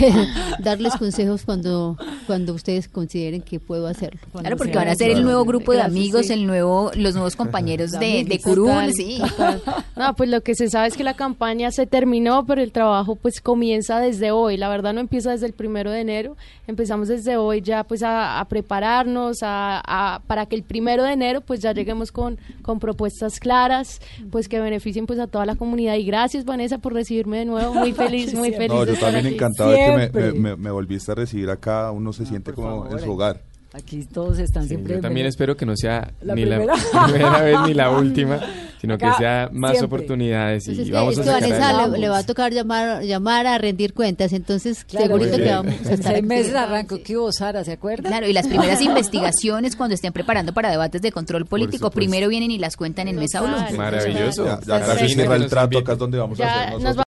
eh, 0.00 0.26
darles 0.60 0.94
consejos 0.96 1.42
cuando, 1.44 1.96
cuando 2.26 2.54
ustedes 2.54 2.88
consideren 2.88 3.42
que 3.42 3.60
puedo 3.60 3.86
hacerlo. 3.86 4.20
Claro, 4.32 4.56
porque 4.56 4.74
van 4.76 4.88
a 4.88 4.94
ser 4.94 5.10
el 5.10 5.22
nuevo 5.22 5.44
grupo 5.44 5.72
de 5.72 5.82
amigos, 5.82 6.26
sí. 6.26 6.32
el 6.32 6.46
nuevo, 6.46 6.90
los 6.94 7.14
nuevos 7.14 7.36
compañeros 7.36 7.92
de, 7.92 8.24
de 8.24 8.40
Curul, 8.40 8.66
Total, 8.68 8.92
sí. 8.92 9.18
total. 9.18 9.62
No, 9.98 10.14
pues 10.14 10.30
lo 10.30 10.42
que 10.42 10.54
se 10.54 10.68
sabe 10.68 10.86
es 10.86 10.96
que 10.96 11.02
la 11.02 11.14
campaña 11.14 11.72
se 11.72 11.84
terminó, 11.86 12.46
pero 12.46 12.62
el 12.62 12.70
trabajo 12.70 13.16
pues 13.16 13.40
comienza 13.40 13.98
desde 13.98 14.30
hoy. 14.30 14.56
La 14.56 14.68
verdad 14.68 14.92
no 14.92 15.00
empieza 15.00 15.32
desde 15.32 15.46
el 15.46 15.54
primero 15.54 15.90
de 15.90 16.00
enero. 16.00 16.36
Empezamos 16.68 17.08
desde 17.08 17.36
hoy 17.36 17.62
ya 17.62 17.82
pues 17.82 18.04
a, 18.04 18.38
a 18.38 18.44
prepararnos 18.44 19.38
a, 19.42 19.82
a- 19.84 20.20
para 20.28 20.46
que 20.46 20.54
el 20.54 20.62
primero 20.62 21.02
de 21.02 21.12
enero 21.14 21.40
pues 21.40 21.58
ya 21.60 21.72
lleguemos 21.72 22.12
con, 22.12 22.38
con 22.62 22.78
propuestas 22.78 23.40
claras, 23.40 24.00
pues 24.30 24.48
que 24.48 24.60
beneficien 24.60 25.06
pues 25.06 25.18
a 25.18 25.26
toda 25.26 25.46
la 25.46 25.56
comunidad. 25.56 25.94
Y 25.96 26.04
gracias 26.04 26.44
Vanessa 26.48 26.78
por 26.78 26.92
recibirme 26.94 27.38
de 27.38 27.44
nuevo. 27.44 27.74
Muy 27.74 27.92
feliz, 27.94 28.34
muy 28.34 28.50
feliz. 28.52 28.68
No, 28.72 28.84
yo 28.84 28.94
también 28.98 29.26
encantado 29.26 29.70
de 29.70 29.76
que 29.76 30.10
me, 30.12 30.32
me- 30.32 30.56
me- 30.56 30.70
volviste 30.70 31.12
a 31.12 31.14
recibir 31.14 31.48
acá. 31.50 31.90
Uno 31.92 32.12
se 32.12 32.24
Ah, 32.24 32.26
siente 32.26 32.52
como 32.52 32.68
favor, 32.84 32.98
en 32.98 33.04
su 33.04 33.12
hogar. 33.12 33.40
Aquí 33.78 34.04
todos 34.12 34.38
están 34.38 34.64
Sí, 34.64 34.70
siempre 34.70 34.94
yo 34.94 35.00
también 35.00 35.24
bienvenidos. 35.26 35.34
espero 35.34 35.56
que 35.56 35.64
no 35.66 35.76
sea 35.76 36.12
La 36.20 36.34
ni 36.34 36.44
la 36.44 36.56
primera. 36.58 36.74
primera 37.06 37.42
vez 37.42 37.56
ni 37.66 37.74
la 37.74 37.90
última, 37.90 38.40
sino 38.80 38.98
que 38.98 39.06
Acá, 39.06 39.16
sea 39.18 39.48
más 39.52 39.72
siempre. 39.72 39.86
oportunidades 39.96 40.66
y 40.68 40.72
es 40.72 40.86
que, 40.86 40.92
vamos 40.92 41.12
es 41.16 41.20
a 41.20 41.22
que 41.22 41.28
sacar 41.48 41.72
Vanessa 41.74 41.86
le, 41.88 41.98
le 41.98 42.08
va 42.08 42.18
a 42.18 42.22
tocar 42.26 42.52
llamar, 42.52 43.02
llamar 43.02 43.46
a 43.46 43.58
rendir 43.58 43.94
cuentas, 43.94 44.32
entonces 44.32 44.84
Claro, 44.84 45.06
segurito 45.06 45.36
que 45.36 45.50
vamos 45.50 45.74
a 45.86 45.92
estar 45.94 46.12
seis 46.14 46.24
meses 46.24 46.54
arrancó 46.54 47.02
que 47.02 47.16
hubo 47.16 47.30
Sara, 47.32 47.64
¿se 47.64 47.72
acuerda? 47.72 48.08
Claro, 48.08 48.26
y 48.28 48.32
las 48.32 48.46
primeras 48.48 48.80
investigaciones 48.82 49.76
cuando 49.76 49.94
estén 49.94 50.12
preparando 50.12 50.52
para 50.52 50.70
debates 50.70 51.00
de 51.02 51.12
control 51.12 51.46
político, 51.46 51.90
primero 51.90 52.28
vienen 52.28 52.50
y 52.50 52.58
las 52.58 52.76
cuentan 52.76 53.08
en 53.08 53.16
Mesa 53.16 53.40
Blue. 53.42 53.52
Total. 53.56 53.76
Maravilloso. 53.76 54.44
Ya, 54.44 54.60
ya 54.60 54.84
Pues 54.84 54.98
sí, 55.00 55.08
cierra 55.14 55.28
que 55.30 55.34
el 55.36 55.40
nos 55.42 55.50
trato. 55.50 55.78
Acá 55.78 55.92
es 55.92 55.98
donde 55.98 56.18
vamos 56.18 56.40
a 56.40 56.42
Ya 56.44 56.52
hacer 56.52 56.72
nos 56.72 56.82
nosotros. 56.82 56.96